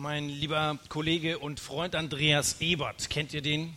Mein 0.00 0.30
lieber 0.30 0.78
Kollege 0.88 1.38
und 1.38 1.60
Freund 1.60 1.94
Andreas 1.94 2.62
Ebert, 2.62 3.10
kennt 3.10 3.34
ihr 3.34 3.42
den? 3.42 3.76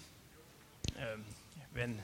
Ähm, 0.97 1.25
wenn 1.73 1.99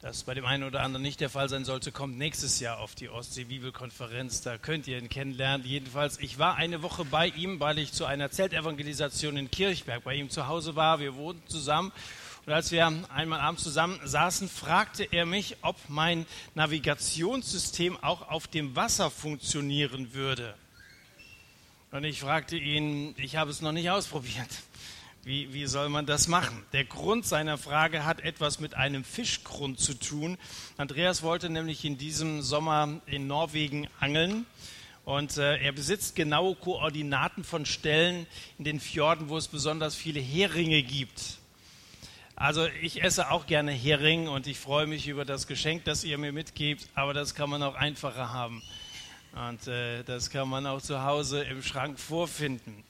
das 0.00 0.22
bei 0.22 0.32
dem 0.32 0.46
einen 0.46 0.64
oder 0.64 0.80
anderen 0.80 1.02
nicht 1.02 1.20
der 1.20 1.28
Fall 1.28 1.50
sein 1.50 1.66
sollte, 1.66 1.92
kommt 1.92 2.16
nächstes 2.16 2.60
Jahr 2.60 2.80
auf 2.80 2.94
die 2.94 3.10
Ostsee-Bibelkonferenz. 3.10 4.40
Da 4.40 4.56
könnt 4.56 4.88
ihr 4.88 4.96
ihn 4.96 5.10
kennenlernen. 5.10 5.66
Jedenfalls, 5.66 6.18
ich 6.20 6.38
war 6.38 6.54
eine 6.54 6.82
Woche 6.82 7.04
bei 7.04 7.26
ihm, 7.26 7.60
weil 7.60 7.78
ich 7.78 7.92
zu 7.92 8.06
einer 8.06 8.30
Zeltevangelisation 8.30 9.36
in 9.36 9.50
Kirchberg 9.50 10.02
bei 10.02 10.14
ihm 10.14 10.30
zu 10.30 10.46
Hause 10.46 10.74
war. 10.74 10.98
Wir 10.98 11.14
wohnten 11.16 11.46
zusammen. 11.46 11.92
Und 12.46 12.54
als 12.54 12.70
wir 12.70 12.90
einmal 13.14 13.40
abends 13.40 13.64
zusammen 13.64 14.00
saßen, 14.02 14.48
fragte 14.48 15.04
er 15.04 15.26
mich, 15.26 15.58
ob 15.60 15.76
mein 15.88 16.24
Navigationssystem 16.54 18.02
auch 18.02 18.30
auf 18.30 18.46
dem 18.46 18.74
Wasser 18.76 19.10
funktionieren 19.10 20.14
würde. 20.14 20.54
Und 21.92 22.04
ich 22.04 22.20
fragte 22.20 22.56
ihn, 22.56 23.14
ich 23.18 23.36
habe 23.36 23.50
es 23.50 23.60
noch 23.60 23.72
nicht 23.72 23.90
ausprobiert. 23.90 24.48
Wie, 25.24 25.52
wie 25.52 25.66
soll 25.66 25.90
man 25.90 26.06
das 26.06 26.26
machen? 26.26 26.64
Der 26.72 26.84
Grund 26.86 27.26
seiner 27.26 27.58
Frage 27.58 28.06
hat 28.06 28.20
etwas 28.20 28.60
mit 28.60 28.74
einem 28.74 29.04
Fischgrund 29.04 29.78
zu 29.78 29.92
tun. 29.92 30.38
Andreas 30.78 31.22
wollte 31.22 31.50
nämlich 31.50 31.84
in 31.84 31.98
diesem 31.98 32.40
Sommer 32.40 33.02
in 33.04 33.26
Norwegen 33.26 33.88
angeln. 34.00 34.46
Und 35.04 35.36
äh, 35.36 35.58
er 35.58 35.72
besitzt 35.72 36.16
genaue 36.16 36.54
Koordinaten 36.54 37.44
von 37.44 37.66
Stellen 37.66 38.26
in 38.56 38.64
den 38.64 38.80
Fjorden, 38.80 39.28
wo 39.28 39.36
es 39.36 39.48
besonders 39.48 39.94
viele 39.94 40.20
Heringe 40.20 40.82
gibt. 40.82 41.40
Also 42.36 42.66
ich 42.80 43.02
esse 43.02 43.30
auch 43.30 43.46
gerne 43.46 43.70
Hering 43.70 44.28
und 44.28 44.46
ich 44.46 44.58
freue 44.58 44.86
mich 44.86 45.08
über 45.08 45.26
das 45.26 45.46
Geschenk, 45.46 45.84
das 45.84 46.04
ihr 46.04 46.16
mir 46.16 46.32
mitgebt, 46.32 46.88
aber 46.94 47.12
das 47.12 47.34
kann 47.34 47.50
man 47.50 47.62
auch 47.62 47.74
einfacher 47.74 48.32
haben. 48.32 48.62
Und 49.34 49.66
äh, 49.66 50.02
das 50.04 50.28
kann 50.28 50.46
man 50.46 50.66
auch 50.66 50.82
zu 50.82 51.04
Hause 51.04 51.42
im 51.44 51.62
Schrank 51.62 51.98
vorfinden. 51.98 52.84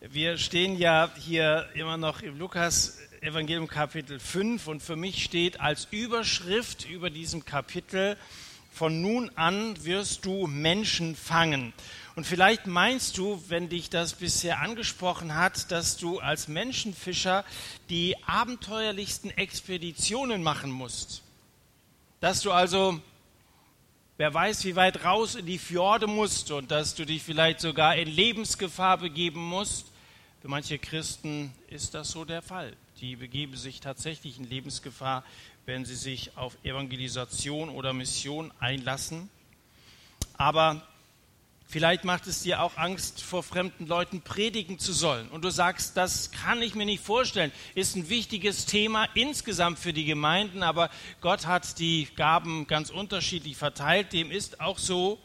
Wir 0.00 0.38
stehen 0.38 0.78
ja 0.78 1.10
hier 1.18 1.68
immer 1.74 1.96
noch 1.96 2.22
im 2.22 2.38
Lukas 2.38 2.98
Evangelium 3.20 3.66
Kapitel 3.66 4.20
5 4.20 4.68
und 4.68 4.80
für 4.80 4.94
mich 4.94 5.24
steht 5.24 5.60
als 5.60 5.88
Überschrift 5.90 6.88
über 6.88 7.10
diesem 7.10 7.44
Kapitel, 7.44 8.16
von 8.72 9.02
nun 9.02 9.30
an 9.34 9.84
wirst 9.84 10.24
du 10.24 10.46
Menschen 10.46 11.16
fangen. 11.16 11.72
Und 12.14 12.28
vielleicht 12.28 12.68
meinst 12.68 13.18
du, 13.18 13.42
wenn 13.48 13.68
dich 13.68 13.90
das 13.90 14.14
bisher 14.14 14.60
angesprochen 14.60 15.34
hat, 15.34 15.72
dass 15.72 15.96
du 15.96 16.20
als 16.20 16.46
Menschenfischer 16.46 17.44
die 17.90 18.16
abenteuerlichsten 18.24 19.30
Expeditionen 19.30 20.44
machen 20.44 20.70
musst. 20.70 21.22
Dass 22.20 22.40
du 22.40 22.52
also, 22.52 23.00
wer 24.16 24.32
weiß, 24.32 24.64
wie 24.64 24.76
weit 24.76 25.04
raus 25.04 25.34
in 25.34 25.46
die 25.46 25.58
Fjorde 25.58 26.06
musst 26.06 26.50
und 26.50 26.70
dass 26.70 26.94
du 26.94 27.04
dich 27.04 27.22
vielleicht 27.22 27.60
sogar 27.60 27.96
in 27.96 28.08
Lebensgefahr 28.08 28.98
begeben 28.98 29.40
musst 29.40 29.92
für 30.42 30.48
manche 30.48 30.76
Christen 30.76 31.54
ist 31.68 31.94
das 31.94 32.10
so 32.10 32.24
der 32.24 32.42
Fall. 32.42 32.74
Die 33.00 33.14
begeben 33.14 33.56
sich 33.56 33.78
tatsächlich 33.78 34.38
in 34.38 34.50
Lebensgefahr, 34.50 35.22
wenn 35.66 35.84
sie 35.84 35.94
sich 35.94 36.36
auf 36.36 36.56
Evangelisation 36.64 37.68
oder 37.68 37.92
Mission 37.92 38.52
einlassen. 38.58 39.30
Aber 40.36 40.84
vielleicht 41.66 42.04
macht 42.04 42.26
es 42.26 42.42
dir 42.42 42.62
auch 42.62 42.76
Angst, 42.76 43.22
vor 43.22 43.42
fremden 43.42 43.86
Leuten 43.86 44.20
predigen 44.20 44.78
zu 44.78 44.92
sollen. 44.92 45.28
Und 45.28 45.44
du 45.44 45.50
sagst, 45.50 45.96
das 45.96 46.30
kann 46.30 46.62
ich 46.62 46.74
mir 46.74 46.86
nicht 46.86 47.04
vorstellen. 47.04 47.52
Ist 47.74 47.96
ein 47.96 48.08
wichtiges 48.08 48.66
Thema 48.66 49.08
insgesamt 49.14 49.78
für 49.78 49.92
die 49.92 50.04
Gemeinden, 50.04 50.62
aber 50.62 50.90
Gott 51.20 51.46
hat 51.46 51.78
die 51.78 52.08
Gaben 52.16 52.66
ganz 52.66 52.90
unterschiedlich 52.90 53.56
verteilt. 53.56 54.12
Dem 54.12 54.30
ist 54.30 54.60
auch 54.60 54.78
so 54.78 55.18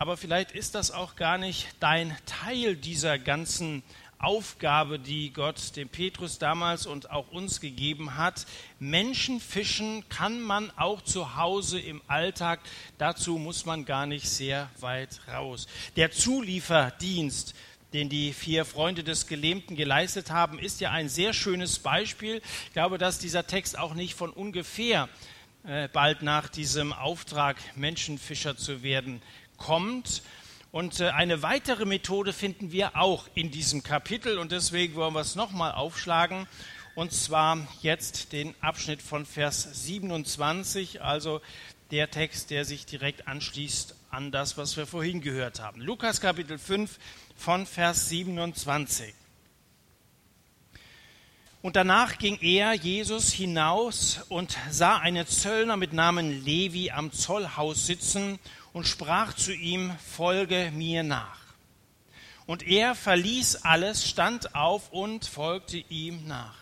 aber 0.00 0.16
vielleicht 0.16 0.52
ist 0.52 0.74
das 0.74 0.92
auch 0.92 1.14
gar 1.14 1.36
nicht 1.36 1.68
dein 1.78 2.16
Teil 2.24 2.74
dieser 2.74 3.18
ganzen 3.18 3.82
Aufgabe, 4.20 4.98
die 4.98 5.32
Gott 5.32 5.76
dem 5.76 5.88
Petrus 5.88 6.38
damals 6.38 6.86
und 6.86 7.10
auch 7.10 7.30
uns 7.30 7.60
gegeben 7.60 8.16
hat. 8.16 8.46
Menschen 8.78 9.40
fischen 9.40 10.08
kann 10.08 10.40
man 10.40 10.70
auch 10.76 11.02
zu 11.02 11.36
Hause 11.36 11.80
im 11.80 12.02
Alltag. 12.06 12.60
Dazu 12.98 13.38
muss 13.38 13.64
man 13.64 13.84
gar 13.84 14.06
nicht 14.06 14.28
sehr 14.28 14.68
weit 14.80 15.20
raus. 15.26 15.66
Der 15.96 16.10
Zulieferdienst, 16.10 17.54
den 17.92 18.08
die 18.08 18.32
vier 18.32 18.64
Freunde 18.64 19.02
des 19.02 19.26
Gelähmten 19.26 19.74
geleistet 19.74 20.30
haben, 20.30 20.58
ist 20.58 20.80
ja 20.80 20.90
ein 20.90 21.08
sehr 21.08 21.32
schönes 21.32 21.78
Beispiel. 21.78 22.42
Ich 22.66 22.72
glaube, 22.72 22.98
dass 22.98 23.18
dieser 23.18 23.46
Text 23.46 23.78
auch 23.78 23.94
nicht 23.94 24.14
von 24.14 24.30
ungefähr 24.30 25.08
äh, 25.64 25.88
bald 25.88 26.22
nach 26.22 26.48
diesem 26.48 26.92
Auftrag, 26.92 27.56
Menschenfischer 27.76 28.56
zu 28.56 28.82
werden, 28.82 29.22
kommt. 29.56 30.22
Und 30.72 31.00
äh, 31.00 31.08
eine 31.08 31.42
weitere 31.42 31.84
Methode 31.84 32.32
finden 32.32 32.70
wir 32.70 32.96
auch 32.96 33.28
in 33.34 33.50
diesem 33.50 33.82
Kapitel 33.82 34.38
und 34.38 34.52
deswegen 34.52 34.94
wollen 34.94 35.14
wir 35.14 35.20
es 35.20 35.34
nochmal 35.34 35.72
aufschlagen. 35.72 36.46
Und 36.94 37.12
zwar 37.12 37.66
jetzt 37.82 38.32
den 38.32 38.54
Abschnitt 38.60 39.02
von 39.02 39.26
Vers 39.26 39.84
27, 39.84 41.02
also 41.02 41.40
der 41.90 42.10
Text, 42.10 42.50
der 42.50 42.64
sich 42.64 42.86
direkt 42.86 43.26
anschließt 43.26 43.96
an 44.10 44.30
das, 44.30 44.56
was 44.56 44.76
wir 44.76 44.86
vorhin 44.86 45.20
gehört 45.20 45.60
haben. 45.60 45.80
Lukas 45.80 46.20
Kapitel 46.20 46.58
5 46.58 46.98
von 47.36 47.66
Vers 47.66 48.08
27. 48.08 49.14
Und 51.62 51.76
danach 51.76 52.16
ging 52.16 52.38
er, 52.40 52.72
Jesus, 52.72 53.32
hinaus 53.32 54.20
und 54.30 54.56
sah 54.70 54.96
einen 54.96 55.26
Zöllner 55.26 55.76
mit 55.76 55.92
Namen 55.92 56.42
Levi 56.42 56.90
am 56.90 57.12
Zollhaus 57.12 57.86
sitzen 57.86 58.38
und 58.72 58.86
sprach 58.86 59.34
zu 59.34 59.52
ihm, 59.52 59.92
folge 59.98 60.72
mir 60.74 61.02
nach. 61.02 61.38
Und 62.46 62.66
er 62.66 62.94
verließ 62.94 63.56
alles, 63.56 64.08
stand 64.08 64.54
auf 64.54 64.90
und 64.90 65.26
folgte 65.26 65.76
ihm 65.76 66.26
nach. 66.26 66.56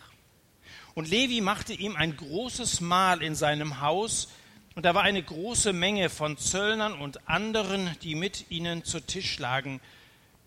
Und 0.95 1.09
Levi 1.09 1.39
machte 1.39 1.71
ihm 1.71 1.95
ein 1.95 2.17
großes 2.17 2.81
Mahl 2.81 3.23
in 3.23 3.35
seinem 3.35 3.79
Haus, 3.79 4.27
und 4.75 4.85
da 4.85 4.95
war 4.95 5.03
eine 5.03 5.23
große 5.23 5.73
Menge 5.73 6.09
von 6.09 6.37
Zöllnern 6.37 6.93
und 6.93 7.27
anderen, 7.27 7.89
die 8.01 8.15
mit 8.15 8.49
ihnen 8.49 8.83
zu 8.85 8.99
Tisch 8.99 9.39
lagen. 9.39 9.81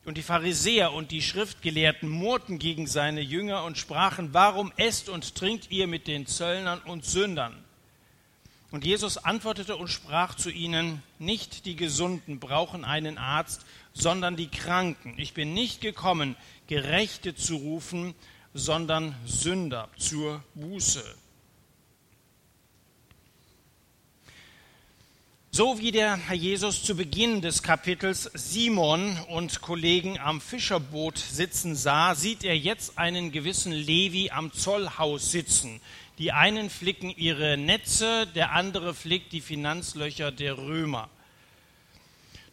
Und 0.04 0.16
die 0.16 0.22
Pharisäer 0.22 0.92
und 0.92 1.12
die 1.12 1.22
Schriftgelehrten 1.22 2.08
murrten 2.08 2.58
gegen 2.58 2.88
seine 2.88 3.20
Jünger 3.20 3.64
und 3.64 3.78
sprachen, 3.78 4.30
warum 4.32 4.72
esst 4.76 5.08
und 5.08 5.36
trinkt 5.36 5.70
ihr 5.70 5.86
mit 5.86 6.08
den 6.08 6.26
Zöllnern 6.26 6.80
und 6.80 7.04
Sündern? 7.04 7.62
Und 8.72 8.84
Jesus 8.84 9.18
antwortete 9.18 9.76
und 9.76 9.88
sprach 9.88 10.34
zu 10.34 10.50
ihnen, 10.50 11.02
nicht 11.18 11.66
die 11.66 11.76
Gesunden 11.76 12.40
brauchen 12.40 12.84
einen 12.84 13.18
Arzt, 13.18 13.64
sondern 13.92 14.34
die 14.34 14.48
Kranken. 14.48 15.14
Ich 15.18 15.34
bin 15.34 15.52
nicht 15.52 15.80
gekommen, 15.82 16.36
Gerechte 16.66 17.34
zu 17.36 17.56
rufen, 17.56 18.14
sondern 18.54 19.14
Sünder 19.26 19.88
zur 19.98 20.42
Buße. 20.54 21.04
So 25.54 25.78
wie 25.78 25.92
der 25.92 26.16
Herr 26.16 26.34
Jesus 26.34 26.82
zu 26.82 26.96
Beginn 26.96 27.42
des 27.42 27.62
Kapitels 27.62 28.30
Simon 28.32 29.18
und 29.28 29.60
Kollegen 29.60 30.18
am 30.18 30.40
Fischerboot 30.40 31.18
sitzen 31.18 31.76
sah, 31.76 32.14
sieht 32.14 32.42
er 32.42 32.56
jetzt 32.56 32.96
einen 32.96 33.32
gewissen 33.32 33.70
Levi 33.70 34.30
am 34.30 34.50
Zollhaus 34.54 35.30
sitzen. 35.30 35.82
Die 36.16 36.32
einen 36.32 36.70
flicken 36.70 37.10
ihre 37.10 37.58
Netze, 37.58 38.26
der 38.34 38.52
andere 38.52 38.94
flickt 38.94 39.34
die 39.34 39.42
Finanzlöcher 39.42 40.32
der 40.32 40.56
Römer. 40.56 41.10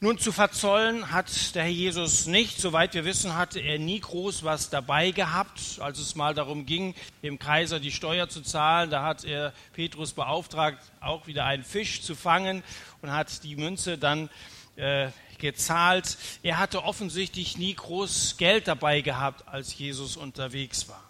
Nun 0.02 0.18
zu 0.18 0.32
verzollen 0.32 1.12
hat 1.12 1.56
der 1.56 1.64
Herr 1.64 1.72
Jesus 1.72 2.26
nicht. 2.26 2.62
Soweit 2.62 2.94
wir 2.94 3.04
wissen, 3.04 3.36
hatte 3.36 3.60
er 3.60 3.78
nie 3.80 4.00
groß 4.00 4.44
was 4.44 4.70
dabei 4.70 5.12
gehabt. 5.12 5.60
Als 5.82 6.00
es 6.00 6.16
mal 6.16 6.34
darum 6.34 6.66
ging, 6.66 6.96
dem 7.22 7.38
Kaiser 7.38 7.82
die 7.82 7.92
Steuer 7.92 8.30
zu 8.30 8.42
zahlen, 8.42 8.90
da 8.90 9.04
hat 9.04 9.26
er 9.26 9.54
Petrus 9.74 10.14
beauftragt, 10.14 10.82
auch 11.02 11.28
wieder 11.28 11.44
einen 11.44 11.66
Fisch 11.66 12.02
zu 12.02 12.16
fangen 12.16 12.64
und 13.02 13.12
hat 13.12 13.44
die 13.44 13.58
Münze 13.58 13.98
dann 13.98 14.30
äh, 14.78 15.10
gezahlt. 15.38 16.18
Er 16.44 16.60
hatte 16.60 16.86
offensichtlich 16.86 17.58
nie 17.58 17.74
groß 17.74 18.38
Geld 18.38 18.70
dabei 18.70 19.02
gehabt, 19.02 19.50
als 19.50 19.78
Jesus 19.78 20.16
unterwegs 20.16 20.88
war. 20.88 21.04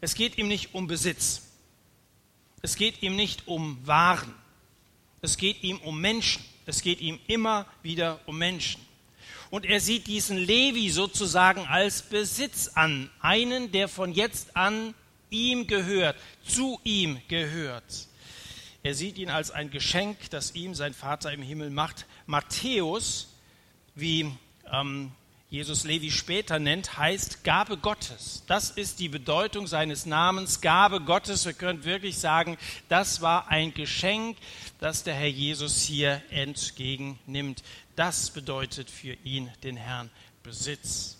Es 0.00 0.14
geht 0.14 0.38
ihm 0.38 0.48
nicht 0.48 0.72
um 0.72 0.86
Besitz. 0.86 1.42
Es 2.62 2.76
geht 2.76 3.02
ihm 3.02 3.14
nicht 3.14 3.46
um 3.46 3.86
Waren. 3.86 4.34
Es 5.20 5.36
geht 5.36 5.62
ihm 5.62 5.76
um 5.80 6.00
Menschen. 6.00 6.42
Es 6.66 6.82
geht 6.82 7.00
ihm 7.00 7.20
immer 7.28 7.66
wieder 7.82 8.20
um 8.26 8.36
Menschen. 8.36 8.84
Und 9.50 9.64
er 9.64 9.80
sieht 9.80 10.08
diesen 10.08 10.36
Levi 10.36 10.90
sozusagen 10.90 11.64
als 11.66 12.02
Besitz 12.02 12.68
an. 12.74 13.08
Einen, 13.20 13.70
der 13.70 13.88
von 13.88 14.12
jetzt 14.12 14.56
an 14.56 14.94
ihm 15.30 15.68
gehört, 15.68 16.16
zu 16.44 16.80
ihm 16.82 17.20
gehört. 17.28 18.08
Er 18.82 18.94
sieht 18.94 19.18
ihn 19.18 19.30
als 19.30 19.50
ein 19.50 19.70
Geschenk, 19.70 20.30
das 20.30 20.54
ihm 20.54 20.74
sein 20.74 20.94
Vater 20.94 21.32
im 21.32 21.42
Himmel 21.42 21.70
macht. 21.70 22.06
Matthäus, 22.26 23.28
wie 23.94 24.32
ähm, 24.72 25.12
Jesus 25.48 25.84
Levi 25.84 26.10
später 26.10 26.58
nennt, 26.58 26.98
heißt 26.98 27.44
Gabe 27.44 27.76
Gottes. 27.76 28.42
Das 28.48 28.70
ist 28.70 28.98
die 28.98 29.08
Bedeutung 29.08 29.68
seines 29.68 30.04
Namens, 30.04 30.60
Gabe 30.60 31.00
Gottes. 31.00 31.46
Wir 31.46 31.52
können 31.52 31.84
wirklich 31.84 32.18
sagen, 32.18 32.58
das 32.88 33.20
war 33.20 33.46
ein 33.48 33.72
Geschenk, 33.72 34.36
das 34.80 35.04
der 35.04 35.14
Herr 35.14 35.28
Jesus 35.28 35.82
hier 35.82 36.20
entgegennimmt. 36.30 37.62
Das 37.94 38.30
bedeutet 38.30 38.90
für 38.90 39.12
ihn 39.22 39.48
den 39.62 39.76
Herrn 39.76 40.10
Besitz. 40.42 41.16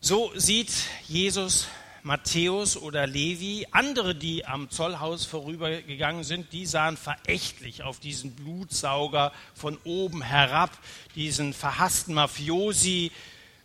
So 0.00 0.32
sieht 0.36 0.70
Jesus 1.08 1.66
Matthäus 2.02 2.76
oder 2.76 3.06
Levi. 3.06 3.66
Andere, 3.70 4.14
die 4.14 4.46
am 4.46 4.70
Zollhaus 4.70 5.24
vorübergegangen 5.26 6.24
sind, 6.24 6.52
die 6.52 6.66
sahen 6.66 6.96
verächtlich 6.96 7.82
auf 7.82 8.00
diesen 8.00 8.34
Blutsauger 8.34 9.32
von 9.54 9.78
oben 9.84 10.22
herab, 10.22 10.70
diesen 11.14 11.52
verhassten 11.52 12.14
Mafiosi, 12.14 13.12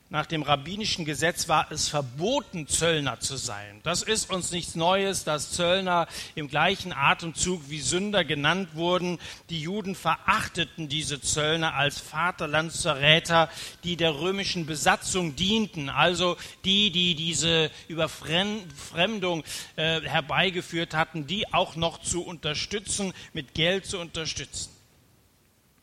nach 0.10 0.28
dem 0.28 0.44
rabbinischen 0.44 1.04
Gesetz 1.04 1.48
war 1.48 1.72
es 1.72 1.90
verboten, 1.90 2.68
Zöllner 2.68 3.20
zu 3.20 3.38
sein. 3.38 3.82
Das 3.82 4.04
ist 4.04 4.30
uns 4.32 4.52
nichts 4.52 4.76
Neues, 4.76 5.24
dass 5.24 5.52
Zöllner 5.52 6.08
im 6.36 6.48
gleichen 6.48 6.94
Atemzug 6.94 7.70
wie 7.70 7.82
Sünder 7.82 8.24
genannt 8.24 8.70
wurden. 8.76 9.18
Die 9.50 9.60
Juden 9.60 9.96
verachteten 9.96 10.90
diese 10.90 11.22
Zöllner 11.22 11.74
als 11.74 12.00
Vaterlandsverräter, 12.00 13.50
die 13.84 13.96
der 13.96 14.20
römischen 14.20 14.68
Besatzung 14.68 15.36
dienten, 15.36 15.90
also 15.90 16.38
die, 16.66 16.92
die 16.92 17.16
diese 17.16 17.72
Überfremdung 17.88 19.44
äh, 19.76 20.02
herbeigeführt 20.02 20.94
hatten, 20.94 21.26
die 21.26 21.52
auch 21.52 21.76
noch 21.76 22.00
zu 22.00 22.24
unterstützen, 22.24 23.12
mit 23.34 23.56
Geld 23.56 23.88
zu 23.88 23.98
unterstützen. 23.98 24.70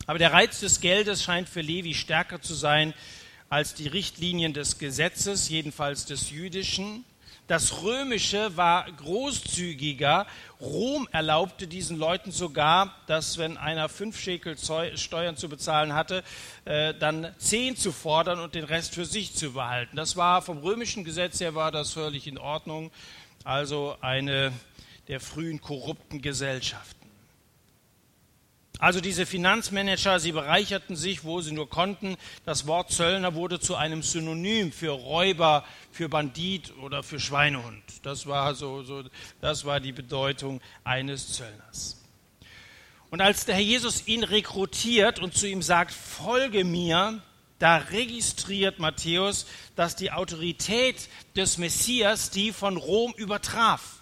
Aber 0.06 0.18
der 0.18 0.32
Reiz 0.32 0.60
des 0.60 0.80
Geldes 0.80 1.24
scheint 1.24 1.48
für 1.48 1.60
Levi 1.60 1.94
stärker 1.94 2.40
zu 2.40 2.54
sein 2.54 2.94
als 3.52 3.74
die 3.74 3.86
Richtlinien 3.86 4.54
des 4.54 4.78
Gesetzes, 4.78 5.50
jedenfalls 5.50 6.06
des 6.06 6.30
jüdischen. 6.30 7.04
Das 7.48 7.82
römische 7.82 8.56
war 8.56 8.90
großzügiger. 8.90 10.26
Rom 10.58 11.06
erlaubte 11.12 11.66
diesen 11.66 11.98
Leuten 11.98 12.30
sogar, 12.32 12.96
dass 13.08 13.36
wenn 13.36 13.58
einer 13.58 13.90
fünf 13.90 14.18
Schekel 14.18 14.56
Steuern 14.56 15.36
zu 15.36 15.50
bezahlen 15.50 15.92
hatte, 15.92 16.24
äh, 16.64 16.94
dann 16.94 17.34
zehn 17.36 17.76
zu 17.76 17.92
fordern 17.92 18.40
und 18.40 18.54
den 18.54 18.64
Rest 18.64 18.94
für 18.94 19.04
sich 19.04 19.34
zu 19.34 19.52
behalten. 19.52 19.96
Das 19.96 20.16
war 20.16 20.40
vom 20.40 20.56
römischen 20.56 21.04
Gesetz 21.04 21.38
her 21.38 21.54
war 21.54 21.70
das 21.70 21.92
völlig 21.92 22.26
in 22.26 22.38
Ordnung. 22.38 22.90
Also 23.44 23.98
eine 24.00 24.50
der 25.08 25.20
frühen 25.20 25.60
korrupten 25.60 26.22
Gesellschaften. 26.22 27.01
Also 28.82 29.00
diese 29.00 29.26
Finanzmanager, 29.26 30.18
sie 30.18 30.32
bereicherten 30.32 30.96
sich, 30.96 31.22
wo 31.22 31.40
sie 31.40 31.52
nur 31.52 31.70
konnten. 31.70 32.16
Das 32.44 32.66
Wort 32.66 32.90
Zöllner 32.90 33.36
wurde 33.36 33.60
zu 33.60 33.76
einem 33.76 34.02
Synonym 34.02 34.72
für 34.72 34.90
Räuber, 34.90 35.64
für 35.92 36.08
Bandit 36.08 36.76
oder 36.82 37.04
für 37.04 37.20
Schweinehund. 37.20 37.80
Das 38.02 38.26
war, 38.26 38.56
so, 38.56 38.82
so, 38.82 39.04
das 39.40 39.64
war 39.64 39.78
die 39.78 39.92
Bedeutung 39.92 40.60
eines 40.82 41.34
Zöllners. 41.34 42.02
Und 43.10 43.20
als 43.20 43.44
der 43.44 43.54
Herr 43.54 43.62
Jesus 43.62 44.08
ihn 44.08 44.24
rekrutiert 44.24 45.20
und 45.20 45.36
zu 45.36 45.46
ihm 45.46 45.62
sagt, 45.62 45.92
folge 45.92 46.64
mir, 46.64 47.22
da 47.60 47.76
registriert 47.76 48.80
Matthäus, 48.80 49.46
dass 49.76 49.94
die 49.94 50.10
Autorität 50.10 51.08
des 51.36 51.56
Messias 51.56 52.30
die 52.30 52.50
von 52.50 52.76
Rom 52.76 53.14
übertraf 53.16 54.01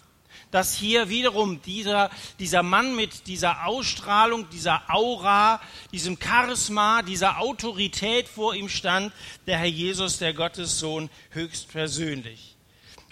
dass 0.51 0.75
hier 0.75 1.09
wiederum 1.09 1.61
dieser, 1.61 2.09
dieser 2.39 2.61
Mann 2.61 2.95
mit 2.95 3.27
dieser 3.27 3.65
Ausstrahlung, 3.65 4.49
dieser 4.49 4.83
Aura, 4.89 5.61
diesem 5.91 6.17
Charisma, 6.21 7.01
dieser 7.01 7.39
Autorität 7.39 8.27
vor 8.27 8.53
ihm 8.53 8.69
stand, 8.69 9.13
der 9.47 9.57
Herr 9.57 9.65
Jesus, 9.65 10.19
der 10.19 10.33
Gottessohn, 10.33 11.09
höchstpersönlich. 11.31 12.55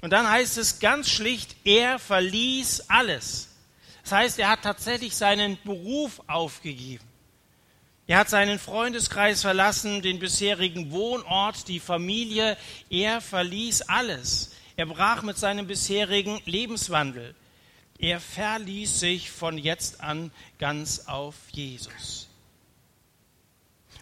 Und 0.02 0.12
dann 0.12 0.30
heißt 0.30 0.58
es 0.58 0.80
ganz 0.80 1.10
schlicht, 1.10 1.56
er 1.64 2.00
verließ 2.00 2.86
alles. 2.90 3.50
Das 4.04 4.12
heißt, 4.14 4.40
er 4.40 4.50
hat 4.50 4.64
tatsächlich 4.64 5.16
seinen 5.16 5.58
Beruf 5.64 6.22
aufgegeben. 6.28 7.04
Er 8.08 8.18
hat 8.18 8.30
seinen 8.30 8.58
Freundeskreis 8.58 9.42
verlassen, 9.42 10.02
den 10.02 10.18
bisherigen 10.18 10.90
Wohnort, 10.90 11.68
die 11.68 11.80
Familie. 11.80 12.58
Er 12.90 13.22
verließ 13.22 13.84
alles. 13.84 14.52
Er 14.80 14.86
brach 14.86 15.24
mit 15.24 15.38
seinem 15.38 15.68
bisherigen 15.68 16.40
Lebenswandel. 16.46 17.36
Er 17.98 18.22
verließ 18.22 19.02
sich 19.02 19.30
von 19.30 19.58
jetzt 19.58 20.00
an 20.00 20.32
ganz 20.58 21.00
auf 21.00 21.36
Jesus. 21.52 22.30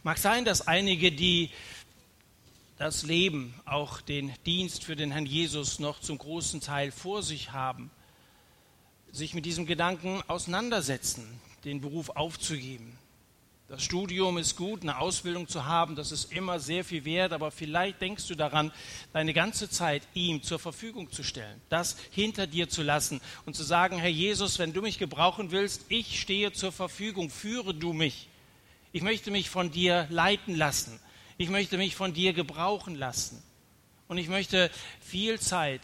Mag 0.03 0.19
sein, 0.19 0.45
dass 0.45 0.67
einige, 0.67 1.11
die 1.11 1.49
das 2.77 3.01
Leben, 3.01 3.59
auch 3.65 4.01
den 4.01 4.31
Dienst 4.45 4.83
für 4.83 4.95
den 4.95 5.09
Herrn 5.09 5.25
Jesus 5.25 5.79
noch 5.79 5.99
zum 5.99 6.19
großen 6.19 6.61
Teil 6.61 6.91
vor 6.91 7.23
sich 7.23 7.53
haben, 7.53 7.89
sich 9.11 9.33
mit 9.33 9.47
diesem 9.47 9.65
Gedanken 9.65 10.21
auseinandersetzen, 10.27 11.41
den 11.65 11.81
Beruf 11.81 12.09
aufzugeben. 12.09 12.99
Das 13.69 13.83
Studium 13.83 14.37
ist 14.37 14.55
gut, 14.55 14.83
eine 14.83 14.97
Ausbildung 14.97 15.49
zu 15.49 15.65
haben, 15.65 15.97
das 15.97 16.13
ist 16.13 16.31
immer 16.31 16.57
sehr 16.57 16.85
viel 16.85 17.03
wert, 17.03 17.33
aber 17.33 17.51
vielleicht 17.51 17.99
denkst 17.99 18.25
du 18.27 18.35
daran, 18.35 18.71
deine 19.11 19.33
ganze 19.33 19.69
Zeit 19.69 20.03
ihm 20.13 20.41
zur 20.41 20.57
Verfügung 20.57 21.11
zu 21.11 21.21
stellen, 21.21 21.59
das 21.67 21.97
hinter 22.11 22.47
dir 22.47 22.69
zu 22.69 22.81
lassen 22.81 23.19
und 23.45 23.57
zu 23.57 23.63
sagen, 23.63 23.97
Herr 23.97 24.09
Jesus, 24.09 24.57
wenn 24.57 24.71
du 24.71 24.81
mich 24.81 24.99
gebrauchen 24.99 25.51
willst, 25.51 25.83
ich 25.89 26.21
stehe 26.21 26.53
zur 26.53 26.71
Verfügung, 26.71 27.29
führe 27.29 27.73
du 27.73 27.91
mich. 27.91 28.29
Ich 28.93 29.01
möchte 29.01 29.31
mich 29.31 29.49
von 29.49 29.69
dir 29.69 30.07
leiten 30.09 30.55
lassen. 30.55 30.97
Ich 31.37 31.49
möchte 31.49 31.77
mich 31.77 31.93
von 31.93 32.13
dir 32.13 32.31
gebrauchen 32.31 32.95
lassen. 32.95 33.43
Und 34.07 34.17
ich 34.17 34.29
möchte 34.29 34.71
viel 35.01 35.41
Zeit, 35.41 35.81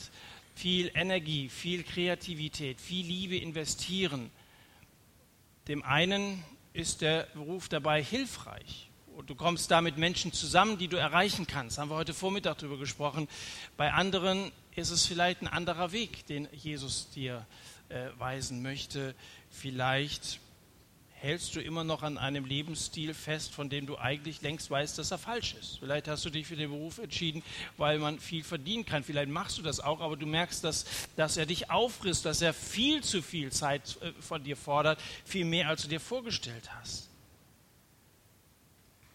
viel 0.55 0.89
Energie, 0.95 1.49
viel 1.49 1.83
Kreativität, 1.83 2.79
viel 2.79 3.05
Liebe 3.05 3.35
investieren. 3.35 4.31
Dem 5.67 5.83
einen 5.83 6.43
ist 6.73 7.01
der 7.01 7.27
Beruf 7.33 7.69
dabei 7.69 8.03
hilfreich. 8.03 8.89
Und 9.15 9.29
du 9.29 9.35
kommst 9.35 9.69
da 9.69 9.81
mit 9.81 9.97
Menschen 9.97 10.33
zusammen, 10.33 10.79
die 10.79 10.87
du 10.87 10.97
erreichen 10.97 11.45
kannst. 11.45 11.77
Haben 11.77 11.91
wir 11.91 11.95
heute 11.95 12.15
Vormittag 12.15 12.57
darüber 12.57 12.77
gesprochen. 12.77 13.27
Bei 13.77 13.93
anderen 13.93 14.51
ist 14.75 14.89
es 14.89 15.05
vielleicht 15.05 15.41
ein 15.41 15.47
anderer 15.47 15.91
Weg, 15.91 16.25
den 16.25 16.47
Jesus 16.51 17.11
dir 17.11 17.45
äh, 17.89 18.07
weisen 18.17 18.63
möchte. 18.63 19.13
Vielleicht 19.51 20.39
hältst 21.23 21.55
du 21.55 21.61
immer 21.61 21.85
noch 21.85 22.03
an 22.03 22.17
einem 22.17 22.43
Lebensstil 22.43 23.13
fest, 23.13 23.53
von 23.53 23.69
dem 23.69 23.85
du 23.85 23.97
eigentlich 23.97 24.41
längst 24.41 24.69
weißt, 24.69 24.97
dass 24.97 25.09
er 25.09 25.17
falsch 25.17 25.55
ist. 25.57 25.79
Vielleicht 25.79 26.09
hast 26.09 26.25
du 26.25 26.29
dich 26.29 26.45
für 26.45 26.57
den 26.57 26.69
Beruf 26.69 26.97
entschieden, 26.97 27.43
weil 27.77 27.97
man 27.97 28.19
viel 28.19 28.43
verdienen 28.43 28.85
kann. 28.85 29.05
Vielleicht 29.05 29.29
machst 29.29 29.57
du 29.57 29.61
das 29.61 29.79
auch, 29.79 30.01
aber 30.01 30.17
du 30.17 30.25
merkst, 30.25 30.65
dass, 30.65 30.85
dass 31.15 31.37
er 31.37 31.45
dich 31.45 31.71
auffrisst, 31.71 32.25
dass 32.25 32.41
er 32.41 32.53
viel 32.53 33.03
zu 33.03 33.21
viel 33.21 33.53
Zeit 33.53 33.97
äh, 34.01 34.11
von 34.21 34.43
dir 34.43 34.57
fordert, 34.57 34.99
viel 35.23 35.45
mehr, 35.45 35.69
als 35.69 35.83
du 35.83 35.87
dir 35.87 36.01
vorgestellt 36.01 36.69
hast. 36.75 37.09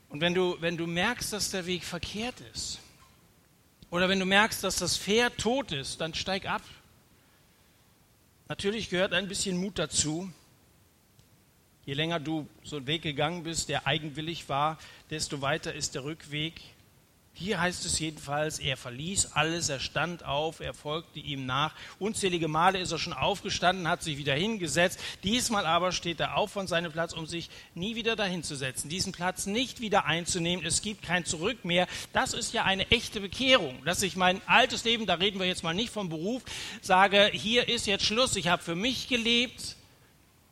Und 0.08 0.22
wenn 0.22 0.32
du, 0.32 0.56
wenn 0.60 0.78
du 0.78 0.87
merkst, 0.87 1.34
dass 1.34 1.50
der 1.50 1.66
Weg 1.66 1.84
verkehrt 1.84 2.40
ist, 2.55 2.79
oder 3.91 4.08
wenn 4.08 4.19
du 4.19 4.24
merkst, 4.24 4.65
dass 4.65 4.77
das 4.77 4.96
Pferd 4.96 5.36
tot 5.36 5.72
ist, 5.72 6.00
dann 6.00 6.15
steig 6.15 6.46
ab. 6.46 6.62
Natürlich 8.48 8.88
gehört 8.88 9.12
ein 9.12 9.29
bisschen 9.29 9.58
Mut 9.58 9.79
dazu, 9.79 10.32
Je 11.88 11.94
länger 11.94 12.20
du 12.20 12.46
so 12.64 12.76
einen 12.76 12.86
Weg 12.86 13.00
gegangen 13.00 13.44
bist, 13.44 13.70
der 13.70 13.86
eigenwillig 13.86 14.50
war, 14.50 14.76
desto 15.08 15.40
weiter 15.40 15.72
ist 15.72 15.94
der 15.94 16.04
Rückweg. 16.04 16.60
Hier 17.32 17.62
heißt 17.62 17.86
es 17.86 17.98
jedenfalls, 17.98 18.58
er 18.58 18.76
verließ 18.76 19.32
alles, 19.32 19.70
er 19.70 19.80
stand 19.80 20.22
auf, 20.22 20.60
er 20.60 20.74
folgte 20.74 21.18
ihm 21.18 21.46
nach. 21.46 21.74
Unzählige 21.98 22.46
Male 22.46 22.78
ist 22.78 22.92
er 22.92 22.98
schon 22.98 23.14
aufgestanden, 23.14 23.88
hat 23.88 24.02
sich 24.02 24.18
wieder 24.18 24.34
hingesetzt. 24.34 25.00
Diesmal 25.24 25.64
aber 25.64 25.92
steht 25.92 26.20
er 26.20 26.36
auf 26.36 26.52
von 26.52 26.66
seinem 26.66 26.92
Platz, 26.92 27.14
um 27.14 27.26
sich 27.26 27.48
nie 27.74 27.96
wieder 27.96 28.16
dahin 28.16 28.42
zu 28.42 28.54
setzen, 28.54 28.90
diesen 28.90 29.14
Platz 29.14 29.46
nicht 29.46 29.80
wieder 29.80 30.04
einzunehmen. 30.04 30.66
Es 30.66 30.82
gibt 30.82 31.00
kein 31.00 31.24
Zurück 31.24 31.64
mehr. 31.64 31.86
Das 32.12 32.34
ist 32.34 32.52
ja 32.52 32.64
eine 32.64 32.90
echte 32.90 33.22
Bekehrung, 33.22 33.82
dass 33.86 34.02
ich 34.02 34.14
mein 34.14 34.42
altes 34.44 34.84
Leben, 34.84 35.06
da 35.06 35.14
reden 35.14 35.40
wir 35.40 35.46
jetzt 35.46 35.62
mal 35.62 35.72
nicht 35.72 35.90
vom 35.90 36.10
Beruf, 36.10 36.42
sage, 36.82 37.30
hier 37.32 37.66
ist 37.66 37.86
jetzt 37.86 38.04
Schluss, 38.04 38.36
ich 38.36 38.48
habe 38.48 38.62
für 38.62 38.74
mich 38.74 39.08
gelebt, 39.08 39.78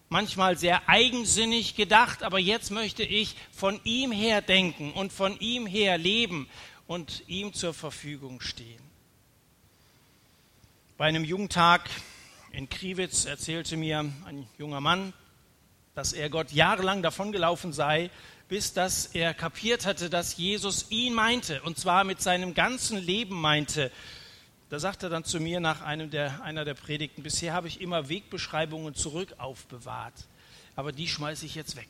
manchmal 0.09 0.57
sehr 0.57 0.89
eigensinnig 0.89 1.75
gedacht, 1.75 2.23
aber 2.23 2.39
jetzt 2.39 2.71
möchte 2.71 3.03
ich 3.03 3.37
von 3.53 3.81
ihm 3.85 4.13
her 4.13 4.43
denken 4.43 4.93
und 4.93 5.13
von 5.13 5.39
ihm 5.41 5.67
her 5.67 5.99
leben 5.99 6.49
und 6.87 7.25
ihm 7.27 7.53
zur 7.53 7.75
Verfügung 7.75 8.41
stehen. 8.41 8.83
Bei 10.97 11.07
einem 11.07 11.25
Jugendtag 11.25 11.91
in 12.53 12.69
Kriwitz 12.69 13.27
erzählte 13.27 13.77
mir 13.77 13.99
ein 13.99 14.49
junger 14.59 14.81
Mann, 14.81 15.13
dass 15.95 16.13
er 16.13 16.31
Gott 16.31 16.53
jahrelang 16.53 17.03
davongelaufen 17.03 17.73
sei, 17.73 18.11
bis 18.49 18.73
dass 18.73 19.07
er 19.07 19.35
kapiert 19.35 19.87
hatte, 19.87 20.09
dass 20.09 20.37
Jesus 20.37 20.87
ihn 20.91 21.15
meinte, 21.15 21.61
und 21.63 21.79
zwar 21.79 22.05
mit 22.05 22.23
seinem 22.23 22.55
ganzen 22.55 22.99
Leben 22.99 23.41
meinte 23.41 23.91
da 24.69 24.79
sagt 24.79 25.03
er 25.03 25.11
dann 25.11 25.25
zu 25.25 25.41
mir 25.41 25.61
nach 25.61 25.81
einem 25.83 26.11
der, 26.11 26.43
einer 26.43 26.65
der 26.65 26.75
Predigten, 26.75 27.23
bisher 27.23 27.53
habe 27.53 27.69
ich 27.69 27.81
immer 27.81 28.09
Wegbeschreibungen 28.09 28.95
zurück 28.95 29.35
aufbewahrt, 29.39 30.27
aber 30.75 30.93
die 30.93 31.09
schmeiße 31.09 31.47
ich 31.47 31.55
jetzt 31.55 31.77
weg. 31.77 31.89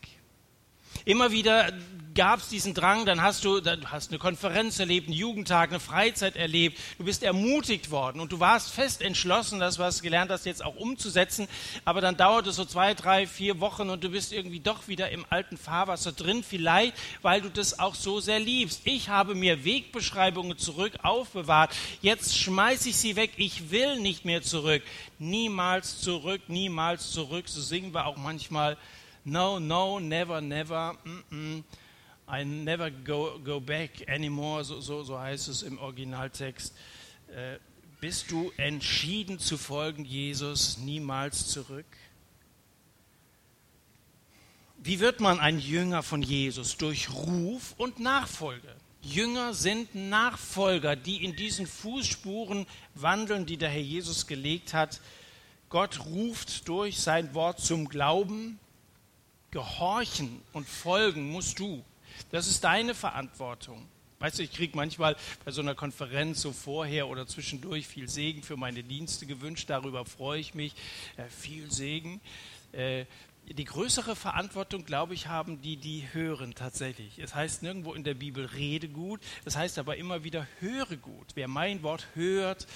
Immer 1.04 1.30
wieder 1.30 1.72
gab 2.16 2.40
es 2.40 2.48
diesen 2.48 2.72
Drang, 2.72 3.04
dann 3.04 3.22
hast 3.22 3.44
du, 3.44 3.60
dann 3.60 3.92
hast 3.92 4.10
eine 4.10 4.18
Konferenz 4.18 4.78
erlebt, 4.78 5.06
einen 5.06 5.16
Jugendtag, 5.16 5.68
eine 5.68 5.78
Freizeit 5.78 6.34
erlebt, 6.34 6.78
du 6.96 7.04
bist 7.04 7.22
ermutigt 7.22 7.90
worden 7.90 8.20
und 8.20 8.32
du 8.32 8.40
warst 8.40 8.70
fest 8.70 9.02
entschlossen, 9.02 9.60
das, 9.60 9.78
was 9.78 9.98
du 9.98 10.02
gelernt 10.02 10.30
hast, 10.30 10.46
jetzt 10.46 10.64
auch 10.64 10.76
umzusetzen, 10.76 11.46
aber 11.84 12.00
dann 12.00 12.16
dauert 12.16 12.46
es 12.46 12.56
so 12.56 12.64
zwei, 12.64 12.94
drei, 12.94 13.26
vier 13.26 13.60
Wochen 13.60 13.90
und 13.90 14.02
du 14.02 14.08
bist 14.08 14.32
irgendwie 14.32 14.60
doch 14.60 14.88
wieder 14.88 15.10
im 15.10 15.26
alten 15.28 15.58
Fahrwasser 15.58 16.12
drin, 16.12 16.42
vielleicht, 16.42 16.94
weil 17.20 17.42
du 17.42 17.50
das 17.50 17.78
auch 17.78 17.94
so 17.94 18.18
sehr 18.18 18.40
liebst. 18.40 18.80
Ich 18.84 19.10
habe 19.10 19.34
mir 19.34 19.64
Wegbeschreibungen 19.64 20.56
zurück 20.56 20.94
aufbewahrt, 21.02 21.76
jetzt 22.00 22.38
schmeiße 22.38 22.88
ich 22.88 22.96
sie 22.96 23.16
weg, 23.16 23.32
ich 23.36 23.70
will 23.70 24.00
nicht 24.00 24.24
mehr 24.24 24.40
zurück, 24.40 24.82
niemals 25.18 26.00
zurück, 26.00 26.40
niemals 26.48 27.10
zurück, 27.10 27.46
so 27.46 27.60
singen 27.60 27.92
wir 27.92 28.06
auch 28.06 28.16
manchmal, 28.16 28.78
no, 29.26 29.58
no, 29.58 29.98
never, 29.98 30.40
never, 30.40 30.96
mm 31.04 31.24
-mm. 31.30 31.64
I 32.28 32.44
never 32.44 32.90
go, 32.90 33.38
go 33.44 33.60
back 33.60 34.08
anymore, 34.08 34.64
so, 34.64 34.80
so, 34.80 35.04
so 35.04 35.18
heißt 35.18 35.48
es 35.48 35.62
im 35.62 35.78
Originaltext. 35.78 36.74
Äh, 37.28 37.58
bist 38.00 38.30
du 38.30 38.52
entschieden 38.56 39.38
zu 39.38 39.58
folgen, 39.58 40.04
Jesus, 40.04 40.78
niemals 40.78 41.48
zurück? 41.48 41.86
Wie 44.78 45.00
wird 45.00 45.20
man 45.20 45.40
ein 45.40 45.58
Jünger 45.58 46.02
von 46.02 46.22
Jesus? 46.22 46.76
Durch 46.76 47.12
Ruf 47.12 47.74
und 47.78 47.98
Nachfolge. 47.98 48.76
Jünger 49.02 49.54
sind 49.54 49.94
Nachfolger, 49.94 50.96
die 50.96 51.24
in 51.24 51.34
diesen 51.34 51.66
Fußspuren 51.66 52.66
wandeln, 52.94 53.46
die 53.46 53.56
der 53.56 53.70
Herr 53.70 53.80
Jesus 53.80 54.26
gelegt 54.26 54.74
hat. 54.74 55.00
Gott 55.68 56.06
ruft 56.06 56.68
durch 56.68 57.00
sein 57.00 57.34
Wort 57.34 57.60
zum 57.60 57.88
Glauben. 57.88 58.58
Gehorchen 59.50 60.42
und 60.52 60.68
folgen 60.68 61.30
musst 61.30 61.58
du. 61.58 61.84
Das 62.30 62.46
ist 62.46 62.64
deine 62.64 62.94
Verantwortung. 62.94 63.86
Weißt 64.18 64.38
du, 64.38 64.42
ich 64.42 64.52
kriege 64.52 64.74
manchmal 64.76 65.14
bei 65.44 65.50
so 65.50 65.60
einer 65.60 65.74
Konferenz 65.74 66.40
so 66.40 66.52
vorher 66.52 67.08
oder 67.08 67.26
zwischendurch 67.26 67.86
viel 67.86 68.08
Segen 68.08 68.42
für 68.42 68.56
meine 68.56 68.82
Dienste 68.82 69.26
gewünscht. 69.26 69.68
Darüber 69.68 70.06
freue 70.06 70.40
ich 70.40 70.54
mich. 70.54 70.74
Äh, 71.16 71.24
viel 71.28 71.70
Segen. 71.70 72.20
Äh, 72.72 73.04
die 73.48 73.64
größere 73.64 74.16
Verantwortung, 74.16 74.84
glaube 74.84 75.14
ich, 75.14 75.28
haben 75.28 75.60
die, 75.60 75.76
die 75.76 76.08
hören 76.12 76.54
tatsächlich. 76.54 77.18
Es 77.18 77.34
heißt 77.34 77.62
nirgendwo 77.62 77.94
in 77.94 78.02
der 78.02 78.14
Bibel 78.14 78.44
rede 78.44 78.88
gut, 78.88 79.20
es 79.44 79.56
heißt 79.56 79.78
aber 79.78 79.96
immer 79.96 80.24
wieder 80.24 80.46
höre 80.60 80.96
gut. 80.96 81.28
Wer 81.34 81.46
mein 81.46 81.82
Wort 81.82 82.06
hört 82.14 82.66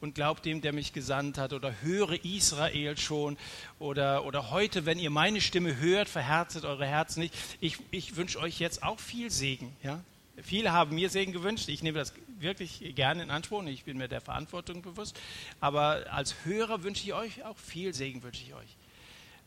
und 0.00 0.14
glaubt 0.14 0.44
dem, 0.44 0.60
der 0.60 0.72
mich 0.72 0.92
gesandt 0.92 1.36
hat, 1.36 1.52
oder 1.52 1.74
höre 1.82 2.24
Israel 2.24 2.96
schon, 2.96 3.36
oder, 3.78 4.24
oder 4.24 4.50
heute, 4.50 4.86
wenn 4.86 4.98
ihr 4.98 5.10
meine 5.10 5.40
Stimme 5.40 5.78
hört, 5.78 6.08
verherzet 6.08 6.64
eure 6.64 6.86
Herzen 6.86 7.20
nicht. 7.20 7.34
Ich, 7.60 7.78
ich 7.90 8.16
wünsche 8.16 8.38
euch 8.38 8.60
jetzt 8.60 8.82
auch 8.82 9.00
viel 9.00 9.30
Segen. 9.30 9.74
Ja? 9.82 10.00
Viele 10.42 10.72
haben 10.72 10.94
mir 10.94 11.10
Segen 11.10 11.32
gewünscht. 11.32 11.68
Ich 11.68 11.82
nehme 11.82 11.98
das 11.98 12.14
wirklich 12.38 12.94
gerne 12.94 13.22
in 13.22 13.30
Anspruch. 13.30 13.62
Ich 13.64 13.84
bin 13.84 13.98
mir 13.98 14.08
der 14.08 14.20
Verantwortung 14.20 14.82
bewusst. 14.82 15.18
Aber 15.60 16.04
als 16.10 16.34
Hörer 16.44 16.82
wünsche 16.82 17.02
ich 17.02 17.14
euch 17.14 17.44
auch 17.44 17.58
viel 17.58 17.92
Segen, 17.94 18.22
wünsche 18.22 18.42
ich 18.42 18.54
euch. 18.54 18.76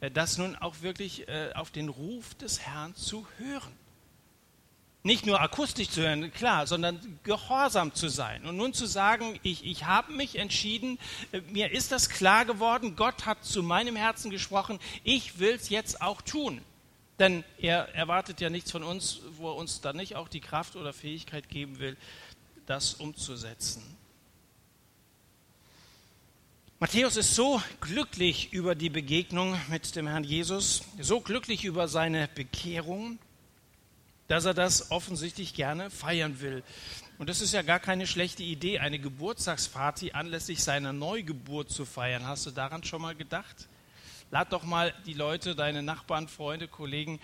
Äh, 0.03 0.11
das 0.11 0.37
nun 0.37 0.55
auch 0.57 0.81
wirklich 0.81 1.27
äh, 1.27 1.51
auf 1.55 1.71
den 1.71 1.89
Ruf 1.89 2.35
des 2.35 2.59
Herrn 2.59 2.93
zu 2.95 3.25
hören. 3.37 3.71
Nicht 5.05 5.25
nur 5.25 5.41
akustisch 5.41 5.89
zu 5.89 6.01
hören, 6.01 6.31
klar, 6.31 6.65
sondern 6.65 7.19
gehorsam 7.23 7.93
zu 7.93 8.07
sein. 8.07 8.45
Und 8.45 8.55
nun 8.55 8.73
zu 8.73 8.85
sagen, 8.85 9.37
ich, 9.43 9.65
ich 9.65 9.85
habe 9.85 10.13
mich 10.13 10.37
entschieden, 10.37 10.99
äh, 11.31 11.41
mir 11.41 11.71
ist 11.71 11.91
das 11.91 12.09
klar 12.09 12.45
geworden, 12.45 12.95
Gott 12.95 13.25
hat 13.25 13.43
zu 13.43 13.63
meinem 13.63 13.95
Herzen 13.95 14.29
gesprochen, 14.29 14.79
ich 15.03 15.39
will 15.39 15.55
es 15.55 15.69
jetzt 15.69 16.01
auch 16.01 16.21
tun. 16.21 16.61
Denn 17.19 17.43
er 17.57 17.93
erwartet 17.95 18.41
ja 18.41 18.49
nichts 18.49 18.71
von 18.71 18.83
uns, 18.83 19.21
wo 19.37 19.51
er 19.51 19.55
uns 19.55 19.81
dann 19.81 19.97
nicht 19.97 20.15
auch 20.15 20.27
die 20.27 20.41
Kraft 20.41 20.75
oder 20.75 20.93
Fähigkeit 20.93 21.47
geben 21.47 21.79
will, 21.79 21.95
das 22.65 22.95
umzusetzen. 22.95 23.83
Matthäus 26.83 27.15
ist 27.15 27.33
so 27.33 27.61
glücklich 27.79 28.51
über 28.51 28.75
die 28.75 28.89
Begegnung 28.89 29.57
mit 29.69 29.95
dem 29.95 30.05
Herrn 30.05 30.25
Jesus, 30.25 30.83
so 30.99 31.21
glücklich 31.21 31.63
über 31.63 31.87
seine 31.87 32.27
Bekehrung, 32.35 33.19
dass 34.27 34.43
er 34.43 34.53
das 34.53 34.91
offensichtlich 34.91 35.53
gerne 35.53 35.89
feiern 35.89 36.41
will. 36.41 36.61
Und 37.19 37.29
das 37.29 37.39
ist 37.39 37.53
ja 37.53 37.61
gar 37.61 37.79
keine 37.79 38.05
schlechte 38.05 38.43
Idee, 38.43 38.79
eine 38.79 38.99
Geburtstagsparty 38.99 40.11
anlässlich 40.11 40.61
seiner 40.61 40.91
Neugeburt 40.91 41.69
zu 41.71 41.85
feiern. 41.85 42.27
Hast 42.27 42.47
du 42.47 42.51
daran 42.51 42.83
schon 42.83 43.01
mal 43.01 43.15
gedacht? 43.15 43.69
Lad 44.29 44.51
doch 44.51 44.65
mal 44.65 44.93
die 45.05 45.13
Leute, 45.13 45.55
deine 45.55 45.83
Nachbarn, 45.83 46.27
Freunde, 46.27 46.67
Kollegen 46.67 47.21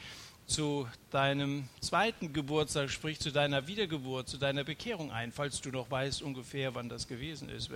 zu 0.50 0.88
deinem 1.12 1.68
zweiten 1.80 2.34
Geburtstag, 2.34 2.90
sprich 2.90 3.20
zu 3.20 3.32
deiner 3.32 3.68
Wiedergeburt, 3.68 4.30
zu 4.30 4.38
deiner 4.38 4.64
Bekehrung 4.64 5.12
ein, 5.12 5.34
falls 5.34 5.62
du 5.62 5.70
noch 5.70 5.92
weißt 5.92 6.22
ungefähr, 6.22 6.74
wann 6.74 6.88
das 6.88 7.10
gewesen 7.10 7.50
ist. 7.50 7.70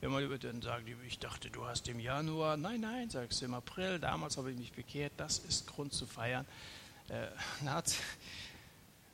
Wenn 0.00 0.10
man 0.10 0.22
über 0.22 0.38
den 0.38 0.60
sagt, 0.60 0.84
ich 1.06 1.18
dachte, 1.18 1.50
du 1.50 1.66
hast 1.66 1.88
im 1.88 2.00
Januar, 2.00 2.56
nein, 2.56 2.80
nein, 2.80 3.08
sagst 3.10 3.40
du 3.40 3.46
im 3.46 3.54
April, 3.54 3.98
damals 3.98 4.36
habe 4.36 4.50
ich 4.50 4.58
mich 4.58 4.72
bekehrt, 4.72 5.12
das 5.16 5.38
ist 5.38 5.66
Grund 5.66 5.92
zu 5.92 6.06
feiern. 6.06 6.46
Äh, 7.08 7.28
na, 7.62 7.74
hat, 7.74 7.94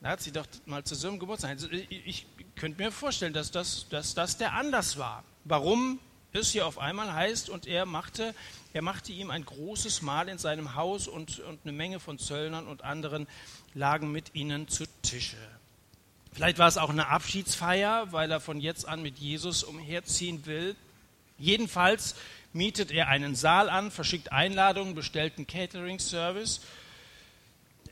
na, 0.01 0.11
hat, 0.11 0.21
sie 0.21 0.33
doch 0.33 0.47
mal 0.67 0.83
zu 0.85 0.95
so 0.95 1.09
einem 1.09 1.19
Geburtstag. 1.19 1.51
Also 1.51 1.71
ich, 1.71 1.91
ich 1.91 2.27
könnte 2.57 2.83
mir 2.83 2.91
vorstellen, 2.91 3.33
dass 3.33 3.51
das, 3.51 3.89
dass 3.91 4.15
das 4.15 4.39
der 4.39 4.55
Anlass 4.55 4.99
war. 4.99 5.25
Warum 5.45 6.01
es 6.33 6.51
hier 6.51 6.67
auf 6.67 6.79
einmal 6.79 7.12
heißt, 7.12 7.51
und 7.51 7.67
er 7.67 7.87
machte, 7.87 8.35
er 8.73 8.83
machte 8.83 9.12
ihm 9.12 9.31
ein 9.31 9.45
großes 9.45 10.03
Mahl 10.03 10.29
in 10.29 10.39
seinem 10.39 10.75
Haus 10.75 11.07
und, 11.07 11.41
und 11.41 11.61
eine 11.62 11.73
Menge 11.73 12.01
von 12.01 12.19
Zöllnern 12.19 12.67
und 12.67 12.83
anderen 12.83 13.29
lagen 13.75 14.11
mit 14.11 14.35
ihnen 14.35 14.69
zu 14.69 14.85
Tische. 15.03 15.37
Vielleicht 16.33 16.59
war 16.59 16.69
es 16.69 16.79
auch 16.79 16.91
eine 16.91 17.09
Abschiedsfeier, 17.09 18.11
weil 18.11 18.31
er 18.31 18.41
von 18.41 18.61
jetzt 18.61 18.89
an 18.89 19.03
mit 19.03 19.19
Jesus 19.19 19.62
umherziehen 19.65 20.47
will. 20.47 20.77
Jedenfalls 21.39 22.15
mietet 22.53 22.91
er 22.91 23.09
einen 23.09 23.35
Saal 23.35 23.69
an, 23.69 23.91
verschickt 23.91 24.33
Einladungen, 24.33 24.95
bestellt 24.95 25.35
einen 25.37 25.47
Catering-Service, 25.47 26.61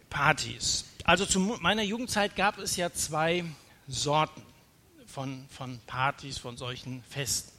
Partys. 0.08 0.86
Also 1.04 1.26
zu 1.26 1.38
meiner 1.38 1.82
Jugendzeit 1.82 2.34
gab 2.34 2.58
es 2.58 2.76
ja 2.76 2.92
zwei 2.92 3.44
Sorten 3.88 4.42
von, 5.06 5.46
von 5.50 5.78
Partys, 5.86 6.38
von 6.38 6.56
solchen 6.56 7.02
Festen. 7.10 7.52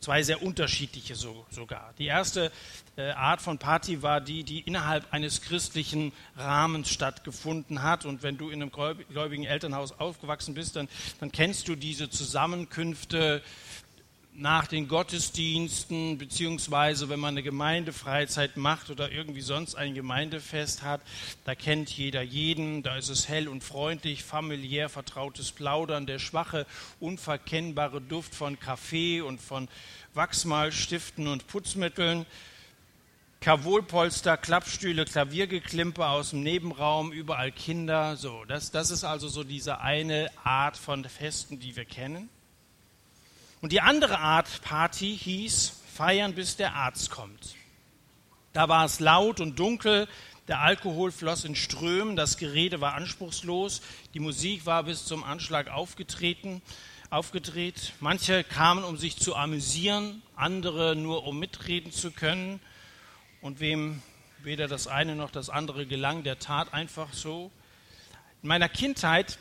Zwei 0.00 0.22
sehr 0.22 0.42
unterschiedliche 0.42 1.14
so, 1.14 1.46
sogar. 1.50 1.94
Die 1.98 2.06
erste 2.06 2.52
äh, 2.96 3.10
Art 3.10 3.40
von 3.40 3.58
Party 3.58 4.02
war 4.02 4.20
die, 4.20 4.44
die 4.44 4.60
innerhalb 4.60 5.12
eines 5.12 5.42
christlichen 5.42 6.12
Rahmens 6.36 6.90
stattgefunden 6.90 7.82
hat. 7.82 8.04
Und 8.04 8.22
wenn 8.22 8.38
du 8.38 8.50
in 8.50 8.62
einem 8.62 8.70
gläubigen 8.70 9.44
Elternhaus 9.44 9.92
aufgewachsen 9.98 10.54
bist, 10.54 10.76
dann, 10.76 10.88
dann 11.20 11.32
kennst 11.32 11.68
du 11.68 11.74
diese 11.74 12.08
Zusammenkünfte 12.08 13.42
nach 14.36 14.66
den 14.66 14.88
Gottesdiensten, 14.88 16.18
beziehungsweise 16.18 17.08
wenn 17.08 17.20
man 17.20 17.34
eine 17.34 17.44
Gemeindefreizeit 17.44 18.56
macht 18.56 18.90
oder 18.90 19.12
irgendwie 19.12 19.42
sonst 19.42 19.76
ein 19.76 19.94
Gemeindefest 19.94 20.82
hat, 20.82 21.00
da 21.44 21.54
kennt 21.54 21.88
jeder 21.90 22.22
jeden, 22.22 22.82
da 22.82 22.96
ist 22.96 23.10
es 23.10 23.28
hell 23.28 23.46
und 23.46 23.62
freundlich, 23.62 24.24
familiär 24.24 24.88
vertrautes 24.88 25.52
Plaudern, 25.52 26.06
der 26.06 26.18
schwache, 26.18 26.66
unverkennbare 26.98 28.00
Duft 28.00 28.34
von 28.34 28.58
Kaffee 28.58 29.20
und 29.20 29.40
von 29.40 29.68
Wachsmalstiften 30.14 31.28
und 31.28 31.46
Putzmitteln, 31.46 32.26
Kavolpolster, 33.44 34.38
Klappstühle, 34.38 35.04
Klaviergeklimper 35.04 36.08
aus 36.08 36.30
dem 36.30 36.42
Nebenraum, 36.42 37.12
überall 37.12 37.52
Kinder, 37.52 38.16
so. 38.16 38.42
Das, 38.46 38.70
das 38.70 38.90
ist 38.90 39.04
also 39.04 39.28
so 39.28 39.44
diese 39.44 39.82
eine 39.82 40.30
Art 40.44 40.78
von 40.78 41.04
Festen, 41.04 41.60
die 41.60 41.76
wir 41.76 41.84
kennen. 41.84 42.30
Und 43.60 43.72
die 43.72 43.82
andere 43.82 44.18
Art 44.18 44.62
Party 44.62 45.14
hieß 45.14 45.74
Feiern, 45.94 46.34
bis 46.34 46.56
der 46.56 46.74
Arzt 46.74 47.10
kommt. 47.10 47.54
Da 48.54 48.70
war 48.70 48.86
es 48.86 48.98
laut 48.98 49.40
und 49.40 49.58
dunkel, 49.58 50.08
der 50.48 50.60
Alkohol 50.60 51.12
floss 51.12 51.44
in 51.44 51.54
Strömen, 51.54 52.16
das 52.16 52.38
Gerede 52.38 52.80
war 52.80 52.94
anspruchslos, 52.94 53.82
die 54.14 54.20
Musik 54.20 54.64
war 54.64 54.84
bis 54.84 55.04
zum 55.04 55.22
Anschlag 55.22 55.68
aufgetreten, 55.68 56.62
aufgedreht. 57.10 57.92
Manche 58.00 58.42
kamen, 58.42 58.84
um 58.84 58.96
sich 58.96 59.18
zu 59.18 59.36
amüsieren, 59.36 60.22
andere 60.34 60.96
nur, 60.96 61.26
um 61.26 61.38
mitreden 61.38 61.92
zu 61.92 62.10
können. 62.10 62.58
Und 63.44 63.60
wem 63.60 64.00
weder 64.42 64.68
das 64.68 64.86
eine 64.86 65.14
noch 65.14 65.30
das 65.30 65.50
andere 65.50 65.84
gelang, 65.84 66.22
der 66.22 66.38
tat 66.38 66.72
einfach 66.72 67.12
so. 67.12 67.50
In 68.42 68.48
meiner 68.48 68.70
Kindheit 68.70 69.38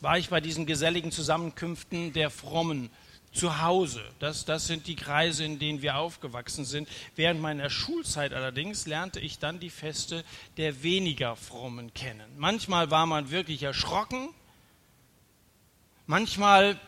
war 0.00 0.16
ich 0.16 0.30
bei 0.30 0.40
diesen 0.40 0.64
geselligen 0.64 1.12
Zusammenkünften 1.12 2.14
der 2.14 2.30
Frommen 2.30 2.88
zu 3.30 3.60
Hause. 3.60 4.02
Das, 4.20 4.46
das 4.46 4.66
sind 4.66 4.86
die 4.86 4.96
Kreise, 4.96 5.44
in 5.44 5.58
denen 5.58 5.82
wir 5.82 5.98
aufgewachsen 5.98 6.64
sind. 6.64 6.88
Während 7.14 7.42
meiner 7.42 7.68
Schulzeit 7.68 8.32
allerdings 8.32 8.86
lernte 8.86 9.20
ich 9.20 9.38
dann 9.38 9.60
die 9.60 9.68
Feste 9.68 10.24
der 10.56 10.82
weniger 10.82 11.36
Frommen 11.36 11.92
kennen. 11.92 12.32
Manchmal 12.38 12.90
war 12.90 13.04
man 13.04 13.30
wirklich 13.30 13.64
erschrocken, 13.64 14.30
manchmal 16.06 16.80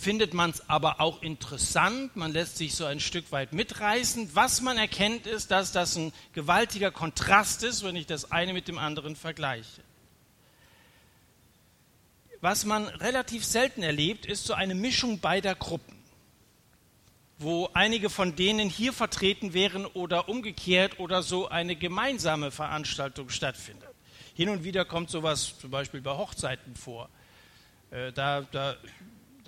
findet 0.00 0.34
man 0.34 0.50
es 0.50 0.68
aber 0.68 1.00
auch 1.00 1.22
interessant, 1.22 2.16
man 2.16 2.32
lässt 2.32 2.56
sich 2.56 2.74
so 2.74 2.86
ein 2.86 3.00
Stück 3.00 3.30
weit 3.32 3.52
mitreißen. 3.52 4.34
Was 4.34 4.62
man 4.62 4.78
erkennt, 4.78 5.26
ist, 5.26 5.50
dass 5.50 5.72
das 5.72 5.96
ein 5.96 6.12
gewaltiger 6.32 6.90
Kontrast 6.90 7.62
ist, 7.62 7.84
wenn 7.84 7.96
ich 7.96 8.06
das 8.06 8.32
eine 8.32 8.52
mit 8.52 8.66
dem 8.66 8.78
anderen 8.78 9.14
vergleiche. 9.14 9.82
Was 12.40 12.64
man 12.64 12.86
relativ 12.86 13.44
selten 13.44 13.82
erlebt, 13.82 14.24
ist 14.24 14.46
so 14.46 14.54
eine 14.54 14.74
Mischung 14.74 15.20
beider 15.20 15.54
Gruppen, 15.54 15.96
wo 17.38 17.68
einige 17.74 18.08
von 18.08 18.34
denen 18.34 18.70
hier 18.70 18.94
vertreten 18.94 19.52
wären 19.52 19.84
oder 19.84 20.30
umgekehrt 20.30 20.98
oder 20.98 21.22
so 21.22 21.48
eine 21.48 21.76
gemeinsame 21.76 22.50
Veranstaltung 22.50 23.28
stattfindet. 23.28 23.90
Hin 24.34 24.48
und 24.48 24.64
wieder 24.64 24.86
kommt 24.86 25.10
sowas 25.10 25.58
zum 25.58 25.70
Beispiel 25.70 26.00
bei 26.00 26.16
Hochzeiten 26.16 26.74
vor. 26.74 27.10
Äh, 27.90 28.12
da, 28.12 28.40
da 28.52 28.76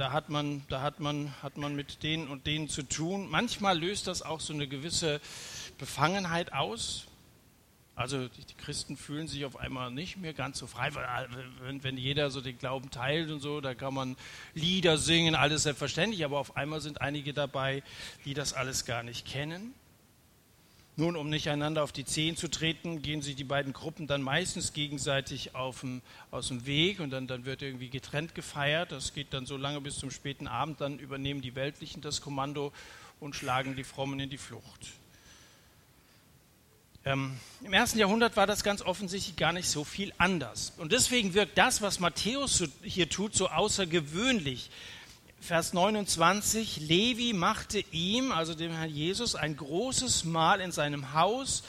da 0.03 0.11
hat 0.11 0.31
man, 0.31 0.65
da 0.69 0.83
hat 0.83 0.99
man, 0.99 1.33
hat 1.45 1.57
man 1.57 1.77
mit 1.77 2.03
denen 2.03 2.27
und 2.27 2.49
denen 2.49 2.69
zu 2.69 2.83
tun. 2.83 3.31
Manchmal 3.31 3.79
löst 3.79 4.09
das 4.09 4.23
auch 4.23 4.41
so 4.41 4.53
eine 4.53 4.67
gewisse 4.67 5.21
Befangenheit 5.79 6.53
aus. 6.53 7.07
Also 7.95 8.27
die 8.27 8.55
Christen 8.55 8.97
fühlen 8.97 9.29
sich 9.29 9.45
auf 9.45 9.57
einmal 9.57 9.93
nicht 9.93 10.17
mehr 10.17 10.35
ganz 10.35 10.59
so 10.59 10.67
frei, 10.67 10.93
weil 10.97 11.29
wenn, 11.61 11.85
wenn 11.85 11.97
jeder 11.97 12.33
so 12.33 12.41
den 12.41 12.59
Glauben 12.59 12.91
teilt 12.91 13.31
und 13.31 13.39
so, 13.39 13.61
da 13.61 13.77
kann 13.77 13.95
man 13.95 14.17
Lieder 14.55 14.99
singen, 14.99 15.37
alles 15.37 15.63
selbstverständlich, 15.63 16.25
aber 16.25 16.41
auf 16.41 16.57
einmal 16.57 16.81
sind 16.81 17.01
einige 17.01 17.33
dabei, 17.33 17.85
die 18.25 18.35
das 18.35 18.55
alles 18.55 18.85
gar 18.85 19.05
nicht 19.05 19.25
kennen. 19.25 19.73
Nun, 20.97 21.17
um 21.17 21.31
nicht 21.31 21.49
einander 21.49 21.83
auf 21.83 21.93
die 21.93 22.05
Zehen 22.05 22.37
zu 22.37 22.49
treten, 22.49 23.01
gehen 23.01 23.23
sich 23.23 23.35
die 23.35 23.45
beiden 23.45 23.73
Gruppen 23.73 24.07
dann 24.07 24.21
meistens 24.21 24.75
gegenseitig 24.75 25.53
dem, 25.81 26.03
aus 26.31 26.49
dem 26.49 26.67
Weg 26.67 27.01
und 27.01 27.11
dann, 27.11 27.27
dann, 27.27 27.47
wird 27.47 27.63
irgendwie 27.63 27.89
getrennt 27.89 28.35
gefeiert. 28.35 28.93
Das 28.93 29.15
geht 29.15 29.33
dann 29.33 29.47
so 29.47 29.57
lange 29.57 29.81
bis 29.81 29.97
zum 29.97 30.11
späten 30.11 30.47
Abend. 30.47 30.83
Dann 30.83 30.99
übernehmen 30.99 31.41
die 31.41 31.55
Weltlichen 31.55 32.03
das 32.03 32.21
Kommando 32.21 32.73
und 33.21 33.35
schlagen 33.35 33.75
die 33.75 33.85
Frommen 33.85 34.21
in 34.21 34.29
die 34.29 34.37
Flucht. 34.37 34.91
Ähm, 37.05 37.37
Im 37.65 37.73
ersten 37.73 37.99
Jahrhundert 37.99 38.37
war 38.37 38.47
das 38.47 38.63
ganz 38.63 38.83
offensichtlich 38.83 39.37
gar 39.37 39.53
nicht 39.55 39.69
so 39.69 39.85
viel 39.85 40.13
anders. 40.19 40.75
Und 40.77 40.93
deswegen 40.93 41.33
wirkt 41.33 41.57
das, 41.57 41.81
was 41.81 42.01
Matthäus 42.01 42.63
hier 42.83 43.09
tut, 43.09 43.35
so 43.35 43.49
außergewöhnlich. 43.49 44.71
Vers 45.43 45.73
29, 45.73 46.77
Levi 46.83 47.33
machte 47.33 47.81
ihm, 47.91 48.31
also 48.31 48.55
dem 48.55 48.71
Herrn 48.71 48.89
Jesus, 48.89 49.35
ein 49.35 49.57
großes 49.57 50.23
Mahl 50.23 50.61
in 50.61 50.71
seinem 50.71 51.15
Haus. 51.15 51.65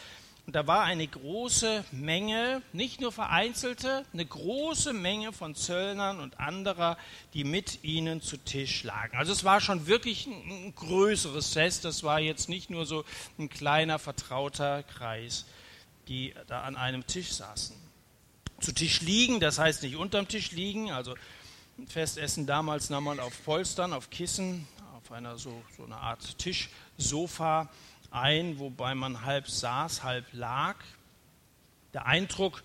Und 0.46 0.56
da 0.56 0.68
war 0.68 0.84
eine 0.84 1.08
große 1.08 1.84
Menge, 1.92 2.62
nicht 2.72 3.02
nur 3.02 3.12
vereinzelte, 3.12 4.06
eine 4.14 4.28
große 4.28 4.94
Menge 4.94 5.34
von 5.34 5.56
Zöllnern 5.56 6.20
und 6.20 6.40
anderer, 6.40 7.00
die 7.34 7.44
mit 7.44 7.84
ihnen 7.84 8.22
zu 8.22 8.38
Tisch 8.38 8.84
lagen. 8.84 9.18
Also 9.18 9.34
es 9.34 9.44
war 9.44 9.60
schon 9.60 9.88
wirklich 9.88 10.28
ein, 10.28 10.76
größeres 10.76 11.54
Fest. 11.54 11.84
Das 11.84 12.04
war 12.04 12.20
jetzt 12.20 12.50
nicht 12.50 12.70
nur 12.70 12.86
so 12.86 13.04
ein 13.40 13.50
kleiner, 13.50 13.98
vertrauter 13.98 14.84
Kreis, 14.84 15.46
die 16.08 16.36
da 16.46 16.62
an 16.62 16.76
einem 16.76 17.08
Tisch 17.08 17.32
saßen. 17.32 17.76
Zu 18.62 18.72
Tisch 18.72 19.02
liegen, 19.02 19.40
das 19.40 19.58
heißt 19.58 19.82
nicht 19.82 19.96
unterm 19.96 20.28
Tisch 20.28 20.52
liegen, 20.52 20.92
also 20.92 21.16
Festessen 21.88 22.46
damals 22.46 22.90
nahm 22.90 23.06
man 23.06 23.20
auf 23.20 23.44
Polstern, 23.44 23.94
auf 23.94 24.10
Kissen, 24.10 24.68
auf 24.96 25.12
einer 25.12 25.38
so, 25.38 25.64
so 25.76 25.84
eine 25.84 25.98
Art 25.98 26.38
Tischsofa 26.38 27.70
ein, 28.12 28.60
wobei 28.60 28.96
man 28.96 29.26
halb 29.26 29.50
saß, 29.50 30.04
halb 30.04 30.26
lag. 30.34 30.76
Der 31.94 32.06
Eindruck, 32.06 32.64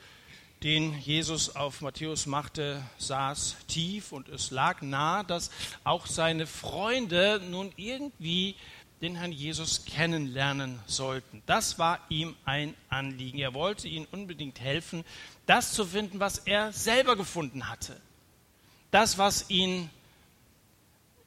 den 0.62 0.98
Jesus 0.98 1.56
auf 1.56 1.80
Matthäus 1.80 2.26
machte, 2.26 2.82
saß 2.98 3.56
tief 3.66 4.12
und 4.12 4.28
es 4.28 4.50
lag 4.50 4.82
nahe, 4.82 5.24
dass 5.24 5.50
auch 5.84 6.06
seine 6.06 6.46
Freunde 6.46 7.40
nun 7.48 7.72
irgendwie 7.76 8.56
den 9.00 9.14
Herrn 9.14 9.32
Jesus 9.32 9.84
kennenlernen 9.84 10.80
sollten. 10.86 11.42
Das 11.46 11.78
war 11.78 12.00
ihm 12.08 12.36
ein 12.44 12.74
Anliegen. 12.88 13.38
Er 13.38 13.54
wollte 13.54 13.88
ihnen 13.88 14.06
unbedingt 14.10 14.60
helfen, 14.60 15.04
das 15.46 15.72
zu 15.72 15.84
finden, 15.86 16.20
was 16.20 16.38
er 16.38 16.72
selber 16.72 17.16
gefunden 17.16 17.68
hatte. 17.68 18.00
Das, 18.90 19.18
was 19.18 19.50
ihn 19.50 19.90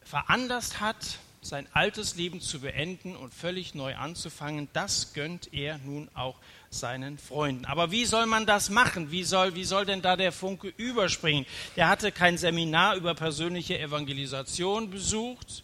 veranlasst 0.03 0.79
hat, 0.79 1.19
sein 1.41 1.67
altes 1.73 2.15
Leben 2.15 2.41
zu 2.41 2.61
beenden 2.61 3.15
und 3.15 3.33
völlig 3.33 3.73
neu 3.73 3.95
anzufangen, 3.95 4.67
das 4.73 5.13
gönnt 5.13 5.53
er 5.53 5.79
nun 5.79 6.09
auch 6.13 6.35
seinen 6.69 7.17
Freunden. 7.17 7.65
Aber 7.65 7.91
wie 7.91 8.05
soll 8.05 8.25
man 8.27 8.45
das 8.45 8.69
machen? 8.69 9.11
Wie 9.11 9.23
soll, 9.23 9.55
wie 9.55 9.63
soll 9.63 9.85
denn 9.85 10.01
da 10.01 10.15
der 10.15 10.31
Funke 10.31 10.73
überspringen? 10.77 11.45
Er 11.75 11.87
hatte 11.87 12.11
kein 12.11 12.37
Seminar 12.37 12.95
über 12.95 13.15
persönliche 13.15 13.79
Evangelisation 13.79 14.89
besucht. 14.89 15.63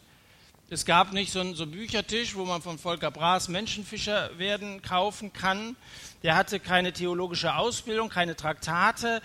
Es 0.69 0.85
gab 0.85 1.13
nicht 1.13 1.31
so 1.31 1.39
einen, 1.39 1.55
so 1.55 1.63
einen 1.63 1.71
Büchertisch, 1.71 2.35
wo 2.35 2.43
man 2.43 2.61
von 2.61 2.77
Volker 2.77 3.09
Braas 3.09 3.47
Menschenfischer 3.47 4.37
werden 4.37 4.81
kaufen 4.81 5.31
kann. 5.31 5.75
Der 6.23 6.35
hatte 6.35 6.59
keine 6.59 6.91
theologische 6.91 7.55
Ausbildung, 7.55 8.09
keine 8.09 8.35
Traktate. 8.35 9.21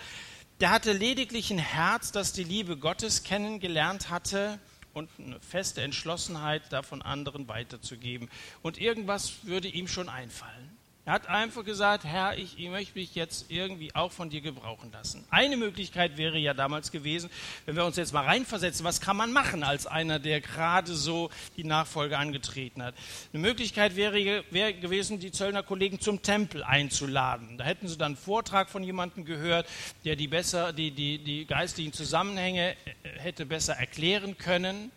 Der 0.63 0.71
hatte 0.71 0.93
lediglich 0.93 1.51
ein 1.51 1.57
Herz, 1.57 2.13
das 2.13 2.31
die 2.31 2.45
Liebe 2.45 2.77
Gottes 2.77 3.25
kennengelernt 3.25 4.09
hatte 4.09 4.59
und 4.93 5.09
eine 5.19 5.37
feste 5.41 5.81
Entschlossenheit, 5.81 6.71
davon 6.71 7.01
anderen 7.01 7.49
weiterzugeben. 7.49 8.29
Und 8.61 8.77
irgendwas 8.77 9.43
würde 9.43 9.67
ihm 9.67 9.89
schon 9.89 10.07
einfallen. 10.07 10.72
Er 11.05 11.11
hat 11.11 11.27
einfach 11.27 11.65
gesagt, 11.65 12.05
Herr, 12.05 12.37
ich, 12.37 12.57
ich, 12.57 12.69
möchte 12.69 12.97
mich 12.97 13.13
jetzt 13.13 13.51
irgendwie 13.51 13.93
auch 13.93 14.13
von 14.13 14.29
dir 14.29 14.39
gebrauchen 14.39 14.89
lassen. 14.93 15.25
Eine 15.29 15.57
Möglichkeit 15.57 16.15
wäre 16.15 16.37
ja 16.37 16.53
damals 16.53 16.91
gewesen, 16.91 17.29
wenn 17.65 17.75
wir 17.75 17.83
uns 17.83 17.97
jetzt 17.97 18.13
mal 18.13 18.23
reinversetzen, 18.23 18.85
was 18.85 19.01
kann 19.01 19.17
man 19.17 19.33
machen 19.33 19.63
als 19.63 19.85
einer, 19.85 20.19
der 20.19 20.39
gerade 20.39 20.93
so 20.93 21.29
die 21.57 21.65
Nachfolge 21.65 22.17
angetreten 22.17 22.81
hat. 22.81 22.95
Eine 23.33 23.41
Möglichkeit 23.41 23.97
wäre, 23.97 24.45
wäre 24.49 24.73
gewesen, 24.73 25.19
die 25.19 25.33
Zöllner 25.33 25.61
Kollegen 25.61 25.99
zum 25.99 26.21
Tempel 26.21 26.63
einzuladen. 26.63 27.57
Da 27.57 27.65
hätten 27.65 27.89
sie 27.89 27.97
dann 27.97 28.13
einen 28.13 28.15
Vortrag 28.15 28.69
von 28.69 28.81
jemandem 28.81 29.25
gehört, 29.25 29.67
der 30.05 30.15
die, 30.15 30.29
besser, 30.29 30.71
die, 30.71 30.91
die, 30.91 31.17
die 31.17 31.45
geistlichen 31.45 31.91
Zusammenhänge 31.91 32.77
äh, 32.85 33.19
hätte 33.19 33.45
besser 33.45 33.73
erklären 33.73 34.37
können. 34.37 34.89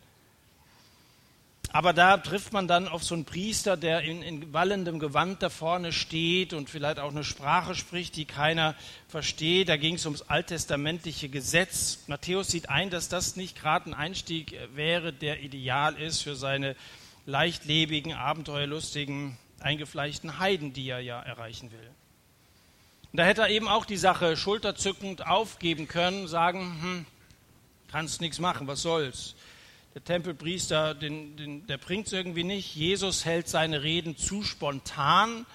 Aber 1.76 1.92
da 1.92 2.16
trifft 2.16 2.54
man 2.54 2.66
dann 2.66 2.88
auf 2.88 3.04
so 3.04 3.14
einen 3.14 3.26
Priester, 3.26 3.76
der 3.76 4.00
in, 4.00 4.22
in, 4.22 4.54
wallendem 4.54 4.98
Gewand 4.98 5.42
da 5.42 5.50
vorne 5.50 5.92
steht 5.92 6.54
und 6.54 6.70
vielleicht 6.70 6.98
auch 6.98 7.10
eine 7.10 7.22
Sprache 7.22 7.74
spricht, 7.74 8.16
die 8.16 8.24
keiner 8.24 8.74
versteht. 9.08 9.68
Da 9.68 9.76
ging 9.76 9.96
es 9.96 10.06
ums 10.06 10.22
alttestamentliche 10.22 11.28
Gesetz. 11.28 11.98
Matthäus 12.06 12.48
sieht 12.48 12.70
ein, 12.70 12.88
dass 12.88 13.10
das 13.10 13.36
nicht 13.36 13.60
gerade 13.60 13.90
ein 13.90 13.92
Einstieg 13.92 14.58
wäre, 14.74 15.12
der 15.12 15.42
ideal 15.42 16.00
ist 16.00 16.22
für 16.22 16.34
seine 16.34 16.76
leichtlebigen, 17.26 18.14
abenteuerlustigen, 18.14 19.36
eingefleischten 19.60 20.38
Heiden, 20.38 20.72
die 20.72 20.88
er 20.88 21.00
ja 21.00 21.20
erreichen 21.20 21.70
will. 21.72 21.90
Und 23.12 23.18
da 23.18 23.24
hätte 23.24 23.42
er 23.42 23.50
eben 23.50 23.68
auch 23.68 23.84
die 23.84 23.98
Sache 23.98 24.38
schulterzückend 24.38 25.26
aufgeben 25.26 25.88
können, 25.88 26.26
sagen, 26.26 26.78
hm, 26.80 27.06
kannst 27.92 28.22
nichts 28.22 28.38
machen, 28.38 28.66
was 28.66 28.80
soll's 28.80 29.34
der 29.96 30.04
Tempelpriester, 30.04 30.94
den, 30.94 31.38
den, 31.38 31.66
der 31.68 31.78
bringt 31.78 32.08
es 32.08 32.12
irgendwie 32.12 32.44
nicht. 32.44 32.76
Jesus 32.76 33.24
hält 33.24 33.48
seine 33.48 33.82
Reden 33.82 34.14
zu 34.18 34.42
spontan 34.42 35.46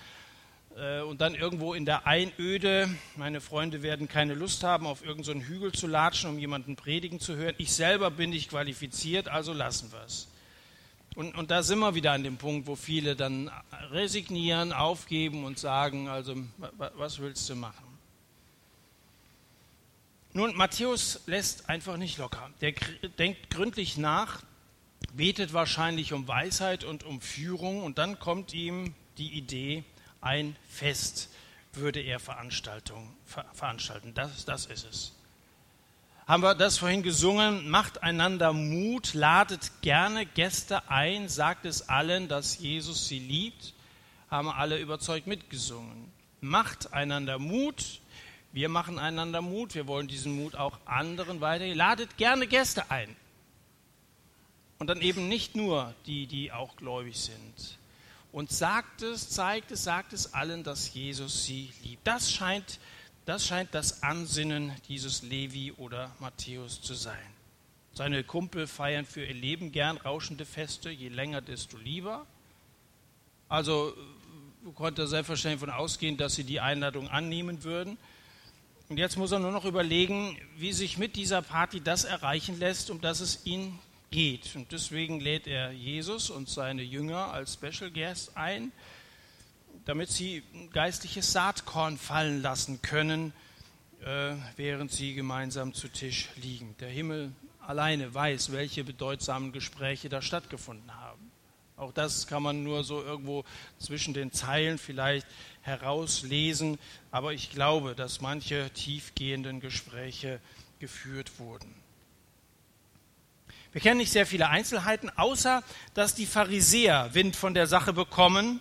äh, 0.76 1.02
und 1.02 1.22
dann 1.22 1.36
irgendwo 1.36 1.76
in 1.76 1.86
der 1.86 2.08
Einöde. 2.08 2.90
Meine 3.16 3.40
Freunde 3.40 3.84
werden 3.84 4.08
keine 4.08 4.34
Lust 4.34 4.64
haben, 4.64 4.88
auf 4.88 5.06
irgendeinen 5.06 5.42
so 5.42 5.48
Hügel 5.48 5.74
zu 5.74 5.86
latschen, 5.86 6.32
um 6.32 6.40
jemanden 6.40 6.76
predigen 6.76 7.20
zu 7.20 7.36
hören. 7.36 7.54
Ich 7.60 7.72
selber 7.72 8.10
bin 8.10 8.32
nicht 8.32 8.50
qualifiziert, 8.50 9.30
also 9.30 9.54
lassen 9.54 9.92
wir 9.92 10.02
es. 10.08 10.28
Und, 11.14 11.38
und 11.38 11.52
da 11.52 11.62
sind 11.62 11.78
wir 11.78 11.94
wieder 11.94 12.14
an 12.14 12.24
dem 12.24 12.38
Punkt, 12.38 12.66
wo 12.66 12.76
viele 12.76 13.16
dann 13.16 13.52
resignieren, 13.92 14.74
aufgeben 14.74 15.44
und 15.44 15.60
sagen, 15.60 16.08
also 16.08 16.36
was 16.96 17.20
willst 17.20 17.48
du 17.48 17.54
machen? 17.54 17.91
Nun, 20.34 20.56
Matthäus 20.56 21.22
lässt 21.26 21.70
einfach 21.70 21.98
nicht 21.98 22.18
locker. 22.18 22.50
Der 22.62 22.74
denkt 23.20 23.50
gründlich 23.50 23.98
nach, 23.98 24.44
betet 25.14 25.54
wahrscheinlich 25.54 26.14
um 26.14 26.28
Weisheit 26.28 26.84
und 26.84 27.04
um 27.04 27.20
Führung 27.20 27.84
und 27.84 27.98
dann 27.98 28.18
kommt 28.20 28.54
ihm 28.54 28.94
die 29.18 29.34
Idee, 29.34 29.84
ein 30.22 30.56
Fest 30.70 31.30
würde 31.74 32.00
er 32.00 32.20
Veranstaltung, 32.20 33.16
ver, 33.26 33.46
veranstalten. 33.54 34.14
Das, 34.14 34.46
das 34.46 34.66
ist 34.66 34.86
es. 34.86 35.16
Haben 36.28 36.44
wir 36.44 36.56
das 36.56 36.78
vorhin 36.78 37.04
gesungen? 37.04 37.70
Macht 37.70 38.04
einander 38.04 38.54
Mut, 38.54 39.14
ladet 39.14 39.82
gerne 39.82 40.26
Gäste 40.26 40.90
ein, 40.90 41.28
sagt 41.28 41.66
es 41.66 41.90
allen, 41.90 42.28
dass 42.28 42.60
Jesus 42.60 43.08
sie 43.08 43.20
liebt. 43.20 43.74
Haben 44.30 44.50
alle 44.50 44.80
überzeugt 44.80 45.28
mitgesungen. 45.28 46.12
Macht 46.40 46.94
einander 46.94 47.38
Mut, 47.38 48.01
wir 48.54 48.70
machen 48.70 49.00
einander 49.00 49.42
Mut. 49.42 49.76
Wir 49.76 49.88
wollen 49.88 50.08
diesen 50.08 50.36
Mut 50.36 50.56
auch 50.56 50.78
anderen 50.86 51.42
weitergeben. 51.42 51.78
Ladet 51.78 52.18
gerne 52.18 52.48
Gäste 52.48 52.92
ein. 52.92 53.16
Und 54.80 54.88
dann 54.88 55.02
eben 55.02 55.28
nicht 55.28 55.56
nur 55.56 55.94
die, 56.06 56.28
die 56.28 56.52
auch 56.52 56.76
gläubig 56.76 57.18
sind. 57.18 57.78
Und 58.32 58.52
sagt 58.52 59.02
es, 59.02 59.30
zeigt 59.30 59.72
es, 59.72 59.84
sagt 59.84 60.14
es 60.14 60.34
allen, 60.34 60.64
dass 60.64 60.94
Jesus 60.94 61.46
sie 61.46 61.72
liebt. 61.84 62.06
Das 62.08 62.32
scheint, 62.32 62.80
das 63.26 63.46
scheint 63.46 63.74
das 63.74 64.04
Ansinnen 64.04 64.72
dieses 64.88 65.22
Levi 65.22 65.74
oder 65.74 66.12
Matthäus 66.20 66.82
zu 66.82 66.94
sein. 66.94 67.18
Seine 67.94 68.24
Kumpel 68.24 68.68
feiern 68.68 69.06
für 69.06 69.26
ihr 69.26 69.34
Leben 69.34 69.72
gern 69.72 69.98
rauschende 69.98 70.46
Feste, 70.46 70.90
je 70.90 71.10
länger, 71.10 71.42
desto 71.42 71.78
lieber. 71.78 72.26
Also 73.50 73.94
konnte 74.76 75.04
er 75.04 75.08
selbstverständlich 75.08 75.60
davon 75.60 75.76
ausgehen, 75.76 76.18
dass 76.18 76.36
sie 76.36 76.46
die 76.46 76.62
Einladung 76.62 77.10
annehmen 77.10 77.64
würden. 77.64 77.98
Und 78.92 78.98
jetzt 78.98 79.18
muss 79.18 79.32
er 79.32 79.40
nur 79.40 79.54
noch 79.54 79.64
überlegen, 79.64 80.38
wie 80.58 80.74
sich 80.74 80.98
mit 80.98 81.16
dieser 81.16 81.42
Party 81.42 81.80
das 81.80 82.04
erreichen 82.04 82.60
lässt, 82.60 82.90
um 82.90 83.00
das 83.00 83.22
es 83.22 83.46
ihn 83.46 83.80
geht. 84.10 84.54
Und 84.54 84.74
deswegen 84.74 85.22
lädt 85.22 85.48
er 85.48 85.72
Jesus 85.72 86.30
und 86.30 86.50
seine 86.50 86.82
Jünger 86.82 87.32
als 87.32 87.54
Special 87.54 87.90
Guest 87.90 88.36
ein, 88.36 88.74
damit 89.86 90.10
sie 90.10 90.44
geistliches 90.74 91.32
Saatkorn 91.32 91.98
fallen 91.98 92.42
lassen 92.42 92.82
können, 92.82 93.32
äh, 94.02 94.34
während 94.58 94.92
sie 94.92 95.14
gemeinsam 95.14 95.74
zu 95.74 95.88
Tisch 95.88 96.28
liegen. 96.36 96.76
Der 96.82 96.90
Himmel 96.90 97.32
alleine 97.66 98.14
weiß, 98.14 98.52
welche 98.52 98.84
bedeutsamen 98.84 99.54
Gespräche 99.54 100.10
da 100.10 100.22
stattgefunden 100.22 100.94
haben. 100.94 101.01
Auch 101.82 101.92
das 101.92 102.28
kann 102.28 102.44
man 102.44 102.64
nur 102.64 102.84
so 102.84 103.02
irgendwo 103.02 103.44
zwischen 103.80 104.14
den 104.14 104.32
Zeilen 104.32 104.78
vielleicht 104.78 105.26
herauslesen, 105.64 106.78
aber 107.10 107.34
ich 107.34 107.50
glaube, 107.50 107.96
dass 107.96 108.22
manche 108.22 108.70
tiefgehenden 108.70 109.60
Gespräche 109.62 110.40
geführt 110.78 111.40
wurden. 111.40 111.74
Wir 113.72 113.82
kennen 113.82 113.98
nicht 113.98 114.12
sehr 114.12 114.28
viele 114.28 114.50
Einzelheiten, 114.50 115.10
außer 115.10 115.64
dass 115.96 116.14
die 116.14 116.28
Pharisäer 116.28 117.16
Wind 117.16 117.36
von 117.36 117.56
der 117.56 117.66
Sache 117.66 117.94
bekommen 117.94 118.60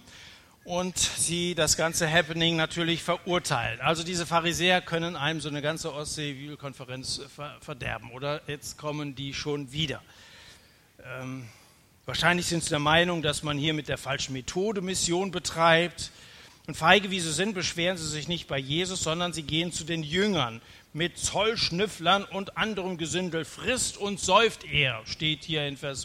und 0.65 0.97
sie 0.97 1.55
das 1.55 1.77
ganze 1.77 2.11
Happening 2.11 2.57
natürlich 2.57 3.03
verurteilen. 3.03 3.83
Also 3.83 4.03
diese 4.03 4.25
Pharisäer 4.25 4.81
können 4.81 5.15
einem 5.15 5.43
so 5.43 5.51
eine 5.51 5.61
ganze 5.61 5.93
Ostsee-Bibelkonferenz 5.93 7.21
verderben. 7.61 8.13
Oder 8.13 8.41
jetzt 8.47 8.79
kommen 8.79 9.15
die 9.15 9.35
schon 9.35 9.73
wieder. 9.73 10.03
Ähm, 11.05 11.47
wahrscheinlich 12.11 12.47
sind 12.47 12.65
sie 12.65 12.71
der 12.71 12.81
Meinung, 12.81 13.23
dass 13.23 13.45
man 13.45 13.57
hier 13.57 13.73
mit 13.73 13.87
der 13.87 13.97
falschen 13.97 14.33
Methode 14.33 14.81
Mission 14.81 15.31
betreibt. 15.31 16.11
Und 16.67 16.75
feige 16.75 17.13
wie 17.13 17.21
sie 17.21 17.33
sind, 17.33 17.55
beschweren 17.55 17.97
sie 17.97 18.09
sich 18.09 18.27
nicht 18.27 18.49
bei 18.49 18.59
Jesus, 18.59 19.05
sondern 19.05 19.33
sie 19.33 19.45
gehen 19.45 19.73
zu 19.73 19.85
den 19.85 20.03
Jüngern 20.03 20.61
mit 20.93 21.19
Zollschnüfflern 21.19 22.25
und 22.25 22.57
anderem 22.57 22.99
Gesindel 22.99 23.45
frisst 23.45 23.97
und 23.97 24.19
säuft 24.19 24.65
er, 24.65 25.03
steht 25.07 25.45
hier 25.45 25.67
in 25.67 25.77
Vers 25.77 26.03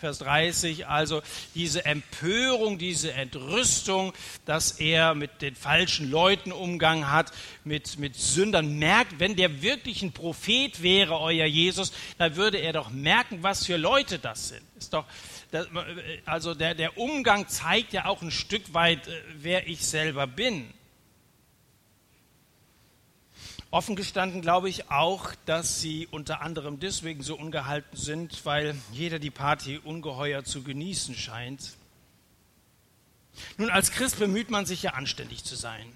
30. 0.00 0.88
Also 0.88 1.22
diese 1.54 1.84
Empörung, 1.84 2.78
diese 2.78 3.12
Entrüstung, 3.12 4.12
dass 4.44 4.72
er 4.72 5.14
mit 5.14 5.40
den 5.40 5.54
falschen 5.54 6.10
Leuten 6.10 6.50
Umgang 6.50 7.10
hat, 7.10 7.32
mit, 7.62 7.98
mit 7.98 8.16
Sündern, 8.16 8.78
merkt, 8.78 9.20
wenn 9.20 9.36
der 9.36 9.62
wirklich 9.62 10.02
ein 10.02 10.12
Prophet 10.12 10.82
wäre, 10.82 11.20
euer 11.20 11.46
Jesus, 11.46 11.92
dann 12.18 12.34
würde 12.34 12.58
er 12.58 12.72
doch 12.72 12.90
merken, 12.90 13.42
was 13.42 13.66
für 13.66 13.76
Leute 13.76 14.18
das 14.18 14.48
sind. 14.48 14.62
Ist 14.76 14.92
doch, 14.92 15.04
also 16.24 16.54
der, 16.54 16.74
der 16.74 16.98
Umgang 16.98 17.48
zeigt 17.48 17.92
ja 17.92 18.06
auch 18.06 18.22
ein 18.22 18.30
Stück 18.30 18.74
weit, 18.74 19.06
äh, 19.06 19.22
wer 19.36 19.68
ich 19.68 19.86
selber 19.86 20.26
bin. 20.26 20.72
Offen 23.70 23.96
gestanden 23.96 24.40
glaube 24.40 24.68
ich 24.68 24.90
auch, 24.90 25.34
dass 25.46 25.80
sie 25.80 26.06
unter 26.06 26.40
anderem 26.40 26.78
deswegen 26.78 27.22
so 27.22 27.36
ungehalten 27.36 27.96
sind, 27.96 28.44
weil 28.44 28.76
jeder 28.92 29.18
die 29.18 29.32
Party 29.32 29.78
ungeheuer 29.78 30.44
zu 30.44 30.62
genießen 30.62 31.16
scheint. 31.16 31.76
Nun, 33.58 33.70
als 33.70 33.90
Christ 33.90 34.20
bemüht 34.20 34.48
man 34.48 34.64
sich 34.64 34.84
ja 34.84 34.92
anständig 34.92 35.42
zu 35.42 35.56
sein. 35.56 35.92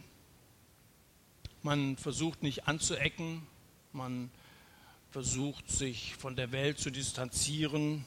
Man 1.63 1.97
versucht 1.97 2.43
nicht 2.43 2.67
anzuecken, 2.67 3.47
man 3.93 4.31
versucht 5.11 5.71
sich 5.71 6.17
von 6.17 6.35
der 6.35 6.51
Welt 6.51 6.79
zu 6.79 6.91
distanzieren, 6.91 8.05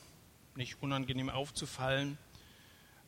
nicht 0.55 0.81
unangenehm 0.81 1.29
aufzufallen. 1.29 2.17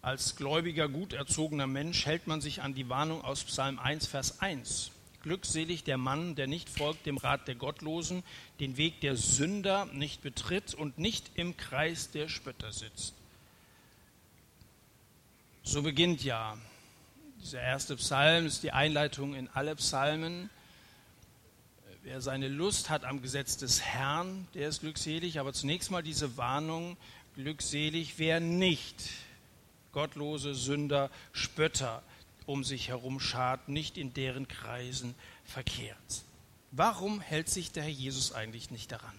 Als 0.01 0.35
gläubiger, 0.35 0.89
gut 0.89 1.13
erzogener 1.13 1.67
Mensch 1.67 2.05
hält 2.05 2.27
man 2.27 2.41
sich 2.41 2.61
an 2.61 2.73
die 2.73 2.89
Warnung 2.89 3.23
aus 3.23 3.43
Psalm 3.43 3.79
1, 3.79 4.07
Vers 4.07 4.41
1. 4.41 4.91
Glückselig 5.21 5.85
der 5.85 5.97
Mann, 5.97 6.35
der 6.35 6.47
nicht 6.47 6.69
folgt 6.69 7.05
dem 7.05 7.17
Rat 7.17 7.47
der 7.47 7.55
Gottlosen, 7.55 8.23
den 8.59 8.75
Weg 8.75 8.99
der 8.99 9.15
Sünder 9.15 9.85
nicht 9.93 10.21
betritt 10.21 10.73
und 10.73 10.97
nicht 10.97 11.31
im 11.35 11.55
Kreis 11.55 12.11
der 12.11 12.27
Spötter 12.27 12.73
sitzt. 12.73 13.13
So 15.63 15.81
beginnt 15.81 16.25
ja 16.25 16.57
dieser 17.41 17.61
erste 17.61 17.95
Psalm, 17.95 18.45
ist 18.45 18.63
die 18.63 18.73
Einleitung 18.73 19.33
in 19.33 19.47
alle 19.47 19.77
Psalmen. 19.77 20.49
Wer 22.03 22.19
seine 22.19 22.49
Lust 22.49 22.89
hat 22.89 23.05
am 23.05 23.21
Gesetz 23.21 23.55
des 23.55 23.81
Herrn, 23.81 24.45
der 24.53 24.67
ist 24.67 24.81
glückselig. 24.81 25.39
Aber 25.39 25.53
zunächst 25.53 25.89
mal 25.89 26.03
diese 26.03 26.35
Warnung, 26.35 26.97
glückselig, 27.35 28.17
wer 28.17 28.39
nicht 28.39 28.95
gottlose 29.91 30.55
Sünder, 30.55 31.09
Spötter 31.31 32.03
um 32.45 32.63
sich 32.63 32.89
herum 32.89 33.19
schart, 33.19 33.69
nicht 33.69 33.97
in 33.97 34.13
deren 34.13 34.47
Kreisen 34.47 35.15
verkehrt. 35.45 36.23
Warum 36.71 37.21
hält 37.21 37.49
sich 37.49 37.71
der 37.71 37.83
Herr 37.83 37.89
Jesus 37.89 38.33
eigentlich 38.33 38.71
nicht 38.71 38.91
daran? 38.91 39.15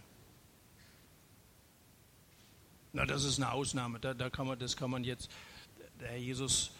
Na, 2.92 3.06
das 3.06 3.24
ist 3.24 3.38
eine 3.38 3.52
Ausnahme. 3.52 3.98
Da, 3.98 4.14
da 4.14 4.28
kann 4.30 4.46
man, 4.46 4.58
das 4.58 4.76
kann 4.76 4.90
man 4.90 5.04
jetzt. 5.04 5.30
Der 6.00 6.08
Herr 6.08 6.18
Jesus 6.18 6.70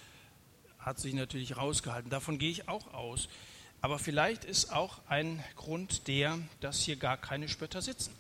hat 0.78 0.98
sich 0.98 1.14
natürlich 1.14 1.56
rausgehalten. 1.56 2.10
Davon 2.10 2.38
gehe 2.38 2.50
ich 2.50 2.68
auch 2.68 2.92
aus. 2.92 3.28
Aber 3.80 3.98
vielleicht 3.98 4.44
ist 4.44 4.72
auch 4.72 5.00
ein 5.08 5.42
Grund 5.56 6.08
der, 6.08 6.38
dass 6.60 6.80
hier 6.80 6.96
gar 6.96 7.16
keine 7.16 7.48
Spötter 7.48 7.82
sitzen. 7.82 8.14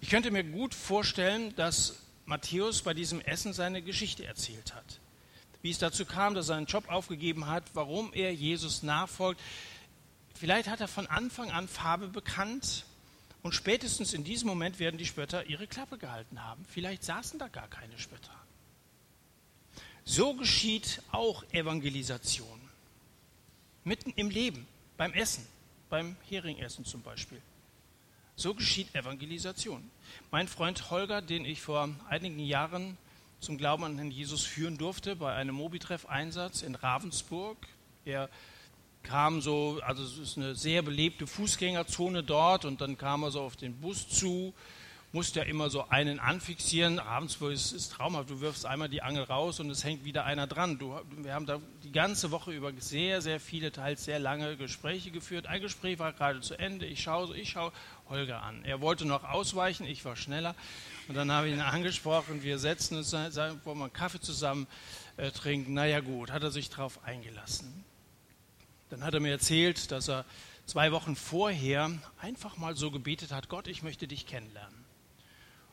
Ich 0.00 0.10
könnte 0.10 0.30
mir 0.30 0.44
gut 0.44 0.74
vorstellen, 0.74 1.54
dass 1.56 2.00
Matthäus 2.26 2.82
bei 2.82 2.94
diesem 2.94 3.20
Essen 3.20 3.52
seine 3.52 3.82
Geschichte 3.82 4.24
erzählt 4.24 4.74
hat 4.74 5.00
wie 5.62 5.70
es 5.70 5.78
dazu 5.78 6.04
kam, 6.04 6.34
dass 6.34 6.46
er 6.46 6.54
seinen 6.54 6.66
Job 6.66 6.88
aufgegeben 6.88 7.46
hat, 7.46 7.64
warum 7.74 8.12
er 8.12 8.32
Jesus 8.32 8.82
nachfolgt. 8.82 9.40
Vielleicht 10.34 10.68
hat 10.68 10.80
er 10.80 10.88
von 10.88 11.06
Anfang 11.06 11.50
an 11.50 11.66
Farbe 11.66 12.08
bekannt 12.08 12.84
und 13.42 13.54
spätestens 13.54 14.14
in 14.14 14.24
diesem 14.24 14.48
Moment 14.48 14.78
werden 14.78 14.98
die 14.98 15.06
Spötter 15.06 15.46
ihre 15.46 15.66
Klappe 15.66 15.98
gehalten 15.98 16.44
haben. 16.44 16.64
Vielleicht 16.68 17.02
saßen 17.04 17.38
da 17.38 17.48
gar 17.48 17.68
keine 17.68 17.98
Spötter. 17.98 18.34
So 20.04 20.34
geschieht 20.34 21.02
auch 21.10 21.44
Evangelisation. 21.52 22.60
Mitten 23.84 24.12
im 24.16 24.30
Leben, 24.30 24.66
beim 24.96 25.12
Essen, 25.12 25.46
beim 25.90 26.16
Heringessen 26.28 26.84
zum 26.84 27.02
Beispiel. 27.02 27.40
So 28.38 28.54
geschieht 28.54 28.94
Evangelisation. 28.94 29.90
Mein 30.30 30.46
Freund 30.46 30.92
Holger, 30.92 31.22
den 31.22 31.44
ich 31.44 31.60
vor 31.60 31.88
einigen 32.08 32.38
Jahren 32.38 32.96
zum 33.40 33.58
Glauben 33.58 33.82
an 33.82 33.96
den 33.96 34.12
Jesus 34.12 34.44
führen 34.44 34.78
durfte 34.78 35.16
bei 35.16 35.34
einem 35.34 35.56
Mobitreff-Einsatz 35.56 36.62
in 36.62 36.76
Ravensburg. 36.76 37.56
Er 38.04 38.30
kam 39.02 39.40
so, 39.40 39.80
also 39.84 40.04
es 40.04 40.18
ist 40.18 40.36
eine 40.36 40.54
sehr 40.54 40.82
belebte 40.82 41.26
Fußgängerzone 41.26 42.22
dort 42.22 42.64
und 42.64 42.80
dann 42.80 42.96
kam 42.96 43.24
er 43.24 43.32
so 43.32 43.40
auf 43.40 43.56
den 43.56 43.74
Bus 43.80 44.08
zu, 44.08 44.54
musste 45.12 45.40
ja 45.40 45.46
immer 45.46 45.70
so 45.70 45.88
einen 45.88 46.18
anfixieren. 46.18 46.98
Ravensburg 46.98 47.52
ist, 47.52 47.72
ist 47.72 47.92
traumhaft, 47.92 48.30
du 48.30 48.40
wirfst 48.40 48.66
einmal 48.66 48.88
die 48.88 49.02
Angel 49.02 49.24
raus 49.24 49.58
und 49.58 49.70
es 49.70 49.82
hängt 49.82 50.04
wieder 50.04 50.24
einer 50.24 50.46
dran. 50.46 50.78
Du, 50.78 50.94
wir 51.16 51.32
haben 51.32 51.46
da 51.46 51.60
die 51.82 51.92
ganze 51.92 52.30
Woche 52.30 52.52
über 52.52 52.72
sehr, 52.78 53.22
sehr 53.22 53.40
viele, 53.40 53.72
teils 53.72 54.04
sehr 54.04 54.18
lange 54.18 54.56
Gespräche 54.56 55.10
geführt. 55.10 55.46
Ein 55.46 55.62
Gespräch 55.62 55.98
war 55.98 56.12
gerade 56.12 56.40
zu 56.40 56.58
Ende, 56.58 56.86
ich 56.86 57.02
schaue, 57.02 57.36
ich 57.36 57.50
schaue 57.50 57.72
Holger 58.08 58.42
an. 58.42 58.64
Er 58.64 58.80
wollte 58.80 59.04
noch 59.04 59.24
ausweichen, 59.24 59.86
ich 59.86 60.04
war 60.04 60.16
schneller. 60.16 60.54
Und 61.08 61.14
dann 61.14 61.30
habe 61.32 61.48
ich 61.48 61.54
ihn 61.54 61.60
angesprochen, 61.60 62.42
wir 62.42 62.58
setzen 62.58 62.96
uns, 62.96 63.10
sagen, 63.10 63.60
wollen 63.64 63.78
wir 63.78 63.84
einen 63.84 63.92
Kaffee 63.92 64.20
zusammen 64.20 64.66
äh, 65.16 65.30
trinken. 65.30 65.74
Naja 65.74 66.00
gut, 66.00 66.30
hat 66.30 66.42
er 66.42 66.50
sich 66.50 66.70
darauf 66.70 67.04
eingelassen. 67.04 67.84
Dann 68.90 69.04
hat 69.04 69.14
er 69.14 69.20
mir 69.20 69.30
erzählt, 69.30 69.90
dass 69.90 70.08
er 70.08 70.24
zwei 70.66 70.92
Wochen 70.92 71.16
vorher 71.16 71.90
einfach 72.20 72.56
mal 72.56 72.76
so 72.76 72.90
gebetet 72.90 73.32
hat, 73.32 73.48
Gott, 73.48 73.68
ich 73.68 73.82
möchte 73.82 74.06
dich 74.06 74.26
kennenlernen. 74.26 74.84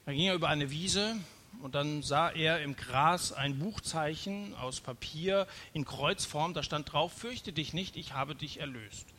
Dann 0.05 0.15
ging 0.15 0.27
er 0.27 0.35
über 0.35 0.49
eine 0.49 0.69
Wiese 0.69 1.15
und 1.61 1.75
dann 1.75 2.03
sah 2.03 2.29
er 2.29 2.61
im 2.61 2.75
Gras 2.75 3.31
ein 3.31 3.59
Buchzeichen 3.59 4.53
aus 4.55 4.81
Papier 4.81 5.47
in 5.73 5.85
Kreuzform, 5.85 6.53
da 6.53 6.63
stand 6.63 6.91
drauf, 6.91 7.13
fürchte 7.13 7.53
dich 7.53 7.73
nicht, 7.73 7.95
ich 7.95 8.13
habe 8.13 8.35
dich 8.35 8.59
erlöst 8.59 9.14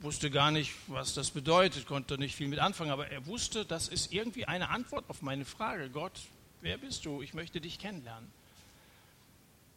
wusste 0.00 0.30
gar 0.30 0.50
nicht, 0.50 0.72
was 0.86 1.14
das 1.14 1.30
bedeutet, 1.30 1.86
konnte 1.86 2.18
nicht 2.18 2.34
viel 2.34 2.48
mit 2.48 2.58
anfangen, 2.58 2.90
aber 2.90 3.08
er 3.08 3.26
wusste, 3.26 3.64
das 3.64 3.88
ist 3.88 4.12
irgendwie 4.12 4.44
eine 4.44 4.70
Antwort 4.70 5.04
auf 5.08 5.22
meine 5.22 5.44
Frage. 5.44 5.90
Gott, 5.90 6.20
wer 6.60 6.78
bist 6.78 7.04
du? 7.04 7.22
Ich 7.22 7.34
möchte 7.34 7.60
dich 7.60 7.78
kennenlernen. 7.78 8.30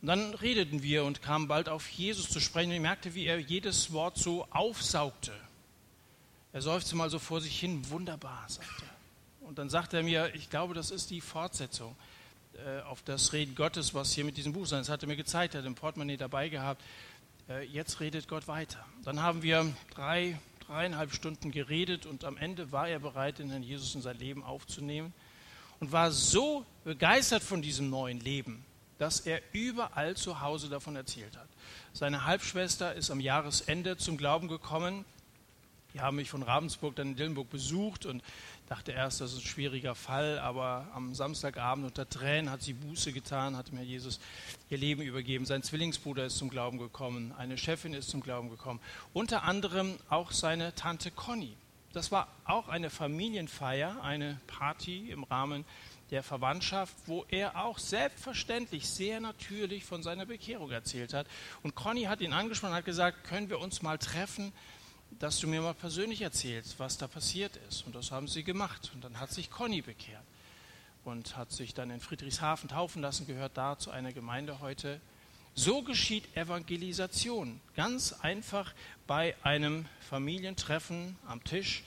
Und 0.02 0.08
dann 0.08 0.34
redeten 0.34 0.82
wir 0.82 1.04
und 1.04 1.22
kamen 1.22 1.48
bald 1.48 1.70
auf 1.70 1.88
Jesus 1.90 2.30
zu 2.30 2.40
sprechen 2.40 2.72
ich 2.72 2.80
merkte, 2.80 3.14
wie 3.14 3.26
er 3.26 3.40
jedes 3.40 3.94
Wort 3.94 4.18
so 4.18 4.48
aufsaugte. 4.50 5.32
Er 6.54 6.62
seufzte 6.62 6.96
mal 6.96 7.10
so 7.10 7.20
vor 7.20 7.40
sich 7.40 7.60
hin, 7.60 7.88
wunderbar, 7.90 8.46
sagte 8.48 8.84
er. 8.84 9.48
Und 9.48 9.58
dann 9.58 9.70
sagte 9.70 9.98
er 9.98 10.04
mir, 10.04 10.34
ich 10.34 10.50
glaube, 10.50 10.74
das 10.74 10.92
ist 10.92 11.12
die 11.12 11.22
Fortsetzung 11.22 11.96
äh, 12.56 12.82
auf 12.82 13.02
das 13.04 13.34
Reden 13.34 13.56
Gottes, 13.56 13.94
was 13.94 14.12
hier 14.12 14.26
mit 14.26 14.38
diesem 14.38 14.54
Buch 14.54 14.66
sein. 14.66 14.80
Das 14.80 14.90
hat 14.90 15.04
er 15.04 15.08
mir 15.08 15.16
gezeigt, 15.16 15.56
er 15.56 15.62
hat 15.62 15.68
ein 15.68 15.76
Portemonnaie 15.76 16.18
dabei 16.18 16.50
gehabt. 16.50 16.82
Äh, 17.52 17.64
jetzt 17.66 18.00
redet 18.00 18.28
Gott 18.28 18.48
weiter. 18.48 18.86
Dann 19.04 19.22
haben 19.22 19.44
wir 19.44 19.66
drei, 19.94 20.40
dreieinhalb 20.68 21.14
Stunden 21.14 21.52
geredet 21.52 22.06
und 22.06 22.24
am 22.24 22.38
Ende 22.38 22.72
war 22.72 22.88
er 22.88 23.00
bereit, 23.00 23.40
den 23.40 23.50
Herrn 23.50 23.64
Jesus 23.64 23.96
in 23.96 24.02
sein 24.02 24.18
Leben 24.18 24.44
aufzunehmen 24.44 25.14
und 25.80 25.92
war 25.92 26.12
so 26.12 26.66
begeistert 26.84 27.44
von 27.44 27.62
diesem 27.62 27.90
neuen 27.90 28.20
Leben, 28.20 28.64
dass 29.00 29.22
er 29.22 29.42
überall 29.54 30.16
zu 30.16 30.42
Hause 30.42 30.70
davon 30.70 30.96
erzählt 30.96 31.36
hat. 31.36 31.50
Seine 31.94 32.26
Halbschwester 32.26 32.94
ist 32.94 33.10
am 33.10 33.20
Jahresende 33.20 33.98
zum 33.98 34.18
Glauben 34.18 34.48
gekommen. 34.48 35.04
Die 35.94 36.00
haben 36.00 36.18
mich 36.18 36.30
von 36.30 36.44
Ravensburg 36.44 36.96
dann 36.96 37.10
in 37.10 37.16
Dillenburg 37.18 37.50
besucht 37.50 38.06
und 38.06 38.24
dachte 38.68 38.92
erst, 38.92 39.22
das 39.22 39.34
ist 39.34 39.40
ein 39.40 39.48
schwieriger 39.48 39.96
Fall, 39.96 40.40
aber 40.40 40.88
am 40.94 41.14
Samstagabend 41.14 41.86
unter 41.86 42.08
Tränen 42.08 42.50
hat 42.50 42.62
sie 42.62 42.74
Buße 42.74 43.12
getan, 43.12 43.58
hat 43.58 43.72
mir 43.74 43.84
Jesus 43.84 44.20
ihr 44.70 44.78
Leben 44.78 45.02
übergeben. 45.02 45.46
Sein 45.46 45.64
Zwillingsbruder 45.64 46.26
ist 46.26 46.38
zum 46.38 46.50
Glauben 46.50 46.78
gekommen, 46.78 47.34
eine 47.38 47.58
Chefin 47.58 47.94
ist 47.94 48.10
zum 48.10 48.22
Glauben 48.22 48.50
gekommen. 48.50 48.80
Unter 49.14 49.44
anderem 49.44 49.98
auch 50.10 50.32
seine 50.32 50.74
Tante 50.76 51.12
Conny. 51.12 51.56
Das 51.94 52.12
war 52.12 52.30
auch 52.46 52.70
eine 52.70 52.90
Familienfeier, 52.90 54.02
eine 54.02 54.40
Party 54.48 55.12
im 55.12 55.26
Rahmen 55.26 55.66
der 56.12 56.24
Verwandtschaft, 56.24 56.94
wo 57.06 57.26
er 57.30 57.64
auch 57.64 57.80
selbstverständlich 57.80 58.88
sehr 58.88 59.20
natürlich 59.20 59.86
von 59.86 60.04
seiner 60.04 60.26
Bekehrung 60.26 60.72
erzählt 60.72 61.14
hat. 61.14 61.28
Und 61.64 61.76
Conny 61.76 62.04
hat 62.04 62.22
ihn 62.22 62.34
angesprochen 62.34 62.72
und 62.72 62.78
hat 62.78 62.86
gesagt, 62.86 63.24
können 63.26 63.50
wir 63.50 63.60
uns 63.60 63.82
mal 63.82 63.98
treffen, 63.98 64.54
dass 65.20 65.40
du 65.40 65.48
mir 65.48 65.62
mal 65.62 65.74
persönlich 65.74 66.22
erzählst, 66.22 66.80
was 66.80 66.98
da 66.98 67.08
passiert 67.08 67.58
ist. 67.70 67.86
Und 67.86 67.96
das 67.96 68.12
haben 68.12 68.28
sie 68.28 68.44
gemacht. 68.44 68.92
Und 68.94 69.04
dann 69.04 69.20
hat 69.20 69.32
sich 69.32 69.52
Conny 69.52 69.82
bekehrt 69.82 70.24
und 71.04 71.38
hat 71.38 71.52
sich 71.52 71.74
dann 71.74 71.90
in 71.90 72.00
Friedrichshafen 72.00 72.70
taufen 72.70 73.02
lassen, 73.02 73.28
gehört 73.28 73.58
da 73.58 73.78
zu 73.78 73.92
einer 73.92 74.14
Gemeinde 74.14 74.60
heute. 74.60 75.02
So 75.54 75.82
geschieht 75.82 76.36
Evangelisation. 76.36 77.60
Ganz 77.76 78.14
einfach 78.14 78.74
bei 79.08 79.36
einem 79.44 79.86
Familientreffen 80.10 81.18
am 81.28 81.44
Tisch. 81.44 81.84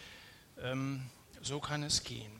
Ähm, 0.60 1.02
so 1.40 1.60
kann 1.60 1.82
es 1.82 2.04
gehen. 2.04 2.32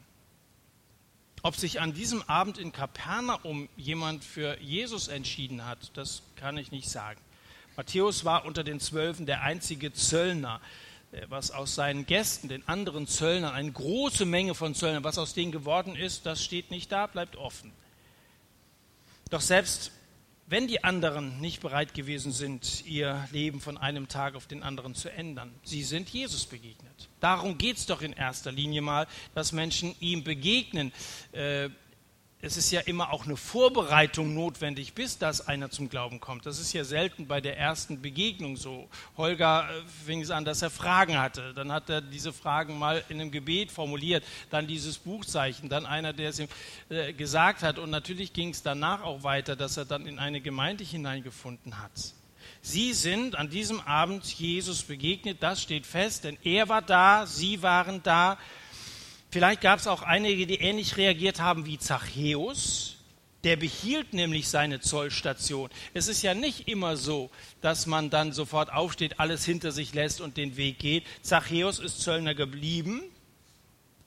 Ob 1.43 1.57
sich 1.57 1.81
an 1.81 1.93
diesem 1.93 2.23
Abend 2.23 2.57
in 2.57 2.73
Kapernaum 2.73 3.69
jemand 3.77 4.25
für 4.25 4.59
Jesus 4.61 5.09
entschieden 5.09 5.67
hat, 5.67 5.91
das 5.95 6.23
kann 6.37 6.57
ich 6.57 6.71
nicht 6.73 6.89
sagen. 6.89 7.21
Matthäus 7.77 8.25
war 8.25 8.45
unter 8.45 8.65
den 8.65 8.81
Zwölfen 8.81 9.27
der 9.27 9.43
einzige 9.43 9.93
Zöllner, 9.93 10.61
äh, 11.13 11.23
was 11.29 11.51
aus 11.51 11.75
seinen 11.75 12.07
Gästen, 12.07 12.49
den 12.49 12.67
anderen 12.69 13.07
Zöllnern, 13.07 13.55
eine 13.55 13.73
große 13.73 14.25
Menge 14.25 14.55
von 14.55 14.75
Zöllnern, 14.75 15.05
was 15.05 15.19
aus 15.19 15.35
denen 15.35 15.53
geworden 15.53 15.97
ist, 15.97 16.27
das 16.27 16.45
steht 16.45 16.71
nicht 16.71 16.91
da, 16.93 17.07
bleibt 17.07 17.37
offen. 17.37 17.73
Doch 19.31 19.41
selbst 19.41 19.93
wenn 20.47 20.67
die 20.67 20.85
anderen 20.85 21.41
nicht 21.41 21.63
bereit 21.63 21.95
gewesen 21.95 22.31
sind, 22.31 22.85
ihr 22.85 23.27
Leben 23.33 23.61
von 23.61 23.79
einem 23.79 24.09
Tag 24.09 24.35
auf 24.35 24.47
den 24.47 24.63
anderen 24.63 24.95
zu 24.95 25.11
ändern. 25.11 25.55
Sie 25.63 25.83
sind 25.83 26.09
Jesus 26.11 26.45
begegnet. 26.45 27.09
Darum 27.21 27.57
geht 27.57 27.79
es 27.79 27.87
doch 27.87 28.03
in 28.03 28.13
erster 28.13 28.53
Linie 28.53 28.83
mal, 28.83 29.07
dass 29.35 29.53
Menschen 29.53 29.95
ihm 30.01 30.23
begegnen. 30.23 30.93
Äh, 31.33 31.71
es 32.45 32.59
ist 32.59 32.71
ja 32.71 32.81
immer 32.81 33.11
auch 33.11 33.25
eine 33.25 33.39
Vorbereitung 33.39 34.35
notwendig, 34.35 34.93
bis 34.93 35.17
das 35.17 35.49
einer 35.49 35.71
zum 35.71 35.89
Glauben 35.89 36.21
kommt. 36.21 36.45
Das 36.45 36.61
ist 36.61 36.75
ja 36.75 36.85
selten 36.85 37.27
bei 37.27 37.41
der 37.41 37.57
ersten 37.57 38.03
Begegnung 38.03 38.59
so. 38.59 38.87
Holger 39.17 39.67
äh, 39.71 39.83
fing 40.05 40.21
es 40.21 40.31
an, 40.31 40.45
dass 40.45 40.61
er 40.61 40.69
Fragen 40.69 41.19
hatte. 41.19 41.55
Dann 41.55 41.73
hat 41.73 41.89
er 41.89 42.03
diese 42.03 42.35
Fragen 42.35 42.79
mal 42.79 43.03
in 43.09 43.19
einem 43.19 43.31
Gebet 43.31 43.73
formuliert, 43.73 44.25
dann 44.51 44.67
dieses 44.67 44.99
Buchzeichen, 44.99 45.71
dann 45.71 45.87
einer, 45.87 46.13
der 46.13 46.29
es 46.29 46.39
ihm 46.39 46.49
äh, 46.91 47.15
gesagt 47.15 47.63
hat. 47.63 47.79
Und 47.79 47.89
natürlich 47.89 48.35
ging 48.35 48.51
es 48.51 48.63
danach 48.63 49.03
auch 49.03 49.23
weiter, 49.23 49.57
dass 49.57 49.79
er 49.79 49.87
dann 49.87 50.07
in 50.07 50.19
eine 50.19 50.43
Gemeinde 50.43 50.85
hineingefunden 50.85 51.81
hat. 51.81 51.93
Sie 52.61 52.93
sind 52.93 53.37
an 53.37 53.49
diesem 53.49 53.81
Abend 53.81 54.25
Jesus 54.25 54.83
begegnet, 54.83 55.43
das 55.43 55.63
steht 55.63 55.87
fest, 55.87 56.25
denn 56.25 56.37
er 56.45 56.69
war 56.69 56.83
da, 56.83 57.27
sie 57.27 57.63
waren 57.63 58.03
da 58.03 58.39
Vielleicht 59.35 59.63
gab 59.63 59.81
es 59.81 59.89
auch 59.89 60.03
einige, 60.03 60.47
die 60.47 60.61
ähnlich 60.61 60.97
reagiert 60.97 61.41
haben 61.41 61.67
wie 61.67 61.77
Zachäus. 61.77 62.99
Der 63.43 63.57
behielt 63.57 64.13
nämlich 64.13 64.49
seine 64.49 64.79
Zollstation. 64.79 65.71
Es 65.93 66.07
ist 66.07 66.23
ja 66.23 66.35
nicht 66.35 66.69
immer 66.69 66.97
so, 66.97 67.33
dass 67.61 67.87
man 67.87 68.11
dann 68.11 68.31
sofort 68.31 68.73
aufsteht, 68.73 69.19
alles 69.19 69.45
hinter 69.45 69.73
sich 69.73 69.93
lässt 69.93 70.21
und 70.21 70.37
den 70.37 70.57
Weg 70.57 70.79
geht. 70.79 71.03
Zachäus 71.23 71.81
ist 71.81 72.01
Zöllner 72.01 72.37
geblieben. 72.37 73.03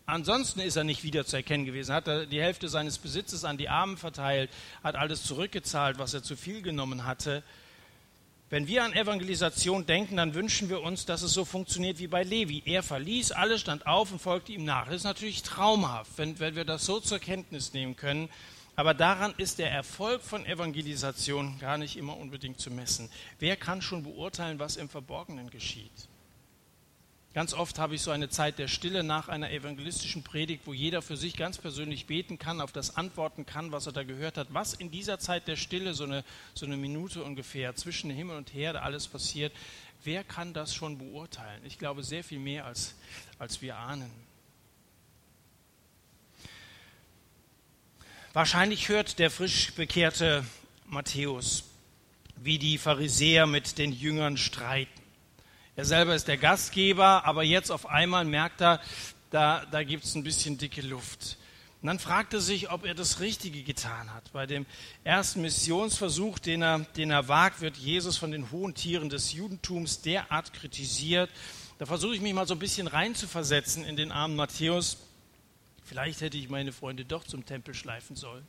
Ansonsten 0.06 0.62
ist 0.62 0.78
er 0.78 0.86
nicht 0.86 1.04
wieder 1.04 1.26
zu 1.26 1.36
erkennen 1.36 1.66
gewesen. 1.66 1.94
Hat 1.94 2.08
er 2.08 2.26
die 2.26 2.42
Hälfte 2.42 2.70
seines 2.70 2.98
Besitzes 2.98 3.44
an 3.44 3.58
die 3.58 3.68
Armen 3.68 3.98
verteilt, 3.98 4.50
hat 4.82 4.96
alles 4.96 5.24
zurückgezahlt, 5.24 6.00
was 6.00 6.14
er 6.14 6.24
zu 6.24 6.38
viel 6.38 6.62
genommen 6.62 7.04
hatte. 7.04 7.44
Wenn 8.50 8.68
wir 8.68 8.86
an 8.86 8.94
Evangelisation 8.94 9.86
denken, 9.86 10.16
dann 10.16 10.34
wünschen 10.34 10.70
wir 10.70 10.82
uns, 10.82 11.06
dass 11.06 11.22
es 11.22 11.34
so 11.34 11.44
funktioniert 11.44 12.00
wie 12.00 12.08
bei 12.08 12.24
Levi. 12.24 12.64
Er 12.66 12.82
verließ 12.82 13.34
alles, 13.34 13.60
stand 13.60 13.86
auf 13.86 14.10
und 14.14 14.22
folgte 14.22 14.54
ihm 14.54 14.64
nach. 14.64 14.86
Das 14.86 14.96
ist 14.96 15.04
natürlich 15.04 15.44
traumhaft, 15.44 16.12
wenn, 16.18 16.40
wenn 16.40 16.56
wir 16.56 16.64
das 16.64 16.86
so 16.86 17.02
zur 17.02 17.20
Kenntnis 17.20 17.74
nehmen 17.74 17.98
können. 17.98 18.30
Aber 18.78 18.94
daran 18.94 19.34
ist 19.38 19.60
der 19.60 19.72
Erfolg 19.72 20.22
von 20.22 20.46
Evangelisation 20.46 21.60
gar 21.60 21.78
nicht 21.78 21.98
immer 21.98 22.16
unbedingt 22.16 22.62
zu 22.62 22.72
messen. 22.72 23.10
Wer 23.40 23.58
kann 23.58 23.82
schon 23.82 24.04
beurteilen, 24.04 24.60
was 24.60 24.78
im 24.78 24.88
Verborgenen 24.88 25.50
geschieht? 25.50 26.08
Ganz 27.38 27.54
oft 27.54 27.78
habe 27.78 27.94
ich 27.94 28.02
so 28.02 28.10
eine 28.10 28.30
Zeit 28.30 28.58
der 28.58 28.68
Stille 28.68 29.04
nach 29.04 29.30
einer 29.30 29.52
evangelistischen 29.52 30.24
Predigt, 30.24 30.64
wo 30.66 30.74
jeder 30.74 31.04
für 31.04 31.16
sich 31.16 31.38
ganz 31.38 31.60
persönlich 31.60 32.08
beten 32.08 32.40
kann, 32.40 32.60
auf 32.60 32.72
das 32.72 32.98
antworten 32.98 33.46
kann, 33.46 33.72
was 33.72 33.86
er 33.86 33.92
da 33.92 34.02
gehört 34.02 34.40
hat. 34.40 34.48
Was 34.56 34.74
in 34.74 34.90
dieser 34.90 35.20
Zeit 35.20 35.48
der 35.48 35.56
Stille, 35.56 35.94
so 35.94 36.06
eine, 36.06 36.24
so 36.56 36.66
eine 36.66 36.78
Minute 36.78 37.24
ungefähr, 37.24 37.76
zwischen 37.76 38.10
Himmel 38.10 38.38
und 38.38 38.56
Erde 38.56 38.82
alles 38.82 39.08
passiert, 39.08 39.54
wer 40.04 40.24
kann 40.24 40.56
das 40.56 40.74
schon 40.74 40.98
beurteilen? 40.98 41.62
Ich 41.64 41.78
glaube, 41.78 42.04
sehr 42.04 42.24
viel 42.24 42.40
mehr, 42.40 42.66
als, 42.66 42.96
als 43.38 43.62
wir 43.62 43.78
ahnen. 43.78 44.10
Wahrscheinlich 48.34 48.90
hört 48.90 49.20
der 49.20 49.30
frisch 49.30 49.76
bekehrte 49.76 50.44
Matthäus, 50.88 51.66
wie 52.38 52.58
die 52.58 52.80
Pharisäer 52.80 53.46
mit 53.46 53.78
den 53.78 53.92
Jüngern 53.92 54.38
streiten. 54.38 54.97
Er 55.78 55.86
selber 55.86 56.16
ist 56.16 56.28
der 56.28 56.38
Gastgeber, 56.38 57.24
aber 57.24 57.44
jetzt 57.44 57.70
auf 57.70 57.86
einmal 57.86 58.26
merkt 58.26 58.62
er, 58.62 58.82
da, 59.30 59.64
da 59.70 59.84
gibt 59.84 60.06
es 60.06 60.16
ein 60.16 60.24
bisschen 60.24 60.58
dicke 60.58 60.82
Luft. 60.82 61.38
Und 61.84 61.88
dann 61.88 62.00
fragt 62.00 62.34
er 62.34 62.42
sich, 62.42 62.72
ob 62.72 62.84
er 62.84 62.96
das 62.96 63.20
Richtige 63.20 63.62
getan 63.62 64.12
hat. 64.12 64.34
Bei 64.34 64.48
dem 64.48 64.66
ersten 65.04 65.44
Missionsversuch, 65.44 66.40
den 66.40 66.64
er, 66.64 66.80
den 66.80 67.12
er 67.12 67.28
wagt, 67.28 67.62
wird 67.62 67.78
Jesus 67.78 68.18
von 68.18 68.32
den 68.32 68.50
hohen 68.50 68.74
Tieren 68.74 69.10
des 69.10 69.34
Judentums 69.34 70.02
derart 70.02 70.52
kritisiert. 70.52 71.30
Da 71.78 71.86
versuche 71.86 72.16
ich 72.16 72.22
mich 72.22 72.34
mal 72.34 72.48
so 72.48 72.56
ein 72.56 72.60
bisschen 72.60 72.88
reinzuversetzen 72.88 73.86
in 73.86 73.96
den 73.96 74.12
armen 74.12 74.36
Matthäus. 74.36 74.98
Vielleicht 75.86 76.22
hätte 76.22 76.38
ich 76.38 76.50
meine 76.50 76.72
Freunde 76.72 77.06
doch 77.06 77.24
zum 77.24 77.46
Tempel 77.46 77.76
schleifen 77.76 78.16
sollen. 78.16 78.48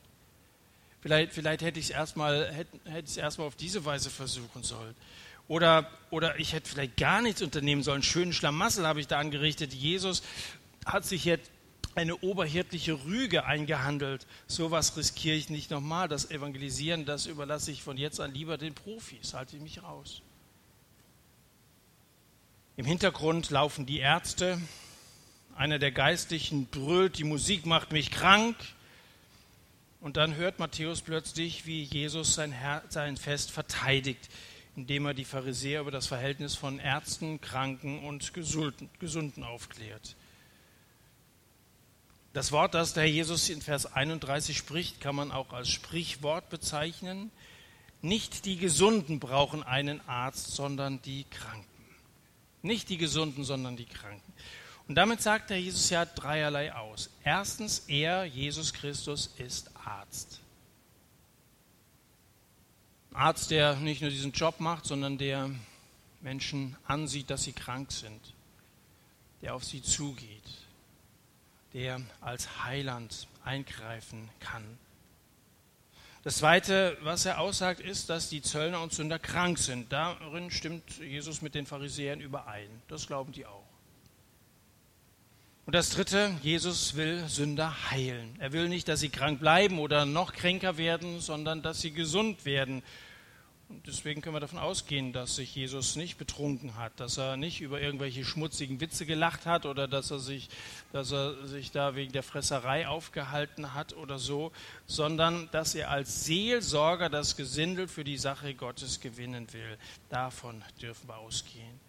Vielleicht, 1.01 1.33
vielleicht 1.33 1.61
hätte 1.61 1.79
ich 1.79 1.85
es 1.85 1.91
erstmal 1.91 2.51
hätte, 2.51 2.79
hätte 2.85 3.19
erst 3.19 3.39
auf 3.39 3.55
diese 3.55 3.85
Weise 3.85 4.09
versuchen 4.09 4.63
sollen. 4.63 4.95
Oder, 5.49 5.89
oder 6.11 6.39
ich 6.39 6.53
hätte 6.53 6.69
vielleicht 6.69 6.95
gar 6.95 7.21
nichts 7.21 7.41
unternehmen 7.41 7.81
sollen. 7.81 8.03
Schönen 8.03 8.33
Schlamassel 8.33 8.85
habe 8.85 9.01
ich 9.01 9.07
da 9.07 9.17
angerichtet. 9.17 9.73
Jesus 9.73 10.21
hat 10.85 11.05
sich 11.05 11.25
jetzt 11.25 11.49
eine 11.95 12.15
oberhirtliche 12.17 12.93
Rüge 13.03 13.45
eingehandelt. 13.45 14.27
Sowas 14.45 14.95
riskiere 14.95 15.35
ich 15.35 15.49
nicht 15.49 15.71
nochmal. 15.71 16.07
Das 16.07 16.29
Evangelisieren, 16.29 17.03
das 17.05 17.25
überlasse 17.25 17.71
ich 17.71 17.81
von 17.81 17.97
jetzt 17.97 18.21
an 18.21 18.31
lieber 18.31 18.59
den 18.59 18.75
Profis. 18.75 19.33
Halte 19.33 19.55
ich 19.55 19.61
mich 19.63 19.81
raus. 19.81 20.21
Im 22.77 22.85
Hintergrund 22.85 23.49
laufen 23.49 23.87
die 23.87 23.97
Ärzte. 23.97 24.61
Einer 25.55 25.79
der 25.79 25.91
Geistlichen 25.91 26.67
brüllt, 26.67 27.17
die 27.17 27.23
Musik 27.23 27.65
macht 27.65 27.91
mich 27.91 28.11
krank. 28.11 28.55
Und 29.99 30.15
dann 30.15 30.35
hört 30.35 30.59
Matthäus 30.59 31.01
plötzlich, 31.01 31.65
wie 31.65 31.81
Jesus 31.81 32.35
sein, 32.35 32.51
Herr, 32.51 32.83
sein 32.89 33.17
Fest 33.17 33.49
verteidigt 33.49 34.29
indem 34.75 35.05
er 35.05 35.13
die 35.13 35.25
Pharisäer 35.25 35.81
über 35.81 35.91
das 35.91 36.07
Verhältnis 36.07 36.55
von 36.55 36.79
Ärzten, 36.79 37.41
Kranken 37.41 38.05
und 38.05 38.33
Gesunden 38.33 39.43
aufklärt. 39.43 40.15
Das 42.33 42.51
Wort, 42.51 42.75
das 42.75 42.93
der 42.93 43.03
Herr 43.03 43.09
Jesus 43.09 43.49
in 43.49 43.61
Vers 43.61 43.87
31 43.93 44.57
spricht, 44.57 45.01
kann 45.01 45.15
man 45.15 45.31
auch 45.31 45.51
als 45.51 45.69
Sprichwort 45.69 46.49
bezeichnen. 46.49 47.31
Nicht 48.01 48.45
die 48.45 48.57
Gesunden 48.57 49.19
brauchen 49.19 49.63
einen 49.63 49.99
Arzt, 50.07 50.51
sondern 50.51 51.01
die 51.01 51.25
Kranken. 51.25 51.65
Nicht 52.61 52.89
die 52.89 52.97
Gesunden, 52.97 53.43
sondern 53.43 53.77
die 53.77 53.85
Kranken. 53.85 54.33
Und 54.87 54.95
damit 54.95 55.21
sagt 55.21 55.49
der 55.49 55.59
Jesus 55.59 55.89
ja 55.89 56.05
dreierlei 56.05 56.73
aus. 56.73 57.09
Erstens, 57.23 57.85
er, 57.87 58.25
Jesus 58.25 58.73
Christus, 58.73 59.33
ist 59.37 59.69
Arzt. 59.85 60.41
Arzt, 63.19 63.51
der 63.51 63.75
nicht 63.75 64.01
nur 64.01 64.09
diesen 64.09 64.31
Job 64.31 64.61
macht, 64.61 64.85
sondern 64.85 65.17
der 65.17 65.49
Menschen 66.21 66.77
ansieht, 66.85 67.29
dass 67.29 67.43
sie 67.43 67.51
krank 67.51 67.91
sind, 67.91 68.33
der 69.41 69.55
auf 69.55 69.65
sie 69.65 69.81
zugeht, 69.81 70.41
der 71.73 71.99
als 72.21 72.63
Heiland 72.63 73.27
eingreifen 73.43 74.29
kann. 74.39 74.63
Das 76.23 76.37
Zweite, 76.37 76.97
was 77.01 77.25
er 77.25 77.41
aussagt, 77.41 77.81
ist, 77.81 78.09
dass 78.09 78.29
die 78.29 78.41
Zöllner 78.41 78.81
und 78.81 78.93
Sünder 78.93 79.19
krank 79.19 79.57
sind. 79.57 79.91
Darin 79.91 80.49
stimmt 80.49 80.99
Jesus 80.99 81.41
mit 81.41 81.55
den 81.55 81.65
Pharisäern 81.65 82.21
überein. 82.21 82.69
Das 82.87 83.05
glauben 83.05 83.33
die 83.33 83.45
auch. 83.45 83.67
Und 85.65 85.75
das 85.75 85.89
Dritte, 85.89 86.31
Jesus 86.41 86.95
will 86.95 87.27
Sünder 87.27 87.91
heilen. 87.91 88.37
Er 88.39 88.53
will 88.53 88.69
nicht, 88.69 88.87
dass 88.87 89.01
sie 89.01 89.09
krank 89.09 89.41
bleiben 89.41 89.77
oder 89.77 90.05
noch 90.05 90.31
kränker 90.31 90.77
werden, 90.77 91.19
sondern 91.19 91.61
dass 91.61 91.81
sie 91.81 91.91
gesund 91.91 92.45
werden. 92.45 92.81
Deswegen 93.85 94.21
können 94.21 94.35
wir 94.35 94.39
davon 94.39 94.57
ausgehen, 94.57 95.13
dass 95.13 95.35
sich 95.35 95.53
Jesus 95.53 95.95
nicht 95.95 96.17
betrunken 96.17 96.75
hat, 96.75 96.99
dass 96.99 97.19
er 97.19 97.37
nicht 97.37 97.61
über 97.61 97.79
irgendwelche 97.79 98.25
schmutzigen 98.25 98.81
Witze 98.81 99.05
gelacht 99.05 99.45
hat 99.45 99.67
oder 99.67 99.87
dass 99.87 100.09
er 100.09 100.17
sich, 100.17 100.49
dass 100.91 101.11
er 101.11 101.45
sich 101.45 101.69
da 101.69 101.93
wegen 101.93 102.11
der 102.11 102.23
Fresserei 102.23 102.87
aufgehalten 102.87 103.75
hat 103.75 103.93
oder 103.95 104.17
so, 104.17 104.51
sondern 104.87 105.49
dass 105.51 105.75
er 105.75 105.91
als 105.91 106.25
Seelsorger 106.25 107.09
das 107.09 107.35
Gesindel 107.35 107.87
für 107.87 108.03
die 108.03 108.17
Sache 108.17 108.55
Gottes 108.55 109.01
gewinnen 109.01 109.53
will. 109.53 109.77
Davon 110.09 110.63
dürfen 110.81 111.07
wir 111.07 111.17
ausgehen. 111.17 111.79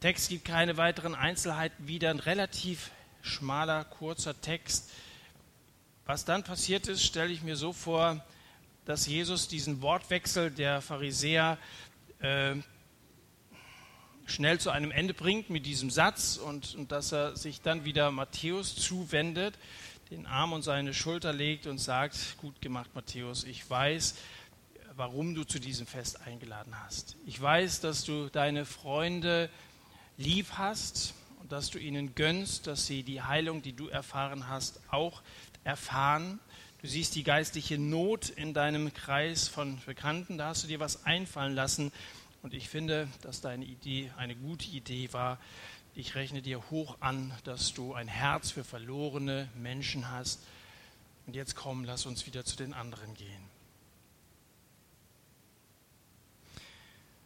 Text 0.00 0.28
gibt 0.28 0.44
keine 0.44 0.76
weiteren 0.76 1.14
Einzelheiten 1.14 1.88
wieder, 1.88 2.10
ein 2.10 2.20
relativ 2.20 2.90
schmaler, 3.22 3.84
kurzer 3.84 4.38
Text. 4.42 4.90
Was 6.04 6.26
dann 6.26 6.44
passiert 6.44 6.86
ist, 6.86 7.02
stelle 7.02 7.32
ich 7.32 7.42
mir 7.42 7.56
so 7.56 7.72
vor, 7.72 8.22
dass 8.86 9.06
Jesus 9.06 9.48
diesen 9.48 9.82
Wortwechsel 9.82 10.50
der 10.50 10.80
Pharisäer 10.80 11.58
äh, 12.20 12.54
schnell 14.26 14.58
zu 14.58 14.70
einem 14.70 14.90
Ende 14.90 15.12
bringt 15.12 15.50
mit 15.50 15.66
diesem 15.66 15.90
Satz 15.90 16.36
und, 16.36 16.74
und 16.76 16.92
dass 16.92 17.12
er 17.12 17.36
sich 17.36 17.60
dann 17.60 17.84
wieder 17.84 18.10
Matthäus 18.10 18.74
zuwendet, 18.76 19.58
den 20.10 20.26
Arm 20.26 20.52
und 20.52 20.62
seine 20.62 20.94
Schulter 20.94 21.32
legt 21.32 21.66
und 21.66 21.78
sagt, 21.78 22.38
gut 22.38 22.60
gemacht 22.62 22.90
Matthäus, 22.94 23.44
ich 23.44 23.68
weiß, 23.68 24.14
warum 24.94 25.34
du 25.34 25.44
zu 25.44 25.58
diesem 25.58 25.86
Fest 25.86 26.20
eingeladen 26.22 26.72
hast. 26.84 27.16
Ich 27.26 27.40
weiß, 27.40 27.80
dass 27.80 28.04
du 28.04 28.28
deine 28.30 28.64
Freunde 28.64 29.50
lieb 30.16 30.46
hast 30.52 31.14
und 31.40 31.50
dass 31.50 31.70
du 31.70 31.78
ihnen 31.78 32.14
gönnst, 32.14 32.68
dass 32.68 32.86
sie 32.86 33.02
die 33.02 33.20
Heilung, 33.20 33.62
die 33.62 33.72
du 33.72 33.88
erfahren 33.88 34.48
hast, 34.48 34.80
auch 34.90 35.22
erfahren. 35.64 36.38
Du 36.86 36.92
siehst 36.92 37.16
die 37.16 37.24
geistliche 37.24 37.78
Not 37.78 38.28
in 38.28 38.54
deinem 38.54 38.94
Kreis 38.94 39.48
von 39.48 39.80
Bekannten, 39.86 40.38
da 40.38 40.50
hast 40.50 40.62
du 40.62 40.68
dir 40.68 40.78
was 40.78 41.04
einfallen 41.04 41.52
lassen. 41.52 41.90
Und 42.44 42.54
ich 42.54 42.68
finde, 42.68 43.08
dass 43.22 43.40
deine 43.40 43.64
Idee 43.64 44.12
eine 44.16 44.36
gute 44.36 44.66
Idee 44.66 45.12
war. 45.12 45.40
Ich 45.96 46.14
rechne 46.14 46.42
dir 46.42 46.70
hoch 46.70 46.96
an, 47.00 47.32
dass 47.42 47.74
du 47.74 47.94
ein 47.94 48.06
Herz 48.06 48.52
für 48.52 48.62
verlorene 48.62 49.48
Menschen 49.56 50.12
hast. 50.12 50.38
Und 51.26 51.34
jetzt 51.34 51.56
komm, 51.56 51.82
lass 51.82 52.06
uns 52.06 52.24
wieder 52.24 52.44
zu 52.44 52.56
den 52.56 52.72
anderen 52.72 53.14
gehen. 53.14 53.42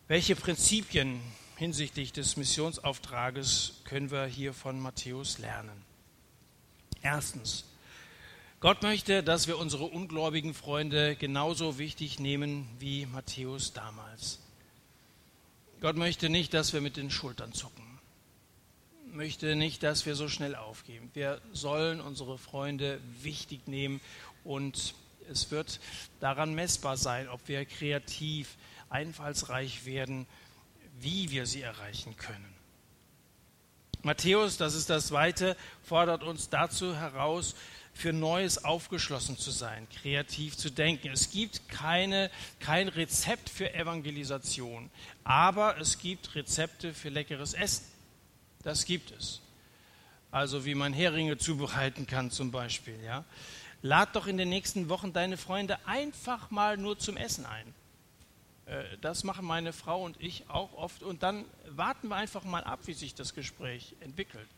Welche 0.09 0.37
Prinzipien 0.37 1.21
hinsichtlich 1.57 2.15
des 2.15 2.39
Missionsauftrages 2.39 3.83
können 3.85 4.11
wir 4.11 4.25
hier 4.25 4.55
von 4.55 4.81
Matthäus 4.81 5.37
lernen? 5.37 5.85
Erstens, 7.03 7.67
Gott 8.61 8.83
möchte, 8.83 9.23
dass 9.23 9.47
wir 9.47 9.59
unsere 9.59 9.85
ungläubigen 9.85 10.53
Freunde 10.53 11.17
genauso 11.17 11.79
wichtig 11.79 12.19
nehmen 12.19 12.69
wie 12.79 13.07
Matthäus 13.07 13.73
damals. 13.73 14.39
Gott 15.81 15.97
möchte 15.97 16.29
nicht, 16.29 16.53
dass 16.53 16.75
wir 16.75 16.83
mit 16.83 16.99
den 16.99 17.11
Schultern 17.11 17.55
zucken. 17.55 17.99
Möchte 19.13 19.57
nicht, 19.57 19.83
dass 19.83 20.05
wir 20.05 20.15
so 20.15 20.29
schnell 20.29 20.55
aufgeben. 20.55 21.11
Wir 21.15 21.41
sollen 21.55 22.03
unsere 22.03 22.37
Freunde 22.37 23.01
wichtig 23.23 23.67
nehmen 23.67 23.99
und 24.45 24.95
es 25.31 25.51
wird 25.51 25.81
daran 26.21 26.55
messbar 26.55 26.99
sein, 26.99 27.31
ob 27.31 27.49
wir 27.49 27.65
kreativ, 27.65 28.59
einfallsreich 28.91 29.87
werden, 29.87 30.27
wie 31.01 31.31
wir 31.31 31.47
sie 31.47 31.63
erreichen 31.63 32.15
können. 32.19 32.55
Matthäus, 34.03 34.59
das 34.59 34.75
ist 34.75 34.91
das 34.91 35.07
Zweite, 35.07 35.57
fordert 35.83 36.23
uns 36.23 36.51
dazu 36.51 36.95
heraus, 36.95 37.55
für 38.01 38.13
Neues 38.15 38.65
aufgeschlossen 38.65 39.37
zu 39.37 39.51
sein, 39.51 39.87
kreativ 39.91 40.57
zu 40.57 40.71
denken. 40.71 41.11
Es 41.11 41.31
gibt 41.31 41.69
keine, 41.69 42.31
kein 42.59 42.89
Rezept 42.89 43.51
für 43.51 43.75
Evangelisation, 43.75 44.91
aber 45.23 45.79
es 45.79 45.99
gibt 45.99 46.35
Rezepte 46.35 46.95
für 46.95 47.11
leckeres 47.11 47.53
Essen. 47.53 47.85
Das 48.63 48.87
gibt 48.87 49.11
es. 49.11 49.43
Also 50.31 50.65
wie 50.65 50.75
man 50.75 50.95
Heringe 50.95 51.37
zubereiten 51.37 52.07
kann 52.07 52.31
zum 52.31 52.51
Beispiel. 52.51 52.99
Ja? 53.05 53.25
Lad 53.83 54.17
doch 54.17 54.27
in 54.27 54.39
den 54.39 54.49
nächsten 54.49 54.89
Wochen 54.89 55.13
deine 55.13 55.37
Freunde 55.37 55.79
einfach 55.87 56.51
mal 56.51 56.79
nur 56.79 56.99
zum 56.99 57.19
Essen 57.19 57.45
ein. 57.45 57.75
Äh, 58.65 58.85
das 59.01 59.25
machen 59.25 59.45
meine 59.45 59.73
Frau 59.73 60.03
und 60.03 60.21
ich 60.21 60.49
auch 60.49 60.73
oft. 60.73 61.03
Und 61.03 61.23
dann 61.23 61.45
warten 61.69 62.09
wir 62.09 62.17
einfach 62.17 62.45
mal 62.45 62.65
ab, 62.65 62.81
wie 62.87 62.95
sich 62.95 63.15
das 63.15 63.35
Gespräch 63.35 63.95
entwickelt. 64.01 64.49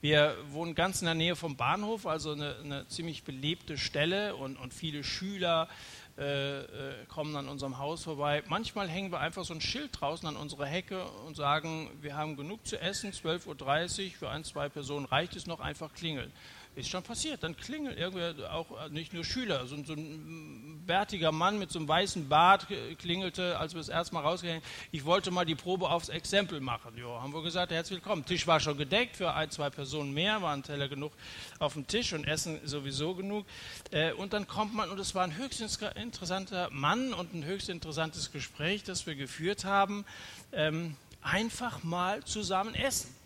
Wir 0.00 0.36
wohnen 0.50 0.76
ganz 0.76 1.02
in 1.02 1.06
der 1.06 1.16
Nähe 1.16 1.34
vom 1.34 1.56
Bahnhof, 1.56 2.06
also 2.06 2.30
eine, 2.30 2.54
eine 2.62 2.86
ziemlich 2.86 3.24
belebte 3.24 3.76
Stelle 3.76 4.36
und, 4.36 4.56
und 4.56 4.72
viele 4.72 5.02
Schüler 5.02 5.68
äh, 6.16 6.60
äh, 6.60 7.06
kommen 7.08 7.34
an 7.34 7.48
unserem 7.48 7.78
Haus 7.78 8.04
vorbei. 8.04 8.44
Manchmal 8.46 8.88
hängen 8.88 9.10
wir 9.10 9.18
einfach 9.18 9.44
so 9.44 9.54
ein 9.54 9.60
Schild 9.60 9.90
draußen 10.00 10.28
an 10.28 10.36
unserer 10.36 10.66
Hecke 10.66 11.04
und 11.26 11.36
sagen, 11.36 11.90
wir 12.00 12.16
haben 12.16 12.36
genug 12.36 12.64
zu 12.64 12.80
essen, 12.80 13.10
12.30 13.10 14.06
Uhr, 14.06 14.10
für 14.12 14.30
ein, 14.30 14.44
zwei 14.44 14.68
Personen 14.68 15.06
reicht 15.06 15.34
es 15.34 15.48
noch, 15.48 15.58
einfach 15.58 15.92
klingeln. 15.92 16.32
Ist 16.78 16.90
schon 16.90 17.02
passiert. 17.02 17.42
Dann 17.42 17.56
klingelt 17.56 17.98
irgendwer, 17.98 18.54
auch 18.54 18.70
äh, 18.86 18.88
nicht 18.90 19.12
nur 19.12 19.24
Schüler, 19.24 19.66
so, 19.66 19.82
so 19.82 19.94
ein 19.94 20.84
bärtiger 20.86 21.32
Mann 21.32 21.58
mit 21.58 21.72
so 21.72 21.80
einem 21.80 21.88
weißen 21.88 22.28
Bart 22.28 22.68
klingelte, 23.00 23.58
als 23.58 23.74
wir 23.74 23.80
das 23.80 23.88
erste 23.88 24.14
Mal 24.14 24.20
rausgingen. 24.20 24.62
Ich 24.92 25.04
wollte 25.04 25.32
mal 25.32 25.44
die 25.44 25.56
Probe 25.56 25.90
aufs 25.90 26.08
Exempel 26.08 26.60
machen. 26.60 26.96
Jo, 26.96 27.20
haben 27.20 27.34
wir 27.34 27.42
gesagt, 27.42 27.72
herzlich 27.72 27.96
willkommen. 27.96 28.24
Tisch 28.24 28.46
war 28.46 28.60
schon 28.60 28.78
gedeckt 28.78 29.16
für 29.16 29.34
ein, 29.34 29.50
zwei 29.50 29.70
Personen 29.70 30.14
mehr, 30.14 30.40
waren 30.40 30.62
Teller 30.62 30.86
genug 30.86 31.10
auf 31.58 31.72
dem 31.72 31.88
Tisch 31.88 32.12
und 32.12 32.28
Essen 32.28 32.60
sowieso 32.64 33.16
genug. 33.16 33.44
Äh, 33.90 34.12
und 34.12 34.32
dann 34.32 34.46
kommt 34.46 34.72
man, 34.72 34.88
und 34.88 35.00
es 35.00 35.16
war 35.16 35.24
ein 35.24 35.36
höchst 35.36 35.60
interessanter 35.96 36.68
Mann 36.70 37.12
und 37.12 37.34
ein 37.34 37.44
höchst 37.44 37.70
interessantes 37.70 38.30
Gespräch, 38.30 38.84
das 38.84 39.04
wir 39.04 39.16
geführt 39.16 39.64
haben. 39.64 40.04
Ähm, 40.52 40.94
einfach 41.22 41.82
mal 41.82 42.22
zusammen 42.22 42.76
essen. 42.76 43.17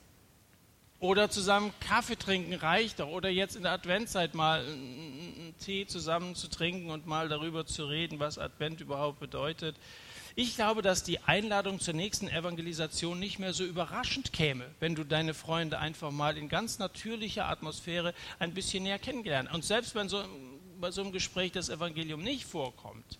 Oder 1.02 1.30
zusammen 1.30 1.74
Kaffee 1.80 2.14
trinken 2.14 2.54
reicht 2.54 3.00
doch. 3.00 3.08
Oder 3.08 3.28
jetzt 3.28 3.56
in 3.56 3.64
der 3.64 3.72
Adventzeit 3.72 4.36
mal 4.36 4.60
einen 4.60 5.52
Tee 5.58 5.84
zusammen 5.84 6.36
zu 6.36 6.46
trinken 6.46 6.90
und 6.90 7.08
mal 7.08 7.28
darüber 7.28 7.66
zu 7.66 7.86
reden, 7.86 8.20
was 8.20 8.38
Advent 8.38 8.80
überhaupt 8.80 9.18
bedeutet. 9.18 9.74
Ich 10.36 10.54
glaube, 10.54 10.80
dass 10.80 11.02
die 11.02 11.18
Einladung 11.18 11.80
zur 11.80 11.94
nächsten 11.94 12.28
Evangelisation 12.28 13.18
nicht 13.18 13.40
mehr 13.40 13.52
so 13.52 13.64
überraschend 13.64 14.32
käme, 14.32 14.64
wenn 14.78 14.94
du 14.94 15.02
deine 15.02 15.34
Freunde 15.34 15.80
einfach 15.80 16.12
mal 16.12 16.38
in 16.38 16.48
ganz 16.48 16.78
natürlicher 16.78 17.48
Atmosphäre 17.48 18.14
ein 18.38 18.54
bisschen 18.54 18.84
näher 18.84 19.00
kennengelernt. 19.00 19.52
Und 19.52 19.64
selbst 19.64 19.96
wenn 19.96 20.08
so, 20.08 20.22
bei 20.80 20.92
so 20.92 21.02
einem 21.02 21.10
Gespräch 21.10 21.50
das 21.50 21.68
Evangelium 21.68 22.22
nicht 22.22 22.44
vorkommt, 22.44 23.18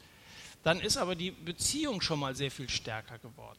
dann 0.62 0.78
ist 0.78 0.98
aber 0.98 1.16
die 1.16 1.32
Beziehung 1.32 2.00
schon 2.00 2.20
mal 2.20 2.36
sehr 2.36 2.52
viel 2.52 2.70
stärker 2.70 3.18
geworden. 3.18 3.58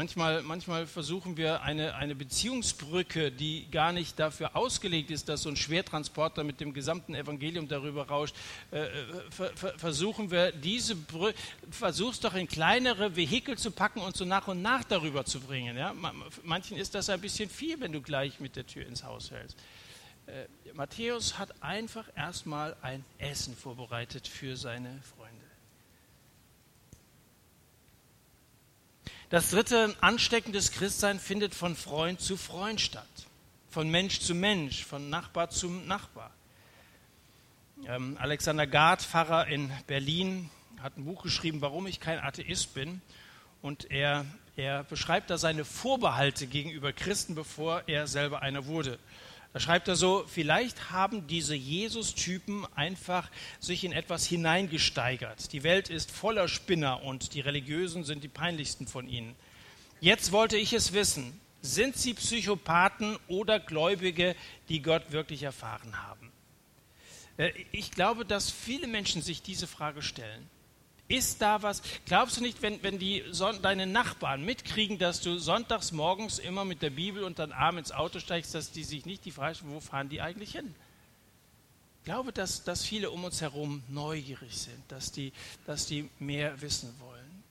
Manchmal, 0.00 0.40
manchmal 0.40 0.86
versuchen 0.86 1.36
wir 1.36 1.60
eine, 1.60 1.94
eine 1.94 2.14
Beziehungsbrücke, 2.14 3.30
die 3.30 3.70
gar 3.70 3.92
nicht 3.92 4.18
dafür 4.18 4.56
ausgelegt 4.56 5.10
ist, 5.10 5.28
dass 5.28 5.42
so 5.42 5.50
ein 5.50 5.56
Schwertransporter 5.56 6.42
mit 6.42 6.58
dem 6.58 6.72
gesamten 6.72 7.14
Evangelium 7.14 7.68
darüber 7.68 8.08
rauscht, 8.08 8.34
äh, 8.72 8.78
äh 8.78 8.88
ver, 9.28 9.50
ver, 9.54 9.78
versuchen 9.78 10.30
wir 10.30 10.52
diese 10.52 10.96
Brücke, 10.96 11.34
versuch's 11.70 12.18
doch 12.18 12.32
in 12.32 12.48
kleinere 12.48 13.14
Vehikel 13.14 13.58
zu 13.58 13.72
packen 13.72 14.00
und 14.00 14.16
so 14.16 14.24
nach 14.24 14.48
und 14.48 14.62
nach 14.62 14.84
darüber 14.84 15.26
zu 15.26 15.38
bringen. 15.38 15.76
Ja? 15.76 15.94
Manchen 16.44 16.78
ist 16.78 16.94
das 16.94 17.10
ein 17.10 17.20
bisschen 17.20 17.50
viel, 17.50 17.78
wenn 17.78 17.92
du 17.92 18.00
gleich 18.00 18.40
mit 18.40 18.56
der 18.56 18.66
Tür 18.66 18.86
ins 18.86 19.04
Haus 19.04 19.30
hältst. 19.30 19.58
Äh, 20.26 20.46
Matthäus 20.72 21.36
hat 21.38 21.62
einfach 21.62 22.08
erstmal 22.16 22.74
ein 22.80 23.04
Essen 23.18 23.54
vorbereitet 23.54 24.26
für 24.26 24.56
seine 24.56 25.02
Freunde. 25.14 25.29
Das 29.30 29.50
dritte, 29.50 29.94
ansteckendes 30.00 30.72
Christsein 30.72 31.20
findet 31.20 31.54
von 31.54 31.76
Freund 31.76 32.20
zu 32.20 32.36
Freund 32.36 32.80
statt, 32.80 33.06
von 33.70 33.88
Mensch 33.88 34.18
zu 34.18 34.34
Mensch, 34.34 34.84
von 34.84 35.08
Nachbar 35.08 35.50
zu 35.50 35.70
Nachbar. 35.70 36.32
Ähm, 37.86 38.16
Alexander 38.18 38.66
Gard, 38.66 39.02
Pfarrer 39.02 39.46
in 39.46 39.70
Berlin, 39.86 40.50
hat 40.82 40.96
ein 40.96 41.04
Buch 41.04 41.22
geschrieben, 41.22 41.60
warum 41.60 41.86
ich 41.86 42.00
kein 42.00 42.18
Atheist 42.18 42.74
bin. 42.74 43.02
Und 43.62 43.88
er, 43.92 44.26
er 44.56 44.82
beschreibt 44.82 45.30
da 45.30 45.38
seine 45.38 45.64
Vorbehalte 45.64 46.48
gegenüber 46.48 46.92
Christen, 46.92 47.36
bevor 47.36 47.84
er 47.86 48.08
selber 48.08 48.42
einer 48.42 48.66
wurde. 48.66 48.98
Da 49.52 49.58
schreibt 49.58 49.88
er 49.88 49.96
so, 49.96 50.24
vielleicht 50.28 50.90
haben 50.90 51.26
diese 51.26 51.56
Jesus-Typen 51.56 52.66
einfach 52.76 53.28
sich 53.58 53.82
in 53.82 53.90
etwas 53.92 54.24
hineingesteigert. 54.26 55.52
Die 55.52 55.64
Welt 55.64 55.90
ist 55.90 56.12
voller 56.12 56.46
Spinner 56.46 57.02
und 57.02 57.34
die 57.34 57.40
Religiösen 57.40 58.04
sind 58.04 58.22
die 58.22 58.28
peinlichsten 58.28 58.86
von 58.86 59.08
ihnen. 59.08 59.34
Jetzt 60.00 60.30
wollte 60.30 60.56
ich 60.56 60.72
es 60.72 60.92
wissen, 60.92 61.40
sind 61.62 61.96
sie 61.96 62.14
Psychopathen 62.14 63.18
oder 63.26 63.58
Gläubige, 63.58 64.36
die 64.68 64.82
Gott 64.82 65.10
wirklich 65.10 65.42
erfahren 65.42 66.00
haben? 66.00 66.30
Äh, 67.36 67.50
ich 67.72 67.90
glaube, 67.90 68.24
dass 68.24 68.50
viele 68.50 68.86
Menschen 68.86 69.20
sich 69.20 69.42
diese 69.42 69.66
Frage 69.66 70.00
stellen. 70.00 70.48
Ist 71.10 71.42
da 71.42 71.60
was? 71.60 71.82
Glaubst 72.06 72.36
du 72.36 72.40
nicht, 72.40 72.62
wenn, 72.62 72.80
wenn 72.84 73.00
die 73.00 73.24
deine 73.62 73.84
Nachbarn 73.84 74.44
mitkriegen, 74.44 74.96
dass 74.96 75.20
du 75.20 75.38
sonntags 75.38 75.90
morgens 75.90 76.38
immer 76.38 76.64
mit 76.64 76.82
der 76.82 76.90
Bibel 76.90 77.24
und 77.24 77.40
dann 77.40 77.50
abends 77.50 77.90
ins 77.90 77.98
Auto 77.98 78.20
steigst, 78.20 78.54
dass 78.54 78.70
die 78.70 78.84
sich 78.84 79.06
nicht 79.06 79.24
die 79.24 79.32
Frage 79.32 79.56
stellen, 79.56 79.72
wo 79.72 79.80
fahren 79.80 80.08
die 80.08 80.20
eigentlich 80.20 80.52
hin? 80.52 80.72
Ich 81.98 82.04
glaube, 82.04 82.32
dass, 82.32 82.62
dass 82.62 82.84
viele 82.84 83.10
um 83.10 83.24
uns 83.24 83.40
herum 83.40 83.82
neugierig 83.88 84.56
sind, 84.56 84.80
dass 84.86 85.10
die, 85.10 85.32
dass 85.66 85.86
die 85.86 86.08
mehr 86.20 86.60
wissen 86.60 86.94
wollen. 87.00 87.42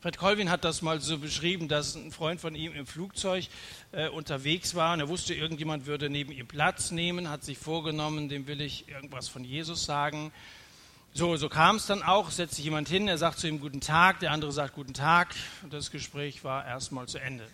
Fred 0.00 0.16
Colvin 0.16 0.50
hat 0.50 0.64
das 0.64 0.80
mal 0.80 0.98
so 1.02 1.18
beschrieben, 1.18 1.68
dass 1.68 1.96
ein 1.96 2.10
Freund 2.10 2.40
von 2.40 2.54
ihm 2.54 2.72
im 2.72 2.86
Flugzeug 2.86 3.48
äh, 3.92 4.08
unterwegs 4.08 4.74
war 4.74 4.94
und 4.94 5.00
er 5.00 5.10
wusste, 5.10 5.34
irgendjemand 5.34 5.84
würde 5.84 6.08
neben 6.08 6.32
ihm 6.32 6.46
Platz 6.46 6.90
nehmen, 6.90 7.28
hat 7.28 7.44
sich 7.44 7.58
vorgenommen, 7.58 8.30
dem 8.30 8.46
will 8.46 8.62
ich 8.62 8.88
irgendwas 8.88 9.28
von 9.28 9.44
Jesus 9.44 9.84
sagen. 9.84 10.32
So, 11.16 11.36
so 11.36 11.48
kam 11.48 11.76
es 11.76 11.86
dann 11.86 12.02
auch, 12.02 12.32
setzt 12.32 12.56
sich 12.56 12.64
jemand 12.64 12.88
hin, 12.88 13.06
er 13.06 13.18
sagt 13.18 13.38
zu 13.38 13.46
ihm 13.46 13.60
Guten 13.60 13.80
Tag, 13.80 14.18
der 14.18 14.32
andere 14.32 14.50
sagt 14.50 14.74
Guten 14.74 14.94
Tag 14.94 15.32
und 15.62 15.72
das 15.72 15.92
Gespräch 15.92 16.42
war 16.42 16.66
erstmal 16.66 17.06
zu 17.06 17.18
Ende. 17.18 17.46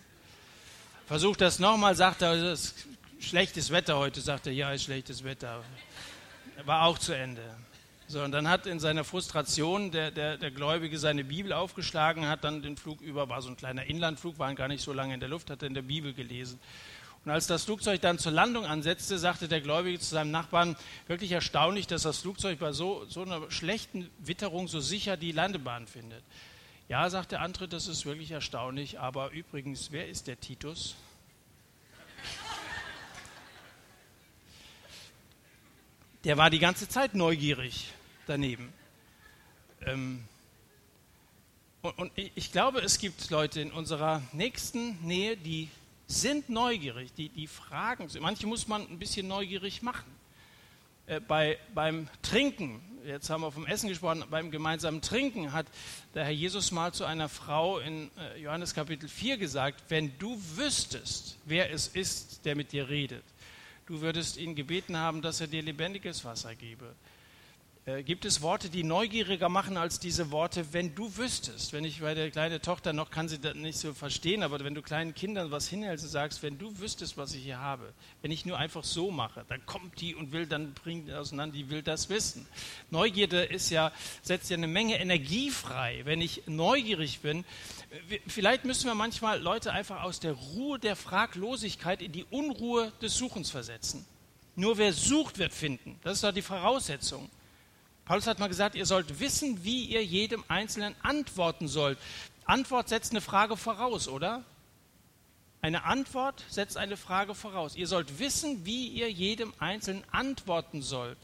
Versucht 1.05 1.41
das 1.41 1.59
nochmal, 1.59 1.95
sagt 1.95 2.23
er, 2.23 2.33
es 2.33 2.71
ist 2.71 2.87
schlechtes 3.19 3.69
Wetter 3.69 3.97
heute, 3.97 4.19
sagt 4.19 4.47
er, 4.47 4.53
ja, 4.53 4.71
ist 4.71 4.85
schlechtes 4.85 5.23
Wetter. 5.23 5.63
War 6.65 6.85
auch 6.85 6.97
zu 6.97 7.13
Ende. 7.13 7.43
So, 8.07 8.23
und 8.23 8.31
dann 8.31 8.49
hat 8.49 8.65
in 8.65 8.79
seiner 8.79 9.03
Frustration 9.03 9.91
der, 9.91 10.09
der, 10.09 10.37
der 10.37 10.49
Gläubige 10.49 10.97
seine 10.97 11.23
Bibel 11.23 11.53
aufgeschlagen, 11.53 12.27
hat 12.27 12.43
dann 12.43 12.63
den 12.63 12.77
Flug 12.77 12.99
über, 13.01 13.29
war 13.29 13.43
so 13.43 13.49
ein 13.49 13.57
kleiner 13.57 13.85
Inlandflug, 13.85 14.39
waren 14.39 14.55
gar 14.55 14.69
nicht 14.69 14.81
so 14.81 14.91
lange 14.91 15.13
in 15.13 15.19
der 15.19 15.29
Luft, 15.29 15.51
hat 15.51 15.61
er 15.61 15.67
in 15.67 15.75
der 15.75 15.83
Bibel 15.83 16.15
gelesen. 16.15 16.59
Und 17.23 17.31
als 17.31 17.45
das 17.45 17.65
Flugzeug 17.65 18.01
dann 18.01 18.17
zur 18.17 18.31
Landung 18.31 18.65
ansetzte, 18.65 19.19
sagte 19.19 19.47
der 19.47 19.61
Gläubige 19.61 19.99
zu 19.99 20.09
seinem 20.09 20.31
Nachbarn, 20.31 20.75
wirklich 21.05 21.31
erstaunlich, 21.31 21.85
dass 21.85 22.01
das 22.01 22.17
Flugzeug 22.17 22.57
bei 22.57 22.71
so, 22.71 23.05
so 23.05 23.21
einer 23.21 23.51
schlechten 23.51 24.09
Witterung 24.17 24.67
so 24.67 24.79
sicher 24.79 25.17
die 25.17 25.31
Landebahn 25.31 25.85
findet. 25.85 26.23
Ja, 26.89 27.07
sagt 27.09 27.31
der 27.31 27.41
andere, 27.41 27.67
das 27.67 27.87
ist 27.87 28.05
wirklich 28.05 28.31
erstaunlich, 28.31 28.99
aber 28.99 29.31
übrigens, 29.31 29.91
wer 29.91 30.09
ist 30.09 30.25
der 30.27 30.39
Titus? 30.39 30.95
Der 36.23 36.37
war 36.37 36.49
die 36.49 36.59
ganze 36.59 36.89
Zeit 36.89 37.13
neugierig 37.13 37.87
daneben. 38.25 38.73
Ähm, 39.85 40.23
und, 41.81 41.97
und 41.97 42.11
ich 42.15 42.51
glaube, 42.51 42.81
es 42.81 42.99
gibt 42.99 43.29
Leute 43.29 43.61
in 43.61 43.71
unserer 43.71 44.21
nächsten 44.33 45.03
Nähe, 45.05 45.37
die 45.37 45.69
sind 46.11 46.49
neugierig, 46.49 47.13
die, 47.13 47.29
die 47.29 47.47
fragen. 47.47 48.07
Manche 48.19 48.47
muss 48.47 48.67
man 48.67 48.81
ein 48.81 48.99
bisschen 48.99 49.27
neugierig 49.27 49.81
machen. 49.81 50.11
Äh, 51.07 51.19
bei, 51.19 51.57
beim 51.73 52.07
Trinken, 52.21 52.81
jetzt 53.05 53.29
haben 53.29 53.41
wir 53.41 53.51
vom 53.51 53.65
Essen 53.65 53.89
gesprochen, 53.89 54.23
beim 54.29 54.51
gemeinsamen 54.51 55.01
Trinken 55.01 55.51
hat 55.51 55.65
der 56.13 56.25
Herr 56.25 56.31
Jesus 56.31 56.71
mal 56.71 56.93
zu 56.93 57.05
einer 57.05 57.29
Frau 57.29 57.79
in 57.79 58.11
äh, 58.17 58.41
Johannes 58.41 58.73
Kapitel 58.73 59.09
4 59.09 59.37
gesagt, 59.37 59.83
wenn 59.89 60.17
du 60.19 60.39
wüsstest, 60.55 61.37
wer 61.45 61.71
es 61.71 61.87
ist, 61.87 62.45
der 62.45 62.55
mit 62.55 62.71
dir 62.71 62.89
redet, 62.89 63.23
du 63.87 64.01
würdest 64.01 64.37
ihn 64.37 64.55
gebeten 64.55 64.97
haben, 64.97 65.21
dass 65.21 65.41
er 65.41 65.47
dir 65.47 65.63
lebendiges 65.63 66.23
Wasser 66.23 66.55
gebe. 66.55 66.95
Äh, 67.87 68.03
gibt 68.03 68.25
es 68.25 68.43
Worte, 68.43 68.69
die 68.69 68.83
neugieriger 68.83 69.49
machen 69.49 69.75
als 69.75 69.97
diese 69.97 70.29
Worte, 70.29 70.71
wenn 70.71 70.93
du 70.93 71.17
wüsstest? 71.17 71.73
Wenn 71.73 71.83
ich 71.83 72.01
bei 72.01 72.13
der 72.13 72.29
kleinen 72.29 72.61
Tochter 72.61 72.93
noch 72.93 73.09
kann 73.09 73.27
sie 73.27 73.39
das 73.39 73.55
nicht 73.55 73.79
so 73.79 73.95
verstehen, 73.95 74.43
aber 74.43 74.59
wenn 74.59 74.75
du 74.75 74.83
kleinen 74.83 75.15
Kindern 75.15 75.49
was 75.49 75.67
hinhältst 75.67 76.05
und 76.05 76.11
sagst, 76.11 76.43
wenn 76.43 76.59
du 76.59 76.77
wüsstest, 76.77 77.17
was 77.17 77.33
ich 77.33 77.41
hier 77.41 77.57
habe, 77.57 77.91
wenn 78.21 78.29
ich 78.29 78.45
nur 78.45 78.59
einfach 78.59 78.83
so 78.83 79.09
mache, 79.09 79.45
dann 79.49 79.65
kommt 79.65 79.99
die 79.99 80.13
und 80.13 80.31
will, 80.31 80.45
dann 80.45 80.75
bringt 80.75 81.07
die 81.07 81.13
auseinander, 81.13 81.55
die 81.55 81.71
will 81.71 81.81
das 81.81 82.09
wissen. 82.09 82.45
Neugierde 82.91 83.45
ist 83.45 83.71
ja, 83.71 83.91
setzt 84.21 84.51
ja 84.51 84.57
eine 84.57 84.67
Menge 84.67 84.99
Energie 84.99 85.49
frei. 85.49 86.01
Wenn 86.03 86.21
ich 86.21 86.43
neugierig 86.45 87.21
bin, 87.21 87.43
vielleicht 88.27 88.63
müssen 88.63 88.85
wir 88.85 88.95
manchmal 88.95 89.41
Leute 89.41 89.73
einfach 89.73 90.03
aus 90.03 90.19
der 90.19 90.33
Ruhe 90.33 90.77
der 90.77 90.95
Fraglosigkeit 90.95 92.03
in 92.03 92.11
die 92.11 92.25
Unruhe 92.25 92.93
des 93.01 93.15
Suchens 93.15 93.49
versetzen. 93.49 94.05
Nur 94.55 94.77
wer 94.77 94.93
sucht, 94.93 95.39
wird 95.39 95.51
finden. 95.51 95.97
Das 96.03 96.13
ist 96.13 96.23
doch 96.23 96.31
die 96.31 96.43
Voraussetzung. 96.43 97.27
Paulus 98.11 98.27
hat 98.27 98.39
mal 98.39 98.49
gesagt, 98.49 98.75
ihr 98.75 98.85
sollt 98.85 99.21
wissen, 99.21 99.63
wie 99.63 99.85
ihr 99.85 100.03
jedem 100.03 100.43
Einzelnen 100.49 100.97
antworten 101.01 101.69
sollt. 101.69 101.97
Antwort 102.43 102.89
setzt 102.89 103.11
eine 103.11 103.21
Frage 103.21 103.55
voraus, 103.55 104.09
oder? 104.09 104.43
Eine 105.61 105.85
Antwort 105.85 106.43
setzt 106.49 106.75
eine 106.75 106.97
Frage 106.97 107.35
voraus. 107.35 107.77
Ihr 107.77 107.87
sollt 107.87 108.19
wissen, 108.19 108.65
wie 108.65 108.89
ihr 108.89 109.09
jedem 109.09 109.53
Einzelnen 109.59 110.03
antworten 110.11 110.81
sollt. 110.81 111.17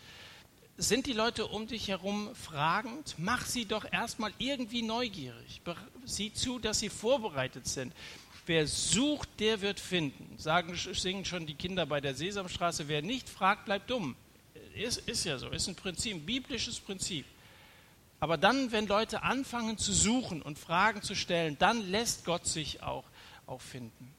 Sind 0.77 1.07
die 1.07 1.11
Leute 1.11 1.47
um 1.47 1.67
dich 1.67 1.89
herum 1.89 2.33
fragend? 2.33 3.15
Mach 3.17 3.45
sie 3.45 3.65
doch 3.65 3.83
erstmal 3.91 4.31
irgendwie 4.37 4.81
neugierig. 4.81 5.61
Sieh 6.05 6.31
zu, 6.31 6.57
dass 6.57 6.79
sie 6.79 6.87
vorbereitet 6.87 7.67
sind. 7.67 7.91
Wer 8.45 8.65
sucht, 8.65 9.27
der 9.41 9.59
wird 9.59 9.81
finden. 9.81 10.39
Sagen, 10.39 10.73
singen 10.77 11.25
schon 11.25 11.47
die 11.47 11.55
Kinder 11.55 11.85
bei 11.85 11.99
der 11.99 12.15
Sesamstraße. 12.15 12.87
Wer 12.87 13.01
nicht 13.01 13.27
fragt, 13.27 13.65
bleibt 13.65 13.89
dumm. 13.89 14.15
Ist, 14.77 15.07
ist 15.07 15.23
ja 15.23 15.37
so, 15.37 15.49
ist 15.49 15.67
ein 15.67 15.75
Prinzip, 15.75 16.15
ein 16.15 16.25
biblisches 16.25 16.79
Prinzip. 16.79 17.25
Aber 18.19 18.37
dann, 18.37 18.71
wenn 18.71 18.87
Leute 18.87 19.23
anfangen 19.23 19.77
zu 19.77 19.93
suchen 19.93 20.41
und 20.41 20.57
Fragen 20.57 21.01
zu 21.01 21.15
stellen, 21.15 21.57
dann 21.59 21.91
lässt 21.91 22.25
Gott 22.25 22.47
sich 22.47 22.81
auch, 22.81 23.05
auch 23.45 23.61
finden. 23.61 24.13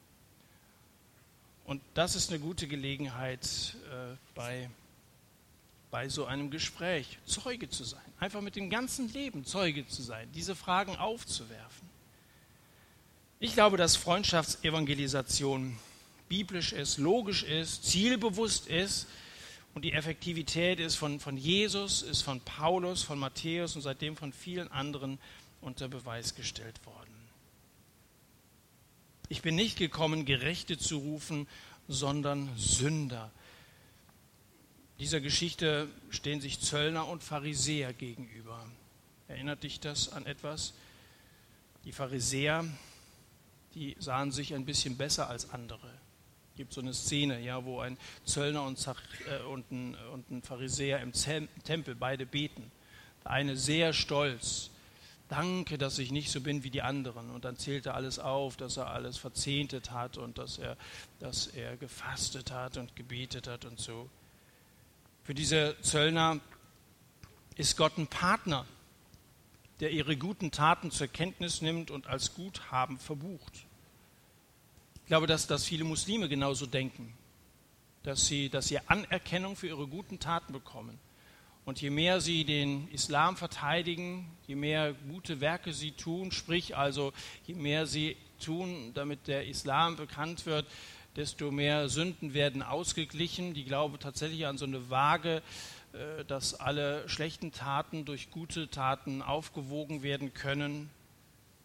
Und 1.65 1.81
das 1.93 2.15
ist 2.15 2.29
eine 2.29 2.39
gute 2.39 2.67
Gelegenheit 2.67 3.75
äh, 3.91 4.15
bei, 4.35 4.69
bei 5.91 6.09
so 6.09 6.25
einem 6.25 6.49
Gespräch, 6.49 7.19
Zeuge 7.25 7.69
zu 7.69 7.83
sein. 7.83 8.01
Einfach 8.19 8.41
mit 8.41 8.55
dem 8.55 8.69
ganzen 8.69 9.11
Leben 9.13 9.45
Zeuge 9.45 9.85
zu 9.87 10.01
sein, 10.01 10.29
diese 10.33 10.55
Fragen 10.55 10.95
aufzuwerfen. 10.95 11.89
Ich 13.39 13.53
glaube, 13.53 13.77
dass 13.77 13.95
Freundschaftsevangelisation 13.95 15.77
biblisch 16.27 16.73
ist, 16.73 16.97
logisch 16.97 17.43
ist, 17.43 17.83
zielbewusst 17.85 18.67
ist 18.67 19.07
und 19.79 19.83
die 19.83 19.93
Effektivität 19.93 20.81
ist 20.81 20.97
von, 20.97 21.21
von 21.21 21.37
Jesus, 21.37 22.01
ist 22.01 22.21
von 22.21 22.41
Paulus, 22.41 23.01
von 23.01 23.17
Matthäus 23.17 23.77
und 23.77 23.81
seitdem 23.81 24.17
von 24.17 24.33
vielen 24.33 24.69
anderen 24.73 25.19
unter 25.61 25.87
Beweis 25.87 26.35
gestellt 26.35 26.85
worden. 26.85 27.15
Ich 29.29 29.41
bin 29.41 29.55
nicht 29.55 29.77
gekommen, 29.77 30.25
Gerechte 30.25 30.77
zu 30.77 30.97
rufen, 30.97 31.47
sondern 31.87 32.49
Sünder. 32.57 33.31
Dieser 34.99 35.21
Geschichte 35.21 35.87
stehen 36.09 36.41
sich 36.41 36.59
Zöllner 36.59 37.07
und 37.07 37.23
Pharisäer 37.23 37.93
gegenüber. 37.93 38.69
Erinnert 39.29 39.63
dich 39.63 39.79
das 39.79 40.11
an 40.11 40.25
etwas? 40.25 40.73
Die 41.85 41.93
Pharisäer, 41.93 42.65
die 43.75 43.95
sahen 43.97 44.33
sich 44.33 44.53
ein 44.53 44.65
bisschen 44.65 44.97
besser 44.97 45.29
als 45.29 45.51
andere 45.51 45.89
gibt 46.59 46.73
so 46.73 46.81
eine 46.81 46.93
Szene, 46.93 47.39
ja, 47.39 47.63
wo 47.63 47.79
ein 47.79 47.97
Zöllner 48.25 48.63
und, 48.63 48.85
äh, 48.85 49.43
und, 49.43 49.71
ein, 49.71 49.95
und 50.11 50.29
ein 50.29 50.41
Pharisäer 50.41 50.99
im 50.99 51.13
Tempel 51.63 51.95
beide 51.95 52.25
beten. 52.25 52.69
Der 53.23 53.31
eine 53.31 53.55
sehr 53.55 53.93
stolz, 53.93 54.69
danke, 55.29 55.77
dass 55.77 55.97
ich 55.99 56.11
nicht 56.11 56.29
so 56.29 56.41
bin 56.41 56.65
wie 56.65 56.69
die 56.69 56.81
anderen. 56.81 57.29
Und 57.29 57.45
dann 57.45 57.55
zählt 57.55 57.85
er 57.85 57.95
alles 57.95 58.19
auf, 58.19 58.57
dass 58.57 58.75
er 58.75 58.87
alles 58.87 59.17
verzehntet 59.17 59.91
hat 59.91 60.17
und 60.17 60.37
dass 60.37 60.57
er, 60.57 60.75
dass 61.21 61.47
er 61.47 61.77
gefastet 61.77 62.51
hat 62.51 62.75
und 62.75 62.93
gebetet 62.93 63.47
hat 63.47 63.63
und 63.63 63.79
so. 63.79 64.09
Für 65.23 65.33
diese 65.33 65.77
Zöllner 65.81 66.41
ist 67.55 67.77
Gott 67.77 67.97
ein 67.97 68.07
Partner, 68.07 68.65
der 69.79 69.91
ihre 69.91 70.17
guten 70.17 70.51
Taten 70.51 70.91
zur 70.91 71.07
Kenntnis 71.07 71.61
nimmt 71.61 71.89
und 71.89 72.07
als 72.07 72.33
Guthaben 72.33 72.99
verbucht. 72.99 73.65
Ich 75.09 75.11
glaube, 75.11 75.25
dass, 75.25 75.47
dass 75.47 75.65
viele 75.65 75.85
Muslime 75.85 76.29
genauso 76.29 76.67
denken, 76.67 77.11
dass 78.03 78.27
sie, 78.27 78.47
dass 78.47 78.67
sie 78.67 78.77
Anerkennung 78.87 79.55
für 79.55 79.65
ihre 79.65 79.87
guten 79.87 80.19
Taten 80.19 80.53
bekommen. 80.53 80.99
Und 81.65 81.81
je 81.81 81.89
mehr 81.89 82.21
sie 82.21 82.43
den 82.45 82.87
Islam 82.91 83.35
verteidigen, 83.35 84.29
je 84.45 84.53
mehr 84.53 84.93
gute 85.09 85.41
Werke 85.41 85.73
sie 85.73 85.93
tun, 85.93 86.31
sprich 86.31 86.77
also 86.77 87.11
je 87.47 87.55
mehr 87.55 87.87
sie 87.87 88.17
tun, 88.39 88.91
damit 88.93 89.27
der 89.27 89.47
Islam 89.47 89.95
bekannt 89.95 90.45
wird, 90.45 90.67
desto 91.15 91.49
mehr 91.49 91.89
Sünden 91.89 92.35
werden 92.35 92.61
ausgeglichen. 92.61 93.55
Die 93.55 93.65
glauben 93.65 93.97
tatsächlich 93.99 94.45
an 94.45 94.59
so 94.59 94.65
eine 94.65 94.91
Waage, 94.91 95.41
äh, 95.93 96.23
dass 96.25 96.53
alle 96.53 97.09
schlechten 97.09 97.51
Taten 97.51 98.05
durch 98.05 98.29
gute 98.29 98.69
Taten 98.69 99.23
aufgewogen 99.23 100.03
werden 100.03 100.35
können. 100.35 100.91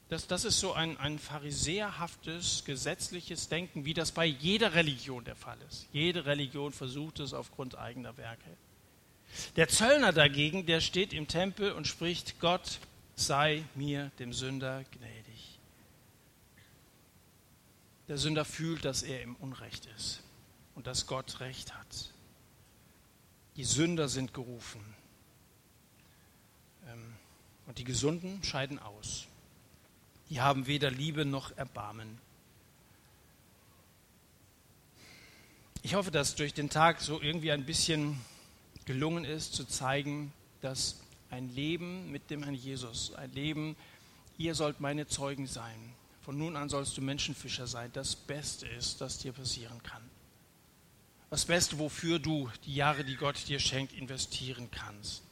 Das, 0.08 0.26
das 0.26 0.44
ist 0.44 0.60
so 0.60 0.74
ein, 0.74 0.98
ein 0.98 1.18
pharisäerhaftes, 1.18 2.64
gesetzliches 2.64 3.48
Denken, 3.48 3.84
wie 3.84 3.94
das 3.94 4.12
bei 4.12 4.26
jeder 4.26 4.74
Religion 4.74 5.24
der 5.24 5.36
Fall 5.36 5.58
ist. 5.68 5.88
Jede 5.92 6.26
Religion 6.26 6.72
versucht 6.72 7.20
es 7.20 7.32
aufgrund 7.32 7.78
eigener 7.78 8.16
Werke. 8.16 8.50
Der 9.56 9.68
Zöllner 9.68 10.12
dagegen, 10.12 10.66
der 10.66 10.80
steht 10.80 11.12
im 11.12 11.26
Tempel 11.26 11.72
und 11.72 11.86
spricht, 11.86 12.38
Gott 12.38 12.78
sei 13.16 13.64
mir, 13.74 14.10
dem 14.18 14.32
Sünder, 14.32 14.84
gnädig. 14.92 15.58
Der 18.08 18.18
Sünder 18.18 18.44
fühlt, 18.44 18.84
dass 18.84 19.02
er 19.02 19.22
im 19.22 19.34
Unrecht 19.36 19.86
ist 19.96 20.22
und 20.74 20.86
dass 20.86 21.06
Gott 21.06 21.40
Recht 21.40 21.74
hat. 21.74 22.10
Die 23.56 23.64
Sünder 23.64 24.08
sind 24.08 24.34
gerufen. 24.34 24.84
Ähm, 26.88 27.14
Und 27.66 27.78
die 27.78 27.84
Gesunden 27.84 28.44
scheiden 28.44 28.78
aus. 28.78 29.26
Die 30.30 30.40
haben 30.40 30.66
weder 30.66 30.90
Liebe 30.90 31.24
noch 31.24 31.56
Erbarmen. 31.56 32.18
Ich 35.82 35.94
hoffe, 35.94 36.10
dass 36.10 36.34
durch 36.34 36.54
den 36.54 36.70
Tag 36.70 37.00
so 37.00 37.20
irgendwie 37.20 37.52
ein 37.52 37.66
bisschen 37.66 38.18
gelungen 38.86 39.24
ist, 39.24 39.54
zu 39.54 39.64
zeigen, 39.64 40.32
dass 40.62 41.00
ein 41.30 41.54
Leben 41.54 42.10
mit 42.10 42.30
dem 42.30 42.42
Herrn 42.42 42.54
Jesus, 42.54 43.14
ein 43.14 43.32
Leben, 43.32 43.76
ihr 44.38 44.54
sollt 44.54 44.80
meine 44.80 45.06
Zeugen 45.06 45.46
sein. 45.46 45.94
Von 46.22 46.38
nun 46.38 46.56
an 46.56 46.70
sollst 46.70 46.96
du 46.96 47.02
Menschenfischer 47.02 47.66
sein. 47.66 47.90
Das 47.92 48.16
Beste 48.16 48.66
ist, 48.66 49.02
das 49.02 49.18
dir 49.18 49.32
passieren 49.32 49.82
kann. 49.82 50.02
Das 51.28 51.44
Beste, 51.44 51.78
wofür 51.78 52.18
du 52.18 52.48
die 52.64 52.74
Jahre, 52.74 53.04
die 53.04 53.16
Gott 53.16 53.48
dir 53.48 53.58
schenkt, 53.58 53.92
investieren 53.92 54.70
kannst. 54.70 55.22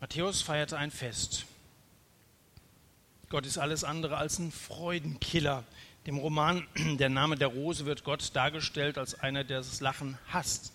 Matthäus 0.00 0.40
feierte 0.40 0.78
ein 0.78 0.90
Fest. 0.90 1.44
Gott 3.30 3.46
ist 3.46 3.58
alles 3.58 3.84
andere 3.84 4.16
als 4.16 4.40
ein 4.40 4.50
Freudenkiller. 4.50 5.62
Dem 6.06 6.18
Roman 6.18 6.66
Der 6.98 7.08
Name 7.08 7.36
der 7.36 7.48
Rose 7.48 7.86
wird 7.86 8.02
Gott 8.02 8.34
dargestellt 8.34 8.98
als 8.98 9.18
einer, 9.20 9.44
der 9.44 9.58
das 9.58 9.80
Lachen 9.80 10.18
hasst. 10.26 10.72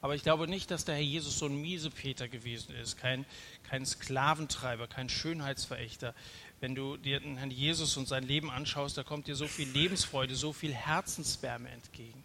Aber 0.00 0.14
ich 0.14 0.22
glaube 0.22 0.46
nicht, 0.46 0.70
dass 0.70 0.84
der 0.84 0.94
Herr 0.94 1.02
Jesus 1.02 1.36
so 1.36 1.46
ein 1.46 1.60
Miesepeter 1.60 2.28
gewesen 2.28 2.76
ist, 2.76 2.96
kein, 2.96 3.26
kein 3.64 3.84
Sklaventreiber, 3.84 4.86
kein 4.86 5.08
Schönheitsverächter. 5.08 6.14
Wenn 6.60 6.76
du 6.76 6.96
dir 6.96 7.18
den 7.18 7.38
Herrn 7.38 7.50
Jesus 7.50 7.96
und 7.96 8.06
sein 8.06 8.22
Leben 8.22 8.50
anschaust, 8.50 8.96
da 8.96 9.02
kommt 9.02 9.26
dir 9.26 9.34
so 9.34 9.48
viel 9.48 9.68
Lebensfreude, 9.68 10.36
so 10.36 10.52
viel 10.52 10.72
Herzenswärme 10.72 11.68
entgegen. 11.70 12.22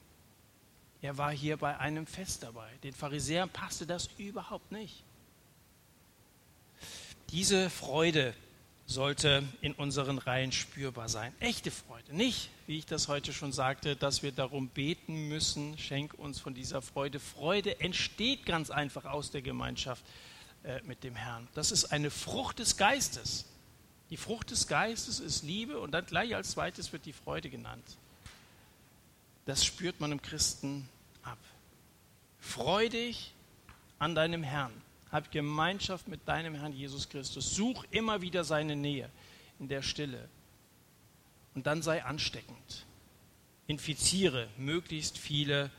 Er 1.01 1.17
war 1.17 1.31
hier 1.31 1.57
bei 1.57 1.79
einem 1.79 2.05
Fest 2.05 2.43
dabei. 2.43 2.69
Den 2.83 2.93
Pharisäern 2.93 3.49
passte 3.49 3.87
das 3.87 4.09
überhaupt 4.19 4.71
nicht. 4.71 5.03
Diese 7.31 7.71
Freude 7.71 8.35
sollte 8.91 9.43
in 9.61 9.73
unseren 9.73 10.17
Reihen 10.17 10.51
spürbar 10.51 11.09
sein. 11.09 11.33
Echte 11.39 11.71
Freude. 11.71 12.15
Nicht, 12.15 12.49
wie 12.67 12.77
ich 12.77 12.85
das 12.85 13.07
heute 13.07 13.33
schon 13.33 13.51
sagte, 13.51 13.95
dass 13.95 14.21
wir 14.21 14.31
darum 14.31 14.67
beten 14.67 15.27
müssen, 15.29 15.77
schenk 15.77 16.13
uns 16.13 16.39
von 16.39 16.53
dieser 16.53 16.81
Freude. 16.81 17.19
Freude 17.19 17.79
entsteht 17.79 18.45
ganz 18.45 18.69
einfach 18.69 19.05
aus 19.05 19.31
der 19.31 19.41
Gemeinschaft 19.41 20.03
äh, 20.63 20.81
mit 20.83 21.03
dem 21.03 21.15
Herrn. 21.15 21.47
Das 21.55 21.71
ist 21.71 21.85
eine 21.85 22.11
Frucht 22.11 22.59
des 22.59 22.77
Geistes. 22.77 23.45
Die 24.11 24.17
Frucht 24.17 24.51
des 24.51 24.67
Geistes 24.67 25.19
ist 25.19 25.43
Liebe 25.43 25.79
und 25.79 25.91
dann 25.91 26.05
gleich 26.05 26.35
als 26.35 26.51
zweites 26.51 26.91
wird 26.91 27.05
die 27.05 27.13
Freude 27.13 27.49
genannt. 27.49 27.85
Das 29.45 29.65
spürt 29.65 29.99
man 29.99 30.11
im 30.11 30.21
Christen 30.21 30.87
ab. 31.23 31.39
Freudig 32.39 33.33
an 33.99 34.15
deinem 34.15 34.43
Herrn. 34.43 34.73
Hab 35.11 35.31
Gemeinschaft 35.31 36.07
mit 36.07 36.27
deinem 36.27 36.55
Herrn 36.55 36.73
Jesus 36.73 37.09
Christus. 37.09 37.53
Such 37.53 37.85
immer 37.91 38.21
wieder 38.21 38.43
seine 38.43 38.75
Nähe 38.75 39.09
in 39.59 39.67
der 39.67 39.81
Stille. 39.81 40.29
Und 41.53 41.67
dann 41.67 41.81
sei 41.81 42.03
ansteckend. 42.03 42.85
Infiziere 43.67 44.47
möglichst 44.57 45.17
viele 45.17 45.69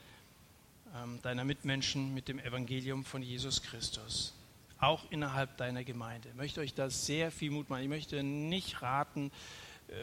ähm, 0.94 1.18
deiner 1.22 1.44
Mitmenschen 1.44 2.12
mit 2.12 2.28
dem 2.28 2.38
Evangelium 2.38 3.04
von 3.04 3.22
Jesus 3.22 3.62
Christus. 3.62 4.34
Auch 4.78 5.10
innerhalb 5.10 5.56
deiner 5.56 5.84
Gemeinde. 5.84 6.28
Ich 6.28 6.34
möchte 6.34 6.60
euch 6.60 6.74
da 6.74 6.90
sehr 6.90 7.30
viel 7.30 7.50
Mut 7.50 7.70
machen. 7.70 7.82
Ich 7.82 7.88
möchte 7.88 8.22
nicht 8.22 8.82
raten, 8.82 9.30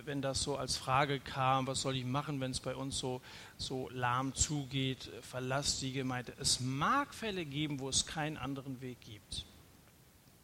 wenn 0.06 0.22
das 0.22 0.42
so 0.42 0.58
als 0.58 0.78
Frage 0.78 1.20
kam, 1.20 1.68
was 1.68 1.82
soll 1.82 1.96
ich 1.96 2.06
machen, 2.06 2.40
wenn 2.40 2.52
es 2.52 2.60
bei 2.60 2.76
uns 2.76 2.98
so, 2.98 3.22
so 3.58 3.90
lahm 3.92 4.36
zugeht, 4.36 5.10
verlass 5.22 5.80
die 5.80 5.92
Gemeinde. 5.92 6.34
Es 6.40 6.60
mag 6.60 7.14
Fälle 7.14 7.46
geben, 7.46 7.80
wo 7.80 7.90
es 7.90 8.06
keinen 8.06 8.38
anderen 8.38 8.82
Weg 8.82 9.00
gibt. 9.02 9.46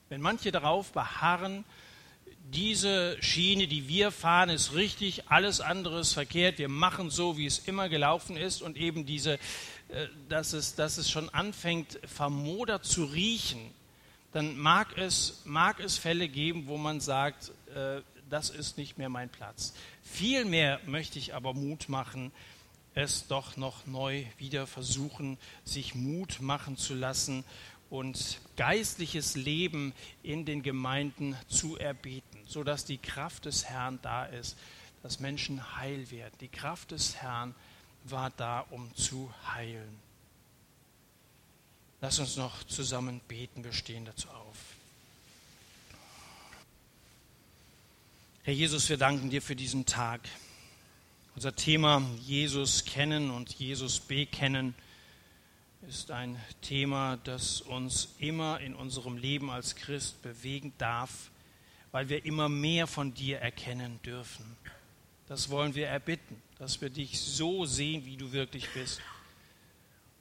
Wenn 0.10 0.22
manche 0.22 0.52
darauf 0.52 0.92
beharren, 0.92 1.66
diese 2.52 3.18
Schiene, 3.22 3.68
die 3.68 3.88
wir 3.88 4.12
fahren, 4.12 4.50
ist 4.50 4.74
richtig, 4.74 5.30
alles 5.30 5.62
andere 5.62 6.00
ist 6.00 6.14
verkehrt, 6.14 6.60
wir 6.60 6.70
machen 6.70 7.10
so, 7.10 7.38
wie 7.38 7.46
es 7.46 7.60
immer 7.60 7.90
gelaufen 7.90 8.38
ist 8.38 8.62
und 8.62 8.78
eben 8.78 9.06
diese, 9.06 9.34
äh, 9.90 10.08
dass 10.30 10.54
es, 10.54 10.76
dass 10.76 10.98
es 10.98 11.10
schon 11.10 11.30
anfängt, 11.30 12.00
vermodert 12.06 12.86
zu 12.86 13.06
riechen, 13.06 13.72
dann 14.32 14.58
mag 14.58 14.98
es, 14.98 15.42
mag 15.46 15.80
es 15.80 15.98
Fälle 15.98 16.28
geben, 16.28 16.68
wo 16.68 16.78
man 16.78 17.00
sagt, 17.00 17.52
äh, 17.74 18.02
das 18.30 18.50
ist 18.50 18.78
nicht 18.78 18.98
mehr 18.98 19.10
mein 19.10 19.30
Platz. 19.30 19.74
Vielmehr 20.04 20.80
möchte 20.86 21.20
ich 21.20 21.34
aber 21.34 21.54
Mut 21.54 21.90
machen, 21.90 22.32
es 22.94 23.28
doch 23.28 23.58
noch 23.58 23.86
neu 23.86 24.26
wieder 24.38 24.68
versuchen, 24.68 25.38
sich 25.66 25.96
Mut 25.96 26.42
machen 26.42 26.78
zu 26.78 26.96
lassen 26.96 27.44
und 27.90 28.40
geistliches 28.56 29.36
Leben 29.36 29.94
in 30.24 30.46
den 30.46 30.64
Gemeinden 30.64 31.36
zu 31.48 31.78
erbeten, 31.78 32.40
sodass 32.48 32.86
die 32.86 32.98
Kraft 32.98 33.46
des 33.46 33.66
Herrn 33.66 34.00
da 34.02 34.26
ist, 34.26 34.58
dass 35.04 35.20
Menschen 35.20 35.78
heil 35.78 36.10
werden. 36.10 36.34
Die 36.40 36.48
Kraft 36.48 36.92
des 36.92 37.18
Herrn 37.18 37.54
war 38.06 38.32
da, 38.32 38.62
um 38.72 38.96
zu 38.96 39.32
heilen. 39.54 40.00
Lass 42.02 42.20
uns 42.20 42.38
noch 42.38 42.64
zusammen 42.64 43.20
beten, 43.28 43.64
wir 43.64 43.74
stehen 43.74 44.06
dazu 44.06 44.30
auf. 44.30 44.75
Herr 48.46 48.54
Jesus, 48.54 48.88
wir 48.90 48.98
danken 48.98 49.32
dir 49.32 49.42
für 49.42 49.56
diesen 49.56 49.88
Tag. 49.88 50.22
Unser 51.34 51.56
Thema 51.56 52.08
Jesus 52.22 52.86
kennen 52.86 53.32
und 53.32 53.52
Jesus 53.56 54.00
bekennen 54.00 54.76
ist 55.90 56.12
ein 56.12 56.40
Thema, 56.62 57.18
das 57.24 57.62
uns 57.62 58.10
immer 58.20 58.60
in 58.60 58.76
unserem 58.76 59.18
Leben 59.18 59.50
als 59.50 59.76
Christ 59.76 60.22
bewegen 60.22 60.74
darf, 60.78 61.32
weil 61.92 62.08
wir 62.10 62.24
immer 62.24 62.48
mehr 62.48 62.86
von 62.86 63.16
dir 63.16 63.40
erkennen 63.40 64.00
dürfen. 64.06 64.46
Das 65.28 65.50
wollen 65.50 65.74
wir 65.74 65.88
erbitten, 65.88 66.40
dass 66.60 66.82
wir 66.82 66.92
dich 66.92 67.20
so 67.20 67.66
sehen, 67.66 68.06
wie 68.06 68.16
du 68.16 68.32
wirklich 68.32 68.70
bist, 68.76 69.02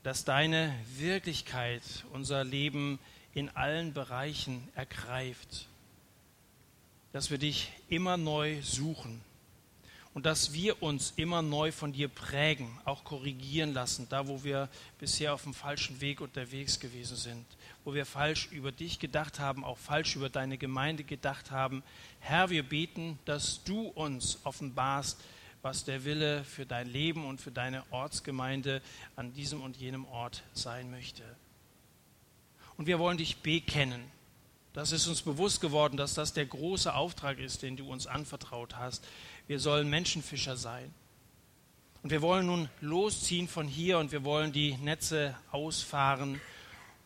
dass 0.02 0.24
deine 0.24 0.74
Wirklichkeit 0.96 1.82
unser 2.10 2.42
Leben 2.42 2.98
in 3.34 3.50
allen 3.50 3.92
Bereichen 3.92 4.66
ergreift 4.74 5.68
dass 7.14 7.30
wir 7.30 7.38
dich 7.38 7.70
immer 7.88 8.16
neu 8.16 8.60
suchen 8.60 9.20
und 10.14 10.26
dass 10.26 10.52
wir 10.52 10.82
uns 10.82 11.12
immer 11.14 11.42
neu 11.42 11.70
von 11.70 11.92
dir 11.92 12.08
prägen, 12.08 12.68
auch 12.84 13.04
korrigieren 13.04 13.72
lassen, 13.72 14.08
da 14.10 14.26
wo 14.26 14.42
wir 14.42 14.68
bisher 14.98 15.32
auf 15.32 15.44
dem 15.44 15.54
falschen 15.54 16.00
Weg 16.00 16.20
unterwegs 16.20 16.80
gewesen 16.80 17.16
sind, 17.16 17.46
wo 17.84 17.94
wir 17.94 18.04
falsch 18.04 18.48
über 18.50 18.72
dich 18.72 18.98
gedacht 18.98 19.38
haben, 19.38 19.62
auch 19.62 19.78
falsch 19.78 20.16
über 20.16 20.28
deine 20.28 20.58
Gemeinde 20.58 21.04
gedacht 21.04 21.52
haben. 21.52 21.84
Herr, 22.18 22.50
wir 22.50 22.64
beten, 22.64 23.16
dass 23.26 23.62
du 23.62 23.82
uns 23.82 24.40
offenbarst, 24.42 25.16
was 25.62 25.84
der 25.84 26.04
Wille 26.04 26.42
für 26.42 26.66
dein 26.66 26.88
Leben 26.88 27.26
und 27.26 27.40
für 27.40 27.52
deine 27.52 27.84
Ortsgemeinde 27.92 28.82
an 29.14 29.32
diesem 29.34 29.62
und 29.62 29.76
jenem 29.76 30.04
Ort 30.06 30.42
sein 30.52 30.90
möchte. 30.90 31.22
Und 32.76 32.88
wir 32.88 32.98
wollen 32.98 33.18
dich 33.18 33.36
bekennen 33.36 34.02
das 34.74 34.90
ist 34.90 35.06
uns 35.06 35.22
bewusst 35.22 35.60
geworden, 35.60 35.96
dass 35.96 36.14
das 36.14 36.32
der 36.32 36.46
große 36.46 36.92
Auftrag 36.92 37.38
ist, 37.38 37.62
den 37.62 37.76
du 37.76 37.90
uns 37.90 38.08
anvertraut 38.08 38.76
hast. 38.76 39.06
Wir 39.46 39.60
sollen 39.60 39.88
Menschenfischer 39.88 40.56
sein. 40.56 40.92
Und 42.02 42.10
wir 42.10 42.20
wollen 42.20 42.46
nun 42.46 42.68
losziehen 42.80 43.48
von 43.48 43.68
hier 43.68 43.98
und 43.98 44.10
wir 44.10 44.24
wollen 44.24 44.52
die 44.52 44.76
Netze 44.78 45.36
ausfahren. 45.52 46.40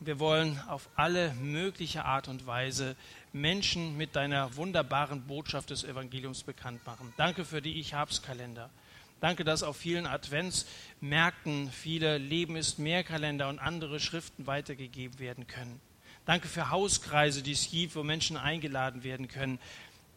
Wir 0.00 0.18
wollen 0.18 0.58
auf 0.66 0.88
alle 0.96 1.34
mögliche 1.34 2.06
Art 2.06 2.26
und 2.26 2.46
Weise 2.46 2.96
Menschen 3.34 3.98
mit 3.98 4.16
deiner 4.16 4.56
wunderbaren 4.56 5.26
Botschaft 5.26 5.68
des 5.68 5.84
Evangeliums 5.84 6.44
bekannt 6.44 6.84
machen. 6.86 7.12
Danke 7.18 7.44
für 7.44 7.60
die 7.60 7.78
Ich 7.78 7.92
hab's 7.92 8.22
Kalender. 8.22 8.70
Danke, 9.20 9.44
dass 9.44 9.62
auf 9.62 9.76
vielen 9.76 10.06
Adventsmärkten 10.06 11.70
viele 11.70 12.16
Leben 12.16 12.56
ist 12.56 12.78
mehr 12.78 13.04
Kalender 13.04 13.50
und 13.50 13.58
andere 13.58 14.00
Schriften 14.00 14.46
weitergegeben 14.46 15.18
werden 15.18 15.46
können. 15.46 15.80
Danke 16.28 16.46
für 16.46 16.68
Hauskreise, 16.68 17.42
die 17.42 17.52
es 17.52 17.70
gibt, 17.70 17.96
wo 17.96 18.02
Menschen 18.02 18.36
eingeladen 18.36 19.02
werden 19.02 19.28
können. 19.28 19.58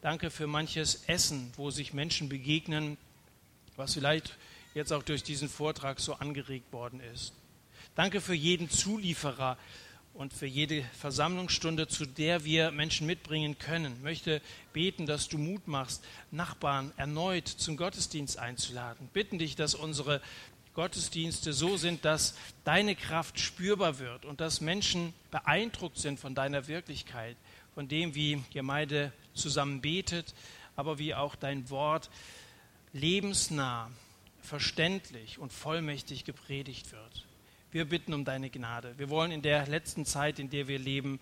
Danke 0.02 0.30
für 0.30 0.46
manches 0.46 1.06
Essen, 1.08 1.54
wo 1.56 1.72
sich 1.72 1.94
Menschen 1.94 2.28
begegnen, 2.28 2.98
was 3.78 3.94
vielleicht 3.94 4.38
jetzt 4.74 4.92
auch 4.92 5.04
durch 5.04 5.24
diesen 5.24 5.48
Vortrag 5.48 6.02
so 6.02 6.16
angeregt 6.16 6.74
worden 6.74 7.00
ist. 7.00 7.32
Danke 7.96 8.20
für 8.20 8.34
jeden 8.34 8.70
Zulieferer 8.70 9.58
und 10.14 10.34
für 10.34 10.48
jede 10.48 10.84
Versammlungsstunde, 11.00 11.88
zu 11.88 12.06
der 12.06 12.44
wir 12.44 12.72
Menschen 12.72 13.08
mitbringen 13.08 13.58
können. 13.58 13.94
Ich 13.96 14.04
möchte 14.04 14.42
beten, 14.74 15.06
dass 15.06 15.30
du 15.30 15.38
Mut 15.38 15.66
machst, 15.70 16.04
Nachbarn 16.30 16.92
erneut 16.98 17.48
zum 17.48 17.78
Gottesdienst 17.78 18.38
einzuladen. 18.38 19.08
Bitten 19.14 19.40
dich, 19.40 19.56
dass 19.56 19.76
unsere 19.76 20.22
Gottesdienste 20.74 21.54
so 21.54 21.78
sind, 21.78 22.06
dass 22.06 22.36
deine 22.64 22.96
Kraft 22.96 23.40
spürbar 23.40 24.00
wird 24.00 24.26
und 24.26 24.42
dass 24.42 24.62
Menschen 24.62 25.14
beeindruckt 25.32 25.98
sind 25.98 26.20
von 26.20 26.36
deiner 26.36 26.68
Wirklichkeit, 26.68 27.36
von 27.74 27.88
dem, 27.88 28.16
wie 28.16 28.44
Gemeinde 28.54 29.12
zusammen 29.34 29.82
betet, 29.82 30.34
aber 30.76 31.00
wie 31.00 31.14
auch 31.14 31.36
dein 31.36 31.70
Wort 31.70 32.10
lebensnah, 32.94 33.90
verständlich 34.42 35.38
und 35.40 35.54
vollmächtig 35.54 36.26
gepredigt 36.26 36.92
wird. 36.92 37.26
Wir 37.72 37.86
bitten 37.86 38.14
um 38.14 38.26
deine 38.26 38.50
Gnade. 38.50 38.98
Wir 38.98 39.10
wollen 39.10 39.32
in 39.32 39.42
der 39.42 39.68
letzten 39.68 40.06
Zeit, 40.06 40.40
in 40.40 40.50
der 40.50 40.68
wir 40.68 40.80
leben, 40.80 41.20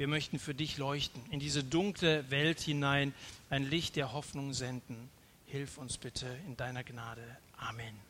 Wir 0.00 0.08
möchten 0.08 0.38
für 0.38 0.54
dich 0.54 0.78
leuchten, 0.78 1.20
in 1.30 1.40
diese 1.40 1.62
dunkle 1.62 2.30
Welt 2.30 2.58
hinein 2.58 3.12
ein 3.50 3.68
Licht 3.68 3.96
der 3.96 4.14
Hoffnung 4.14 4.54
senden. 4.54 5.10
Hilf 5.44 5.76
uns 5.76 5.98
bitte 5.98 6.26
in 6.46 6.56
deiner 6.56 6.82
Gnade. 6.82 7.20
Amen. 7.58 8.09